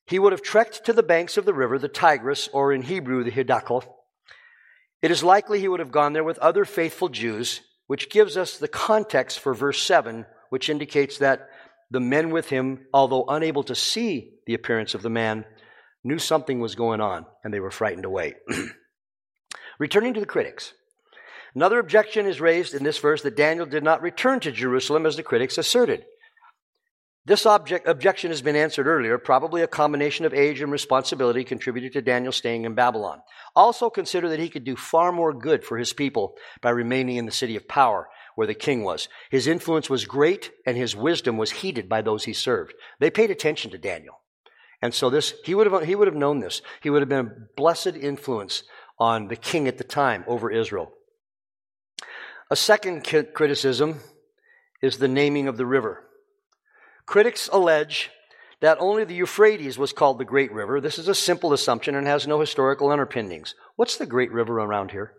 He 0.06 0.18
would 0.18 0.32
have 0.32 0.42
trekked 0.42 0.84
to 0.84 0.92
the 0.92 1.02
banks 1.02 1.36
of 1.36 1.44
the 1.44 1.54
river, 1.54 1.78
the 1.78 1.88
Tigris, 1.88 2.48
or 2.52 2.72
in 2.72 2.82
Hebrew, 2.82 3.24
the 3.24 3.32
Hiddekel. 3.32 3.84
It 5.02 5.10
is 5.10 5.24
likely 5.24 5.60
he 5.60 5.68
would 5.68 5.80
have 5.80 5.92
gone 5.92 6.12
there 6.12 6.24
with 6.24 6.38
other 6.38 6.64
faithful 6.64 7.08
Jews, 7.08 7.62
which 7.88 8.10
gives 8.10 8.36
us 8.36 8.58
the 8.58 8.68
context 8.68 9.40
for 9.40 9.54
verse 9.54 9.82
7, 9.82 10.24
which 10.50 10.70
indicates 10.70 11.18
that 11.18 11.48
the 11.90 12.00
men 12.00 12.30
with 12.30 12.48
him, 12.48 12.86
although 12.92 13.24
unable 13.28 13.62
to 13.64 13.74
see 13.74 14.34
the 14.46 14.54
appearance 14.54 14.94
of 14.94 15.02
the 15.02 15.10
man, 15.10 15.44
knew 16.04 16.18
something 16.18 16.60
was 16.60 16.74
going 16.74 17.00
on 17.00 17.26
and 17.42 17.52
they 17.52 17.60
were 17.60 17.70
frightened 17.70 18.04
away. 18.04 18.34
Returning 19.78 20.14
to 20.14 20.20
the 20.20 20.26
critics. 20.26 20.74
Another 21.54 21.78
objection 21.78 22.26
is 22.26 22.40
raised 22.40 22.74
in 22.74 22.84
this 22.84 22.98
verse 22.98 23.22
that 23.22 23.36
Daniel 23.36 23.66
did 23.66 23.82
not 23.82 24.02
return 24.02 24.40
to 24.40 24.52
Jerusalem 24.52 25.06
as 25.06 25.16
the 25.16 25.22
critics 25.22 25.56
asserted. 25.56 26.04
This 27.26 27.46
object, 27.46 27.88
objection 27.88 28.30
has 28.30 28.42
been 28.42 28.56
answered 28.56 28.86
earlier. 28.86 29.16
Probably 29.16 29.62
a 29.62 29.66
combination 29.66 30.26
of 30.26 30.34
age 30.34 30.60
and 30.60 30.70
responsibility 30.70 31.42
contributed 31.42 31.94
to 31.94 32.02
Daniel 32.02 32.32
staying 32.32 32.64
in 32.64 32.74
Babylon. 32.74 33.20
Also 33.56 33.88
consider 33.88 34.28
that 34.28 34.40
he 34.40 34.50
could 34.50 34.64
do 34.64 34.76
far 34.76 35.10
more 35.10 35.32
good 35.32 35.64
for 35.64 35.78
his 35.78 35.94
people 35.94 36.34
by 36.60 36.70
remaining 36.70 37.16
in 37.16 37.24
the 37.24 37.32
city 37.32 37.56
of 37.56 37.66
power, 37.66 38.08
where 38.34 38.46
the 38.46 38.52
king 38.52 38.84
was. 38.84 39.08
His 39.30 39.46
influence 39.46 39.88
was 39.88 40.04
great 40.04 40.50
and 40.66 40.76
his 40.76 40.94
wisdom 40.94 41.38
was 41.38 41.50
heeded 41.50 41.88
by 41.88 42.02
those 42.02 42.24
he 42.24 42.34
served. 42.34 42.74
They 43.00 43.10
paid 43.10 43.30
attention 43.30 43.70
to 43.70 43.78
Daniel. 43.78 44.20
And 44.84 44.92
so 44.92 45.08
this, 45.08 45.32
he 45.46 45.54
would 45.54 45.66
have, 45.66 45.84
he 45.84 45.94
would 45.94 46.08
have 46.08 46.14
known 46.14 46.40
this. 46.40 46.60
He 46.82 46.90
would 46.90 47.00
have 47.00 47.08
been 47.08 47.26
a 47.26 47.46
blessed 47.56 47.96
influence 47.96 48.64
on 48.98 49.28
the 49.28 49.34
king 49.34 49.66
at 49.66 49.78
the 49.78 49.82
time 49.82 50.24
over 50.26 50.50
Israel. 50.50 50.92
A 52.50 52.54
second 52.54 53.02
criticism 53.32 54.00
is 54.82 54.98
the 54.98 55.08
naming 55.08 55.48
of 55.48 55.56
the 55.56 55.64
river. 55.64 56.04
Critics 57.06 57.48
allege 57.50 58.10
that 58.60 58.76
only 58.78 59.04
the 59.04 59.14
Euphrates 59.14 59.78
was 59.78 59.94
called 59.94 60.18
the 60.18 60.24
Great 60.26 60.52
River. 60.52 60.82
This 60.82 60.98
is 60.98 61.08
a 61.08 61.14
simple 61.14 61.54
assumption 61.54 61.94
and 61.94 62.06
has 62.06 62.26
no 62.26 62.38
historical 62.38 62.90
underpinnings. 62.92 63.54
What's 63.76 63.96
the 63.96 64.04
Great 64.04 64.32
River 64.32 64.60
around 64.60 64.90
here? 64.90 65.14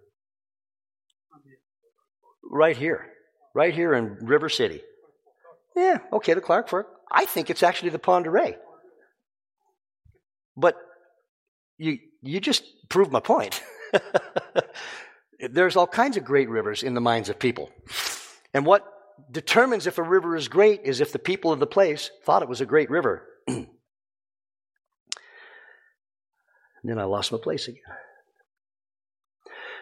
Right 2.44 2.78
here. 2.78 3.08
Right 3.56 3.74
here 3.74 3.96
in 3.96 4.18
River 4.22 4.48
City. 4.48 4.84
Yeah, 5.76 6.02
okay, 6.14 6.36
the 6.36 6.42
Clark 6.42 6.70
Fork. 6.70 6.86
I 7.12 7.26
think 7.26 7.50
it's 7.50 7.64
actually 7.64 7.90
the 7.90 7.98
Pend 7.98 8.26
d'Oreille. 8.26 8.58
But 10.58 10.76
you, 11.78 12.00
you 12.22 12.40
just 12.40 12.64
proved 12.90 13.12
my 13.12 13.20
point. 13.20 13.62
There's 15.40 15.76
all 15.76 15.88
kinds 15.88 16.18
of 16.18 16.24
great 16.24 16.50
rivers 16.50 16.84
in 16.84 16.94
the 16.94 17.02
minds 17.02 17.30
of 17.30 17.40
people. 17.40 17.70
And 18.54 18.66
what 18.66 18.86
determines 19.32 19.88
if 19.88 19.98
a 19.98 20.04
river 20.04 20.36
is 20.36 20.48
great 20.48 20.82
is 20.84 21.02
if 21.02 21.12
the 21.12 21.20
people 21.20 21.52
of 21.52 21.60
the 21.60 21.68
place 21.68 22.10
thought 22.24 22.42
it 22.42 22.50
was 22.50 22.62
a 22.62 22.66
great 22.66 22.90
river. 22.90 23.28
then 23.48 23.68
I 26.98 27.04
lost 27.04 27.32
my 27.32 27.38
place 27.38 27.68
again. 27.68 27.82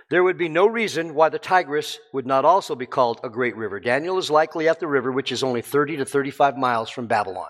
There 0.09 0.23
would 0.23 0.37
be 0.37 0.49
no 0.49 0.67
reason 0.67 1.15
why 1.15 1.29
the 1.29 1.39
Tigris 1.39 1.99
would 2.11 2.27
not 2.27 2.45
also 2.45 2.75
be 2.75 2.85
called 2.85 3.19
a 3.23 3.29
great 3.29 3.55
river. 3.55 3.79
Daniel 3.79 4.17
is 4.17 4.29
likely 4.29 4.67
at 4.67 4.79
the 4.79 4.87
river, 4.87 5.11
which 5.11 5.31
is 5.31 5.43
only 5.43 5.61
30 5.61 5.97
to 5.97 6.05
35 6.05 6.57
miles 6.57 6.89
from 6.89 7.07
Babylon. 7.07 7.49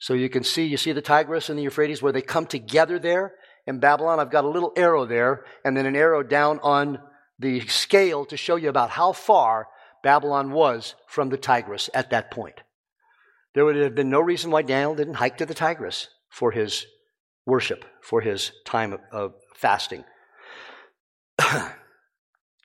So 0.00 0.14
you 0.14 0.30
can 0.30 0.42
see, 0.42 0.64
you 0.64 0.78
see 0.78 0.92
the 0.92 1.02
Tigris 1.02 1.50
and 1.50 1.58
the 1.58 1.62
Euphrates 1.62 2.02
where 2.02 2.12
they 2.12 2.22
come 2.22 2.46
together 2.46 2.98
there 2.98 3.34
in 3.66 3.80
Babylon. 3.80 4.18
I've 4.18 4.30
got 4.30 4.44
a 4.44 4.48
little 4.48 4.72
arrow 4.74 5.04
there 5.04 5.44
and 5.62 5.76
then 5.76 5.86
an 5.86 5.94
arrow 5.94 6.22
down 6.22 6.58
on 6.62 6.98
the 7.38 7.60
scale 7.68 8.24
to 8.26 8.36
show 8.36 8.56
you 8.56 8.70
about 8.70 8.90
how 8.90 9.12
far 9.12 9.68
Babylon 10.02 10.52
was 10.52 10.94
from 11.06 11.28
the 11.28 11.36
Tigris 11.36 11.90
at 11.92 12.10
that 12.10 12.30
point. 12.30 12.62
There 13.54 13.64
would 13.64 13.76
have 13.76 13.94
been 13.94 14.08
no 14.08 14.20
reason 14.20 14.50
why 14.50 14.62
Daniel 14.62 14.94
didn't 14.94 15.14
hike 15.14 15.36
to 15.38 15.46
the 15.46 15.54
Tigris 15.54 16.08
for 16.30 16.50
his 16.50 16.86
worship, 17.44 17.84
for 18.02 18.22
his 18.22 18.52
time 18.64 18.94
of, 18.94 19.00
of 19.12 19.34
fasting. 19.54 20.04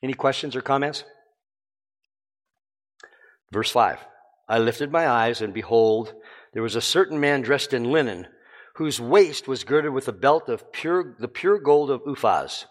Any 0.04 0.14
questions 0.14 0.56
or 0.56 0.62
comments? 0.62 1.04
Verse 3.52 3.72
5 3.72 4.00
I 4.48 4.60
lifted 4.60 4.92
my 4.92 5.08
eyes, 5.08 5.42
and 5.42 5.54
behold, 5.54 6.14
there 6.56 6.64
was 6.64 6.78
a 6.78 6.82
certain 6.82 7.20
man 7.20 7.42
dressed 7.42 7.74
in 7.74 7.92
linen, 7.92 8.28
whose 8.76 8.98
waist 9.00 9.46
was 9.46 9.66
girded 9.66 9.92
with 9.92 10.08
a 10.08 10.14
belt 10.14 10.48
of 10.48 10.72
pure, 10.72 11.16
the 11.20 11.28
pure 11.28 11.60
gold 11.60 11.92
of 11.92 12.02
Uphaz. 12.06 12.64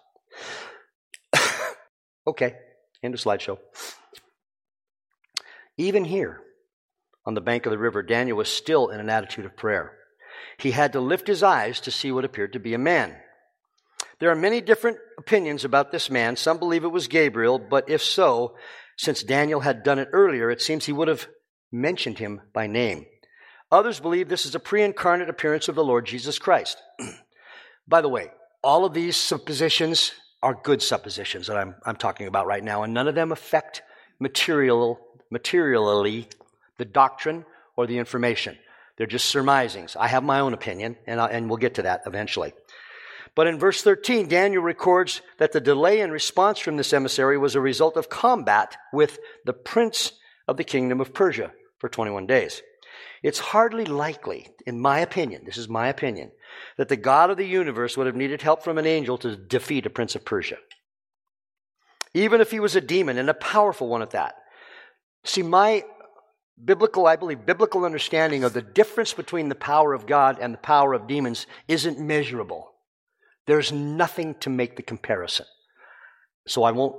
okay, 2.26 2.55
end 3.03 3.12
of 3.12 3.20
slideshow. 3.20 3.59
Even 5.76 6.07
here, 6.07 6.41
on 7.26 7.35
the 7.35 7.43
bank 7.43 7.66
of 7.66 7.72
the 7.72 7.78
river, 7.78 8.03
Daniel 8.03 8.39
was 8.39 8.49
still 8.49 8.89
in 8.89 9.01
an 9.01 9.11
attitude 9.11 9.45
of 9.45 9.55
prayer. 9.55 9.93
He 10.57 10.70
had 10.70 10.95
to 10.95 11.01
lift 11.01 11.26
his 11.26 11.43
eyes 11.43 11.78
to 11.80 11.91
see 11.91 12.11
what 12.11 12.24
appeared 12.24 12.55
to 12.55 12.61
be 12.61 12.72
a 12.72 12.78
man. 12.78 13.14
There 14.18 14.30
are 14.30 14.37
many 14.37 14.62
different 14.62 14.97
opinions 15.18 15.62
about 15.62 15.93
this 15.93 16.09
man. 16.09 16.37
Some 16.37 16.59
believe 16.59 16.85
it 16.85 16.89
was 16.89 17.07
Gabriel, 17.07 17.59
but 17.59 17.91
if 17.91 18.03
so, 18.03 18.57
since 18.97 19.22
Daniel 19.22 19.61
had 19.61 19.82
done 19.82 19.99
it 19.99 20.09
earlier, 20.12 20.51
it 20.51 20.62
seems 20.62 20.87
he 20.87 20.93
would 20.93 21.09
have 21.09 21.28
mentioned 21.70 22.18
him 22.18 22.41
by 22.55 22.66
name. 22.66 23.05
Others 23.71 24.01
believe 24.01 24.29
this 24.29 24.47
is 24.47 24.55
a 24.55 24.61
pre 24.61 24.83
incarnate 24.83 25.29
appearance 25.29 25.69
of 25.69 25.75
the 25.75 25.85
Lord 25.85 26.07
Jesus 26.07 26.39
Christ. 26.39 26.81
by 27.89 28.01
the 28.01 28.09
way, 28.09 28.31
all 28.62 28.85
of 28.85 28.95
these 28.95 29.17
suppositions 29.17 30.12
are 30.43 30.55
good 30.55 30.83
suppositions 30.83 31.47
that 31.47 31.57
I'm, 31.57 31.75
I'm 31.85 31.97
talking 31.97 32.27
about 32.27 32.47
right 32.47 32.62
now, 32.62 32.83
and 32.83 32.93
none 32.93 33.09
of 33.09 33.15
them 33.15 33.33
affect 33.33 33.83
material, 34.21 35.01
materially 35.31 36.29
the 36.79 36.85
doctrine 36.85 37.45
or 37.77 37.87
the 37.87 37.99
information. 37.99 38.59
They're 38.97 39.07
just 39.07 39.27
surmisings. 39.27 39.97
I 39.97 40.09
have 40.09 40.23
my 40.23 40.41
own 40.41 40.55
opinion, 40.55 40.97
and, 41.07 41.21
I, 41.21 41.29
and 41.29 41.49
we'll 41.49 41.57
get 41.57 41.75
to 41.75 41.83
that 41.83 42.03
eventually. 42.07 42.53
But 43.35 43.49
in 43.49 43.59
verse 43.59 43.83
13, 43.83 44.29
Daniel 44.29 44.62
records 44.62 45.21
that 45.39 45.53
the 45.53 45.61
delay 45.61 46.01
in 46.01 46.12
response 46.12 46.61
from 46.61 46.77
this 46.77 46.93
emissary 46.93 47.37
was 47.37 47.55
a 47.55 47.61
result 47.61 47.97
of 47.97 48.09
combat 48.09 48.77
with 48.93 49.19
the 49.45 49.53
prince 49.53 50.12
of 50.47 50.57
the 50.57 50.65
kingdom 50.65 51.01
of 51.01 51.12
Persia 51.12 51.53
for 51.79 51.89
21 51.89 52.27
days. 52.27 52.62
It's 53.25 53.39
hardly 53.39 53.87
likely, 53.87 54.51
in 54.66 54.79
my 54.79 54.99
opinion, 54.99 55.45
this 55.47 55.57
is 55.57 55.66
my 55.66 55.89
opinion, 55.89 56.31
that 56.77 56.91
the 56.91 56.97
God 56.97 57.31
of 57.31 57.39
the 57.39 57.47
universe 57.47 57.97
would 57.97 58.07
have 58.07 58.14
needed 58.14 58.43
help 58.43 58.62
from 58.62 58.77
an 58.77 58.85
angel 58.85 59.16
to 59.16 59.35
defeat 59.35 59.87
a 59.87 59.91
prince 59.91 60.14
of 60.14 60.27
Persia. 60.27 60.59
Even 62.12 62.43
if 62.43 62.51
he 62.51 62.61
was 62.61 62.77
a 62.77 62.83
demon 62.83 63.16
and 63.16 63.31
a 63.31 63.35
powerful 63.35 63.89
one 63.89 64.03
at 64.03 64.11
that. 64.11 64.35
See, 65.25 65.43
my 65.43 65.85
biblical, 66.62 67.07
I 67.07 67.16
believe, 67.16 67.47
biblical 67.47 67.87
understanding 67.87 68.45
of 68.45 68.53
the 68.53 68.61
difference 68.61 69.14
between 69.14 69.49
the 69.49 69.55
power 69.55 69.95
of 69.95 70.05
God 70.05 70.37
and 70.39 70.53
the 70.53 70.59
power 70.59 70.93
of 70.93 71.07
demons 71.07 71.47
isn't 71.66 71.99
measurable. 71.99 72.72
There's 73.47 73.72
nothing 73.72 74.35
to 74.41 74.51
make 74.51 74.77
the 74.77 74.83
comparison. 74.83 75.47
So 76.47 76.62
I 76.62 76.72
won't 76.72 76.97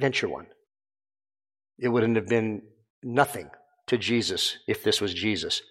venture 0.00 0.28
one. 0.28 0.48
It 1.78 1.90
wouldn't 1.90 2.16
have 2.16 2.26
been 2.26 2.62
nothing 3.04 3.50
to 3.90 3.98
Jesus 3.98 4.58
if 4.68 4.84
this 4.84 5.00
was 5.00 5.12
Jesus 5.12 5.62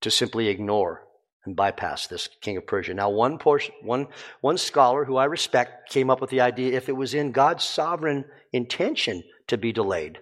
to 0.00 0.10
simply 0.10 0.48
ignore 0.48 1.04
and 1.44 1.54
bypass 1.54 2.06
this 2.06 2.28
king 2.40 2.56
of 2.56 2.66
Persia. 2.66 2.94
Now, 2.94 3.10
one, 3.10 3.38
portion, 3.38 3.74
one, 3.82 4.08
one 4.40 4.56
scholar 4.56 5.04
who 5.04 5.16
I 5.16 5.26
respect 5.26 5.90
came 5.90 6.10
up 6.10 6.20
with 6.20 6.30
the 6.30 6.40
idea 6.40 6.76
if 6.76 6.88
it 6.88 6.96
was 6.96 7.12
in 7.12 7.32
God's 7.32 7.64
sovereign 7.64 8.24
intention 8.52 9.22
to 9.48 9.58
be 9.58 9.72
delayed, 9.72 10.18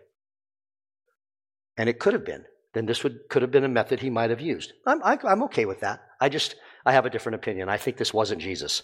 and 1.77 1.89
it 1.89 2.01
could 2.01 2.13
have 2.13 2.27
been, 2.27 2.45
then 2.75 2.87
this 2.87 3.05
would, 3.05 3.21
could 3.31 3.43
have 3.43 3.53
been 3.53 3.65
a 3.65 3.69
method 3.69 4.01
he 4.01 4.11
might 4.11 4.31
have 4.31 4.41
used. 4.41 4.73
I'm, 4.85 5.03
I, 5.03 5.13
am 5.13 5.19
i 5.25 5.33
am 5.33 5.43
okay 5.45 5.65
with 5.65 5.81
that. 5.81 6.01
I 6.21 6.29
just, 6.29 6.57
I 6.85 6.93
have 6.93 7.07
a 7.07 7.11
different 7.11 7.37
opinion. 7.37 7.69
I 7.69 7.77
think 7.77 7.97
this 7.97 8.13
wasn't 8.13 8.43
Jesus. 8.43 8.83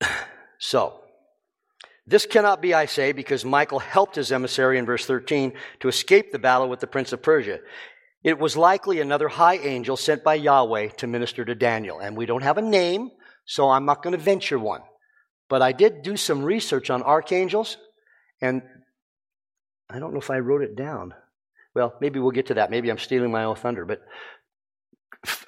So, 0.56 1.03
this 2.06 2.26
cannot 2.26 2.60
be, 2.60 2.74
I 2.74 2.86
say, 2.86 3.12
because 3.12 3.44
Michael 3.44 3.78
helped 3.78 4.16
his 4.16 4.30
emissary 4.30 4.78
in 4.78 4.84
verse 4.84 5.06
13 5.06 5.54
to 5.80 5.88
escape 5.88 6.32
the 6.32 6.38
battle 6.38 6.68
with 6.68 6.80
the 6.80 6.86
prince 6.86 7.12
of 7.12 7.22
Persia. 7.22 7.60
It 8.22 8.38
was 8.38 8.56
likely 8.56 9.00
another 9.00 9.28
high 9.28 9.56
angel 9.56 9.96
sent 9.96 10.22
by 10.22 10.34
Yahweh 10.34 10.88
to 10.98 11.06
minister 11.06 11.44
to 11.44 11.54
Daniel. 11.54 12.00
And 12.00 12.16
we 12.16 12.26
don't 12.26 12.42
have 12.42 12.58
a 12.58 12.62
name, 12.62 13.10
so 13.46 13.70
I'm 13.70 13.86
not 13.86 14.02
going 14.02 14.16
to 14.16 14.22
venture 14.22 14.58
one. 14.58 14.82
But 15.48 15.62
I 15.62 15.72
did 15.72 16.02
do 16.02 16.16
some 16.16 16.42
research 16.42 16.90
on 16.90 17.02
archangels, 17.02 17.76
and 18.40 18.62
I 19.90 19.98
don't 19.98 20.12
know 20.12 20.20
if 20.20 20.30
I 20.30 20.38
wrote 20.38 20.62
it 20.62 20.76
down. 20.76 21.12
Well, 21.74 21.94
maybe 22.00 22.18
we'll 22.18 22.30
get 22.30 22.46
to 22.46 22.54
that. 22.54 22.70
Maybe 22.70 22.90
I'm 22.90 22.98
stealing 22.98 23.30
my 23.30 23.44
own 23.44 23.56
thunder. 23.56 23.84
But 23.84 24.00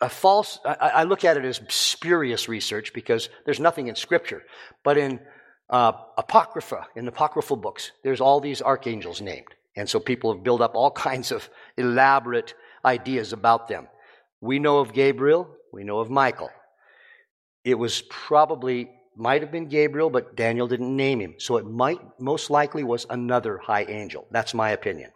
a 0.01 0.09
false, 0.09 0.59
I, 0.65 0.75
I, 0.75 1.03
look 1.05 1.25
at 1.25 1.37
it 1.37 1.45
as 1.45 1.61
spurious 1.69 2.49
research 2.49 2.93
because 2.95 3.29
there's 3.45 3.61
nothing 3.61 3.89
in 3.89 3.95
Scripture. 3.95 4.43
But 4.85 4.97
in 4.97 5.21
uh, 5.69 5.93
Apocrypha, 6.17 6.87
in 6.95 7.09
apocryphal 7.09 7.57
books, 7.57 7.93
there's 8.05 8.21
all 8.21 8.41
these 8.41 8.62
archangels 8.62 9.21
named. 9.21 9.49
And 9.77 9.89
so 9.89 10.01
people 10.01 10.33
have 10.33 10.43
built 10.43 10.61
up 10.61 10.75
all 10.75 10.91
kinds 11.09 11.33
of 11.33 11.49
elaborate 11.77 12.55
ideas 12.85 13.33
about 13.33 13.69
them. 13.69 13.89
We 14.41 14.59
know 14.59 14.79
of 14.79 14.93
Gabriel, 14.93 15.49
we 15.73 15.85
know 15.85 15.99
of 15.99 16.11
Michael. 16.11 16.51
It 17.64 17.75
was 17.75 18.03
probably, 18.09 18.91
might 19.17 19.43
have 19.43 19.51
been 19.51 19.69
Gabriel, 19.69 20.09
but 20.09 20.37
Daniel 20.37 20.69
didn't 20.69 20.95
name 20.95 21.21
him. 21.21 21.35
So 21.39 21.57
it 21.57 21.67
might, 21.67 21.99
most 22.21 22.49
likely, 22.49 22.85
was 22.85 23.07
another 23.11 23.59
high 23.59 23.85
angel. 23.85 24.27
That's 24.31 24.55
my 24.55 24.71
opinion. 24.71 25.11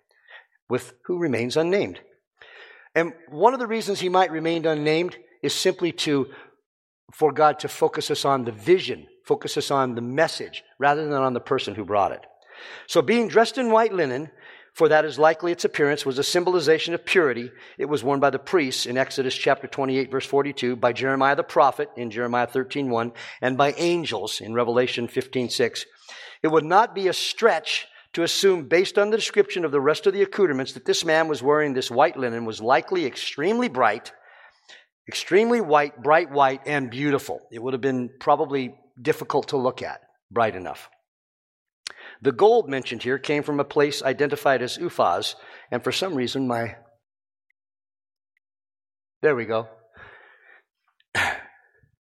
With 0.68 0.94
who 1.04 1.18
remains 1.18 1.56
unnamed. 1.56 2.00
And 2.94 3.12
one 3.28 3.54
of 3.54 3.60
the 3.60 3.66
reasons 3.68 4.00
he 4.00 4.08
might 4.08 4.32
remain 4.32 4.66
unnamed 4.66 5.16
is 5.42 5.54
simply 5.54 5.92
to, 5.92 6.26
for 7.12 7.30
God 7.30 7.60
to 7.60 7.68
focus 7.68 8.10
us 8.10 8.24
on 8.24 8.44
the 8.44 8.52
vision, 8.52 9.06
focus 9.30 9.56
us 9.56 9.70
on 9.70 9.94
the 9.94 10.02
message, 10.02 10.64
rather 10.80 11.04
than 11.04 11.22
on 11.22 11.34
the 11.34 11.38
person 11.38 11.76
who 11.76 11.84
brought 11.84 12.10
it. 12.10 12.26
So 12.88 13.00
being 13.00 13.28
dressed 13.28 13.58
in 13.58 13.70
white 13.70 13.92
linen, 13.92 14.32
for 14.74 14.88
that 14.88 15.04
is 15.04 15.20
likely 15.20 15.52
its 15.52 15.64
appearance, 15.64 16.04
was 16.04 16.18
a 16.18 16.24
symbolization 16.24 16.94
of 16.94 17.04
purity. 17.04 17.52
It 17.78 17.84
was 17.84 18.02
worn 18.02 18.18
by 18.18 18.30
the 18.30 18.40
priests 18.40 18.86
in 18.86 18.98
Exodus 18.98 19.36
chapter 19.36 19.68
28, 19.68 20.10
verse 20.10 20.26
42, 20.26 20.74
by 20.74 20.92
Jeremiah 20.92 21.36
the 21.36 21.44
prophet 21.44 21.90
in 21.96 22.10
Jeremiah 22.10 22.48
13, 22.48 22.90
1, 22.90 23.12
and 23.40 23.56
by 23.56 23.72
angels 23.74 24.40
in 24.40 24.52
Revelation 24.52 25.06
15, 25.06 25.48
6. 25.48 25.86
It 26.42 26.48
would 26.48 26.64
not 26.64 26.92
be 26.92 27.06
a 27.06 27.12
stretch 27.12 27.86
to 28.14 28.24
assume, 28.24 28.66
based 28.66 28.98
on 28.98 29.10
the 29.10 29.16
description 29.16 29.64
of 29.64 29.70
the 29.70 29.80
rest 29.80 30.08
of 30.08 30.12
the 30.12 30.22
accoutrements, 30.22 30.72
that 30.72 30.86
this 30.86 31.04
man 31.04 31.28
was 31.28 31.40
wearing 31.40 31.72
this 31.72 31.88
white 31.88 32.16
linen 32.16 32.46
was 32.46 32.60
likely 32.60 33.06
extremely 33.06 33.68
bright, 33.68 34.10
extremely 35.06 35.60
white, 35.60 36.02
bright 36.02 36.30
white, 36.30 36.62
and 36.66 36.90
beautiful. 36.90 37.40
It 37.50 37.62
would 37.62 37.74
have 37.74 37.80
been 37.80 38.10
probably 38.20 38.74
difficult 39.00 39.48
to 39.48 39.56
look 39.56 39.82
at, 39.82 40.00
bright 40.30 40.56
enough. 40.56 40.90
The 42.22 42.32
gold 42.32 42.68
mentioned 42.68 43.02
here 43.02 43.18
came 43.18 43.42
from 43.42 43.60
a 43.60 43.64
place 43.64 44.02
identified 44.02 44.62
as 44.62 44.78
Uphaz, 44.78 45.34
and 45.70 45.82
for 45.82 45.92
some 45.92 46.14
reason 46.14 46.46
my. 46.46 46.76
There 49.22 49.36
we 49.36 49.46
go. 49.46 49.68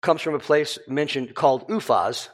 Comes 0.03 0.21
from 0.21 0.35
a 0.35 0.41
place 0.41 0.79
mentioned 0.89 1.35
called 1.35 1.69
Uphaz, 1.69 2.29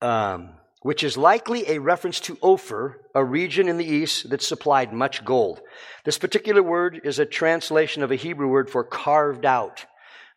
um, 0.00 0.54
which 0.82 1.04
is 1.04 1.16
likely 1.16 1.68
a 1.68 1.78
reference 1.78 2.20
to 2.20 2.38
Ophir, 2.42 3.00
a 3.14 3.24
region 3.24 3.68
in 3.68 3.76
the 3.76 3.84
east 3.84 4.30
that 4.30 4.42
supplied 4.42 4.92
much 4.92 5.24
gold. 5.24 5.60
This 6.04 6.18
particular 6.18 6.62
word 6.62 7.00
is 7.04 7.18
a 7.18 7.26
translation 7.26 8.02
of 8.02 8.10
a 8.10 8.16
Hebrew 8.16 8.48
word 8.48 8.70
for 8.70 8.84
carved 8.84 9.44
out, 9.44 9.84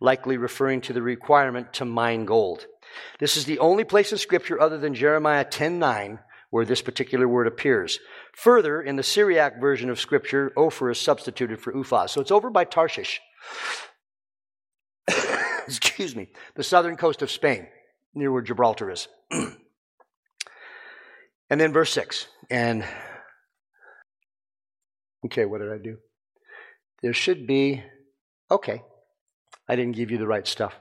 likely 0.04 0.36
referring 0.38 0.82
to 0.82 0.94
the 0.94 1.02
requirement 1.02 1.74
to 1.74 1.86
mine 1.86 2.26
gold. 2.26 2.68
This 3.20 3.38
is 3.38 3.46
the 3.46 3.58
only 3.60 3.86
place 3.86 4.12
in 4.12 4.18
Scripture 4.18 4.60
other 4.60 4.78
than 4.78 4.94
Jeremiah 4.94 5.46
10:9 5.46 6.20
where 6.50 6.66
this 6.66 6.84
particular 6.84 7.28
word 7.28 7.48
appears. 7.48 8.00
Further, 8.36 8.80
in 8.80 8.96
the 8.96 9.02
Syriac 9.02 9.60
version 9.60 9.90
of 9.90 10.00
Scripture, 10.00 10.54
Ophir 10.56 10.92
is 10.92 11.02
substituted 11.02 11.60
for 11.60 11.74
Uphaz. 11.74 12.12
So 12.12 12.22
it's 12.22 12.30
over 12.30 12.52
by 12.52 12.64
Tarshish. 12.64 13.22
Excuse 15.68 16.16
me, 16.16 16.30
the 16.54 16.64
southern 16.64 16.96
coast 16.96 17.24
of 17.24 17.32
Spain, 17.32 17.70
near 18.14 18.32
where 18.32 18.44
Gibraltar 18.44 18.92
is. 18.92 19.08
and 19.32 19.58
then 21.50 21.74
verse 21.74 21.92
6. 21.94 22.28
And, 22.52 22.86
okay, 25.26 25.46
what 25.46 25.62
did 25.62 25.72
I 25.72 25.80
do? 25.80 25.98
There 27.02 27.14
should 27.14 27.48
be, 27.48 27.84
okay, 28.52 28.84
I 29.68 29.76
didn't 29.76 29.96
give 29.96 30.12
you 30.12 30.18
the 30.18 30.28
right 30.28 30.48
stuff. 30.48 30.76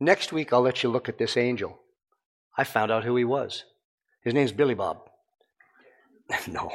Next 0.00 0.32
week, 0.32 0.52
I'll 0.52 0.62
let 0.62 0.82
you 0.82 0.90
look 0.90 1.08
at 1.08 1.18
this 1.18 1.36
angel. 1.36 1.78
I 2.56 2.64
found 2.64 2.90
out 2.90 3.04
who 3.04 3.16
he 3.16 3.24
was. 3.24 3.64
His 4.22 4.34
name's 4.34 4.52
Billy 4.52 4.74
Bob. 4.74 4.98
no. 6.48 6.70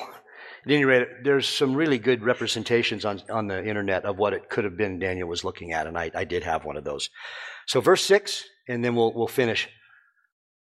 At 0.65 0.71
any 0.71 0.85
rate, 0.85 1.07
there's 1.23 1.47
some 1.47 1.75
really 1.75 1.97
good 1.97 2.23
representations 2.23 3.03
on, 3.03 3.21
on 3.29 3.47
the 3.47 3.65
internet 3.65 4.05
of 4.05 4.17
what 4.17 4.33
it 4.33 4.49
could 4.49 4.63
have 4.63 4.77
been 4.77 4.99
Daniel 4.99 5.27
was 5.27 5.43
looking 5.43 5.71
at, 5.71 5.87
and 5.87 5.97
I, 5.97 6.11
I 6.13 6.23
did 6.23 6.43
have 6.43 6.65
one 6.65 6.77
of 6.77 6.83
those. 6.83 7.09
So, 7.65 7.81
verse 7.81 8.03
6, 8.05 8.43
and 8.67 8.85
then 8.85 8.95
we'll, 8.95 9.11
we'll 9.13 9.27
finish. 9.27 9.67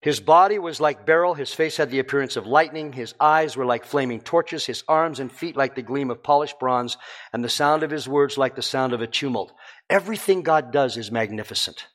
His 0.02 0.22
body 0.22 0.60
was 0.60 0.80
like 0.80 1.06
beryl, 1.06 1.34
his 1.34 1.54
face 1.54 1.76
had 1.76 1.92
the 1.92 2.00
appearance 2.00 2.38
of 2.38 2.48
lightning, 2.48 2.94
his 2.94 3.14
eyes 3.20 3.58
were 3.58 3.66
like 3.66 3.84
flaming 3.84 4.22
torches, 4.22 4.66
his 4.66 4.84
arms 4.88 5.20
and 5.20 5.30
feet 5.30 5.58
like 5.58 5.76
the 5.76 5.82
gleam 5.82 6.10
of 6.10 6.24
polished 6.24 6.58
bronze, 6.58 6.98
and 7.34 7.44
the 7.44 7.50
sound 7.50 7.84
of 7.84 7.92
his 7.92 8.08
words 8.08 8.38
like 8.38 8.56
the 8.56 8.62
sound 8.62 8.94
of 8.94 9.02
a 9.02 9.08
tumult. 9.08 9.52
Everything 9.90 10.42
God 10.42 10.72
does 10.72 10.96
is 10.96 11.12
magnificent. 11.12 11.88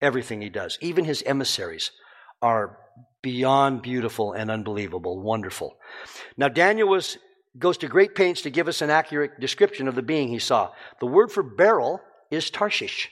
Everything 0.00 0.40
he 0.40 0.48
does, 0.48 0.78
even 0.80 1.04
his 1.04 1.22
emissaries, 1.26 1.90
are 2.40 2.78
beyond 3.20 3.82
beautiful 3.82 4.32
and 4.32 4.50
unbelievable, 4.50 5.20
wonderful. 5.20 5.76
Now, 6.36 6.48
Daniel 6.48 6.88
was, 6.88 7.18
goes 7.58 7.78
to 7.78 7.88
great 7.88 8.14
pains 8.14 8.42
to 8.42 8.50
give 8.50 8.68
us 8.68 8.80
an 8.80 8.90
accurate 8.90 9.40
description 9.40 9.88
of 9.88 9.96
the 9.96 10.02
being 10.02 10.28
he 10.28 10.38
saw. 10.38 10.70
The 11.00 11.06
word 11.06 11.32
for 11.32 11.42
beryl 11.42 12.00
is 12.30 12.48
Tarshish, 12.48 13.10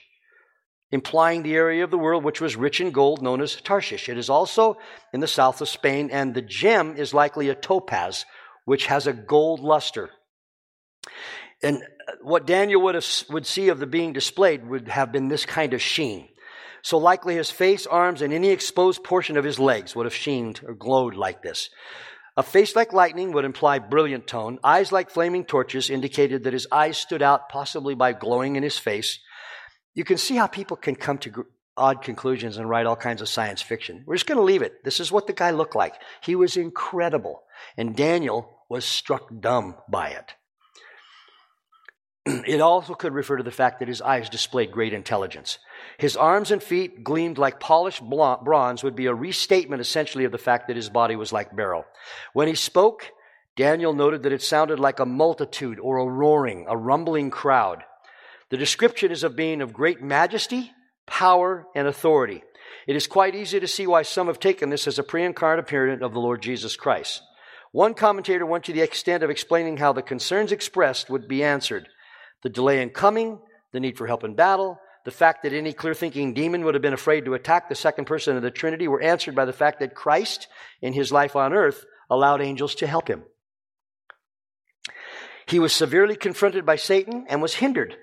implying 0.91 1.43
the 1.43 1.55
area 1.55 1.83
of 1.83 1.91
the 1.91 1.97
world 1.97 2.23
which 2.23 2.41
was 2.41 2.55
rich 2.55 2.81
in 2.81 2.91
gold, 2.91 3.21
known 3.21 3.41
as 3.41 3.55
Tarshish. 3.55 4.09
It 4.09 4.17
is 4.17 4.29
also 4.29 4.77
in 5.13 5.19
the 5.19 5.27
south 5.27 5.61
of 5.61 5.69
Spain, 5.69 6.09
and 6.11 6.33
the 6.33 6.41
gem 6.41 6.95
is 6.97 7.13
likely 7.13 7.49
a 7.49 7.55
topaz, 7.55 8.25
which 8.65 8.87
has 8.87 9.07
a 9.07 9.13
gold 9.13 9.59
luster. 9.59 10.09
And 11.61 11.83
what 12.21 12.47
Daniel 12.47 12.81
would, 12.83 12.95
have, 12.95 13.05
would 13.29 13.45
see 13.45 13.69
of 13.69 13.79
the 13.79 13.87
being 13.87 14.13
displayed 14.13 14.67
would 14.67 14.87
have 14.87 15.11
been 15.11 15.27
this 15.27 15.45
kind 15.45 15.73
of 15.73 15.81
sheen. 15.81 16.29
So 16.81 16.97
likely 16.97 17.35
his 17.35 17.51
face, 17.51 17.85
arms, 17.85 18.21
and 18.21 18.33
any 18.33 18.49
exposed 18.49 19.03
portion 19.03 19.37
of 19.37 19.43
his 19.43 19.59
legs 19.59 19.95
would 19.95 20.05
have 20.05 20.15
sheened 20.15 20.61
or 20.65 20.73
glowed 20.73 21.15
like 21.15 21.41
this. 21.41 21.69
A 22.37 22.43
face 22.43 22.73
like 22.75 22.93
lightning 22.93 23.33
would 23.33 23.43
imply 23.43 23.79
brilliant 23.79 24.25
tone. 24.25 24.59
Eyes 24.63 24.93
like 24.93 25.09
flaming 25.09 25.43
torches 25.43 25.89
indicated 25.89 26.45
that 26.45 26.53
his 26.53 26.67
eyes 26.71 26.97
stood 26.97 27.21
out, 27.21 27.49
possibly 27.49 27.95
by 27.95 28.13
glowing 28.13 28.55
in 28.55 28.63
his 28.63 28.77
face. 28.77 29.19
You 29.99 30.05
can 30.05 30.17
see 30.17 30.37
how 30.37 30.47
people 30.47 30.77
can 30.77 30.95
come 30.95 31.17
to 31.17 31.45
odd 31.75 32.01
conclusions 32.01 32.55
and 32.55 32.69
write 32.69 32.85
all 32.85 32.95
kinds 32.95 33.21
of 33.21 33.27
science 33.27 33.61
fiction. 33.61 34.03
We're 34.05 34.15
just 34.15 34.27
going 34.27 34.37
to 34.37 34.45
leave 34.45 34.61
it. 34.61 34.81
This 34.85 35.01
is 35.01 35.11
what 35.11 35.27
the 35.27 35.33
guy 35.33 35.51
looked 35.51 35.75
like. 35.75 35.93
He 36.21 36.37
was 36.37 36.55
incredible. 36.55 37.43
And 37.75 37.97
Daniel 37.97 38.49
was 38.69 38.85
struck 38.85 39.29
dumb 39.41 39.75
by 39.89 40.11
it. 40.11 40.33
It 42.47 42.61
also 42.61 42.93
could 42.93 43.11
refer 43.11 43.35
to 43.35 43.43
the 43.43 43.51
fact 43.51 43.79
that 43.79 43.89
his 43.89 44.01
eyes 44.01 44.29
displayed 44.29 44.71
great 44.71 44.93
intelligence. 44.93 45.59
His 45.97 46.15
arms 46.15 46.51
and 46.51 46.63
feet 46.63 47.03
gleamed 47.03 47.37
like 47.37 47.59
polished 47.59 48.01
bronze 48.01 48.83
would 48.83 48.95
be 48.95 49.07
a 49.07 49.13
restatement 49.13 49.81
essentially 49.81 50.23
of 50.23 50.31
the 50.31 50.37
fact 50.37 50.69
that 50.69 50.77
his 50.77 50.87
body 50.87 51.17
was 51.17 51.33
like 51.33 51.53
beryl. 51.53 51.83
When 52.31 52.47
he 52.47 52.55
spoke, 52.55 53.11
Daniel 53.57 53.93
noted 53.93 54.23
that 54.23 54.31
it 54.31 54.43
sounded 54.43 54.79
like 54.79 55.01
a 55.01 55.05
multitude 55.05 55.77
or 55.77 55.97
a 55.97 56.05
roaring, 56.05 56.67
a 56.69 56.77
rumbling 56.77 57.31
crowd. 57.31 57.83
The 58.49 58.57
description 58.57 59.11
is 59.11 59.23
of 59.23 59.35
being 59.35 59.61
of 59.61 59.73
great 59.73 60.01
majesty, 60.01 60.71
power, 61.05 61.67
and 61.75 61.87
authority. 61.87 62.43
It 62.87 62.95
is 62.95 63.07
quite 63.07 63.35
easy 63.35 63.59
to 63.59 63.67
see 63.67 63.85
why 63.85 64.01
some 64.01 64.27
have 64.27 64.39
taken 64.39 64.69
this 64.69 64.87
as 64.87 64.97
a 64.97 65.03
pre 65.03 65.23
incarnate 65.23 65.63
appearance 65.63 66.01
of 66.01 66.13
the 66.13 66.19
Lord 66.19 66.41
Jesus 66.41 66.75
Christ. 66.75 67.21
One 67.71 67.93
commentator 67.93 68.45
went 68.45 68.63
to 68.65 68.73
the 68.73 68.81
extent 68.81 69.21
of 69.21 69.29
explaining 69.29 69.77
how 69.77 69.93
the 69.93 70.01
concerns 70.01 70.51
expressed 70.51 71.09
would 71.09 71.27
be 71.27 71.43
answered 71.43 71.87
the 72.41 72.49
delay 72.49 72.81
in 72.81 72.89
coming, 72.89 73.39
the 73.73 73.79
need 73.79 73.97
for 73.97 74.07
help 74.07 74.23
in 74.23 74.33
battle, 74.33 74.79
the 75.05 75.11
fact 75.11 75.43
that 75.43 75.53
any 75.53 75.73
clear 75.73 75.93
thinking 75.93 76.33
demon 76.33 76.63
would 76.63 76.73
have 76.73 76.81
been 76.81 76.93
afraid 76.93 77.25
to 77.25 77.33
attack 77.33 77.67
the 77.67 77.75
second 77.75 78.05
person 78.05 78.35
of 78.37 78.41
the 78.41 78.49
Trinity 78.49 78.87
were 78.87 79.01
answered 79.01 79.35
by 79.35 79.45
the 79.45 79.53
fact 79.53 79.79
that 79.79 79.93
Christ, 79.93 80.47
in 80.81 80.93
his 80.93 81.11
life 81.11 81.35
on 81.35 81.53
earth, 81.53 81.85
allowed 82.09 82.41
angels 82.41 82.75
to 82.75 82.87
help 82.87 83.07
him. 83.07 83.23
He 85.47 85.59
was 85.59 85.73
severely 85.73 86.15
confronted 86.15 86.65
by 86.65 86.77
Satan 86.77 87.25
and 87.27 87.41
was 87.41 87.55
hindered 87.55 87.97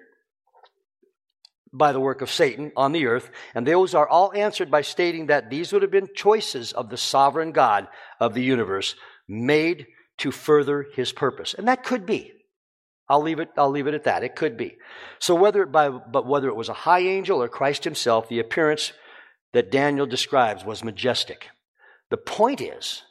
by 1.76 1.92
the 1.92 2.00
work 2.00 2.22
of 2.22 2.30
Satan 2.30 2.72
on 2.76 2.92
the 2.92 3.06
earth, 3.06 3.30
and 3.54 3.66
those 3.66 3.94
are 3.94 4.08
all 4.08 4.32
answered 4.34 4.70
by 4.70 4.82
stating 4.82 5.26
that 5.26 5.50
these 5.50 5.72
would 5.72 5.82
have 5.82 5.90
been 5.90 6.08
choices 6.14 6.72
of 6.72 6.90
the 6.90 6.96
sovereign 6.96 7.52
God 7.52 7.88
of 8.20 8.34
the 8.34 8.42
universe 8.42 8.94
made 9.28 9.86
to 10.18 10.30
further 10.30 10.86
his 10.94 11.12
purpose. 11.12 11.54
And 11.54 11.68
that 11.68 11.84
could 11.84 12.06
be. 12.06 12.32
I'll 13.08 13.22
leave 13.22 13.38
it, 13.38 13.50
I'll 13.56 13.70
leave 13.70 13.86
it 13.86 13.94
at 13.94 14.04
that. 14.04 14.24
It 14.24 14.34
could 14.34 14.56
be. 14.56 14.76
So 15.18 15.34
whether 15.34 15.62
it 15.62 15.70
by, 15.70 15.90
but 15.90 16.26
whether 16.26 16.48
it 16.48 16.56
was 16.56 16.68
a 16.68 16.74
high 16.74 17.00
angel 17.00 17.42
or 17.42 17.48
Christ 17.48 17.84
himself, 17.84 18.28
the 18.28 18.40
appearance 18.40 18.92
that 19.52 19.70
Daniel 19.70 20.06
describes 20.06 20.64
was 20.64 20.82
majestic. 20.82 21.48
The 22.10 22.16
point 22.16 22.60
is, 22.60 23.02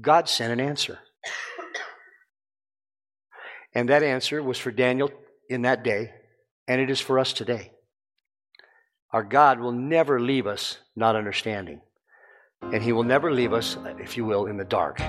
God 0.00 0.28
sent 0.28 0.52
an 0.52 0.60
answer. 0.60 0.98
And 3.74 3.88
that 3.88 4.02
answer 4.02 4.42
was 4.42 4.58
for 4.58 4.70
Daniel 4.70 5.10
in 5.48 5.62
that 5.62 5.82
day, 5.82 6.12
and 6.68 6.80
it 6.80 6.90
is 6.90 7.00
for 7.00 7.18
us 7.18 7.32
today. 7.32 7.72
Our 9.12 9.22
God 9.22 9.60
will 9.60 9.72
never 9.72 10.18
leave 10.18 10.46
us 10.46 10.78
not 10.96 11.16
understanding. 11.16 11.82
And 12.62 12.82
He 12.82 12.92
will 12.92 13.04
never 13.04 13.30
leave 13.30 13.52
us, 13.52 13.76
if 13.98 14.16
you 14.16 14.24
will, 14.24 14.46
in 14.46 14.56
the 14.56 14.64
dark. 14.64 15.02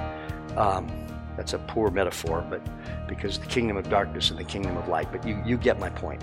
Um, 0.57 0.91
that's 1.37 1.53
a 1.53 1.59
poor 1.59 1.89
metaphor, 1.89 2.45
but 2.49 2.61
because 3.07 3.39
the 3.39 3.45
kingdom 3.45 3.77
of 3.77 3.89
darkness 3.89 4.29
and 4.29 4.37
the 4.37 4.43
kingdom 4.43 4.75
of 4.75 4.89
light. 4.89 5.09
But 5.09 5.25
you, 5.25 5.41
you 5.45 5.57
get 5.57 5.79
my 5.79 5.89
point. 5.89 6.21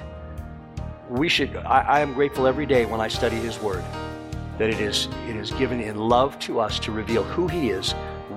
We 1.09 1.29
should, 1.31 1.57
I, 1.57 1.81
I 1.81 2.01
am 2.01 2.13
grateful 2.13 2.47
every 2.47 2.67
day 2.67 2.85
when 2.85 3.01
I 3.01 3.09
study 3.09 3.37
His 3.37 3.59
Word 3.61 3.83
that 4.59 4.69
it 4.69 4.81
is, 4.81 5.09
it 5.27 5.37
is 5.37 5.51
given 5.53 5.81
in 5.81 5.97
love 5.97 6.39
to 6.41 6.61
us 6.61 6.79
to 6.81 6.93
reveal 6.93 7.23
who 7.23 7.49
He 7.49 7.71
is, 7.71 7.93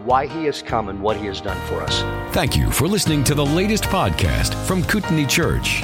why 0.06 0.26
He 0.26 0.46
has 0.46 0.62
come, 0.62 0.88
and 0.88 1.02
what 1.02 1.18
He 1.18 1.26
has 1.26 1.42
done 1.42 1.60
for 1.68 1.82
us. 1.82 2.02
Thank 2.34 2.56
you 2.56 2.72
for 2.72 2.88
listening 2.88 3.26
to 3.26 3.36
the 3.36 3.46
latest 3.46 3.84
podcast 3.84 4.54
from 4.66 4.84
Kootenai 4.84 5.26
Church. 5.26 5.84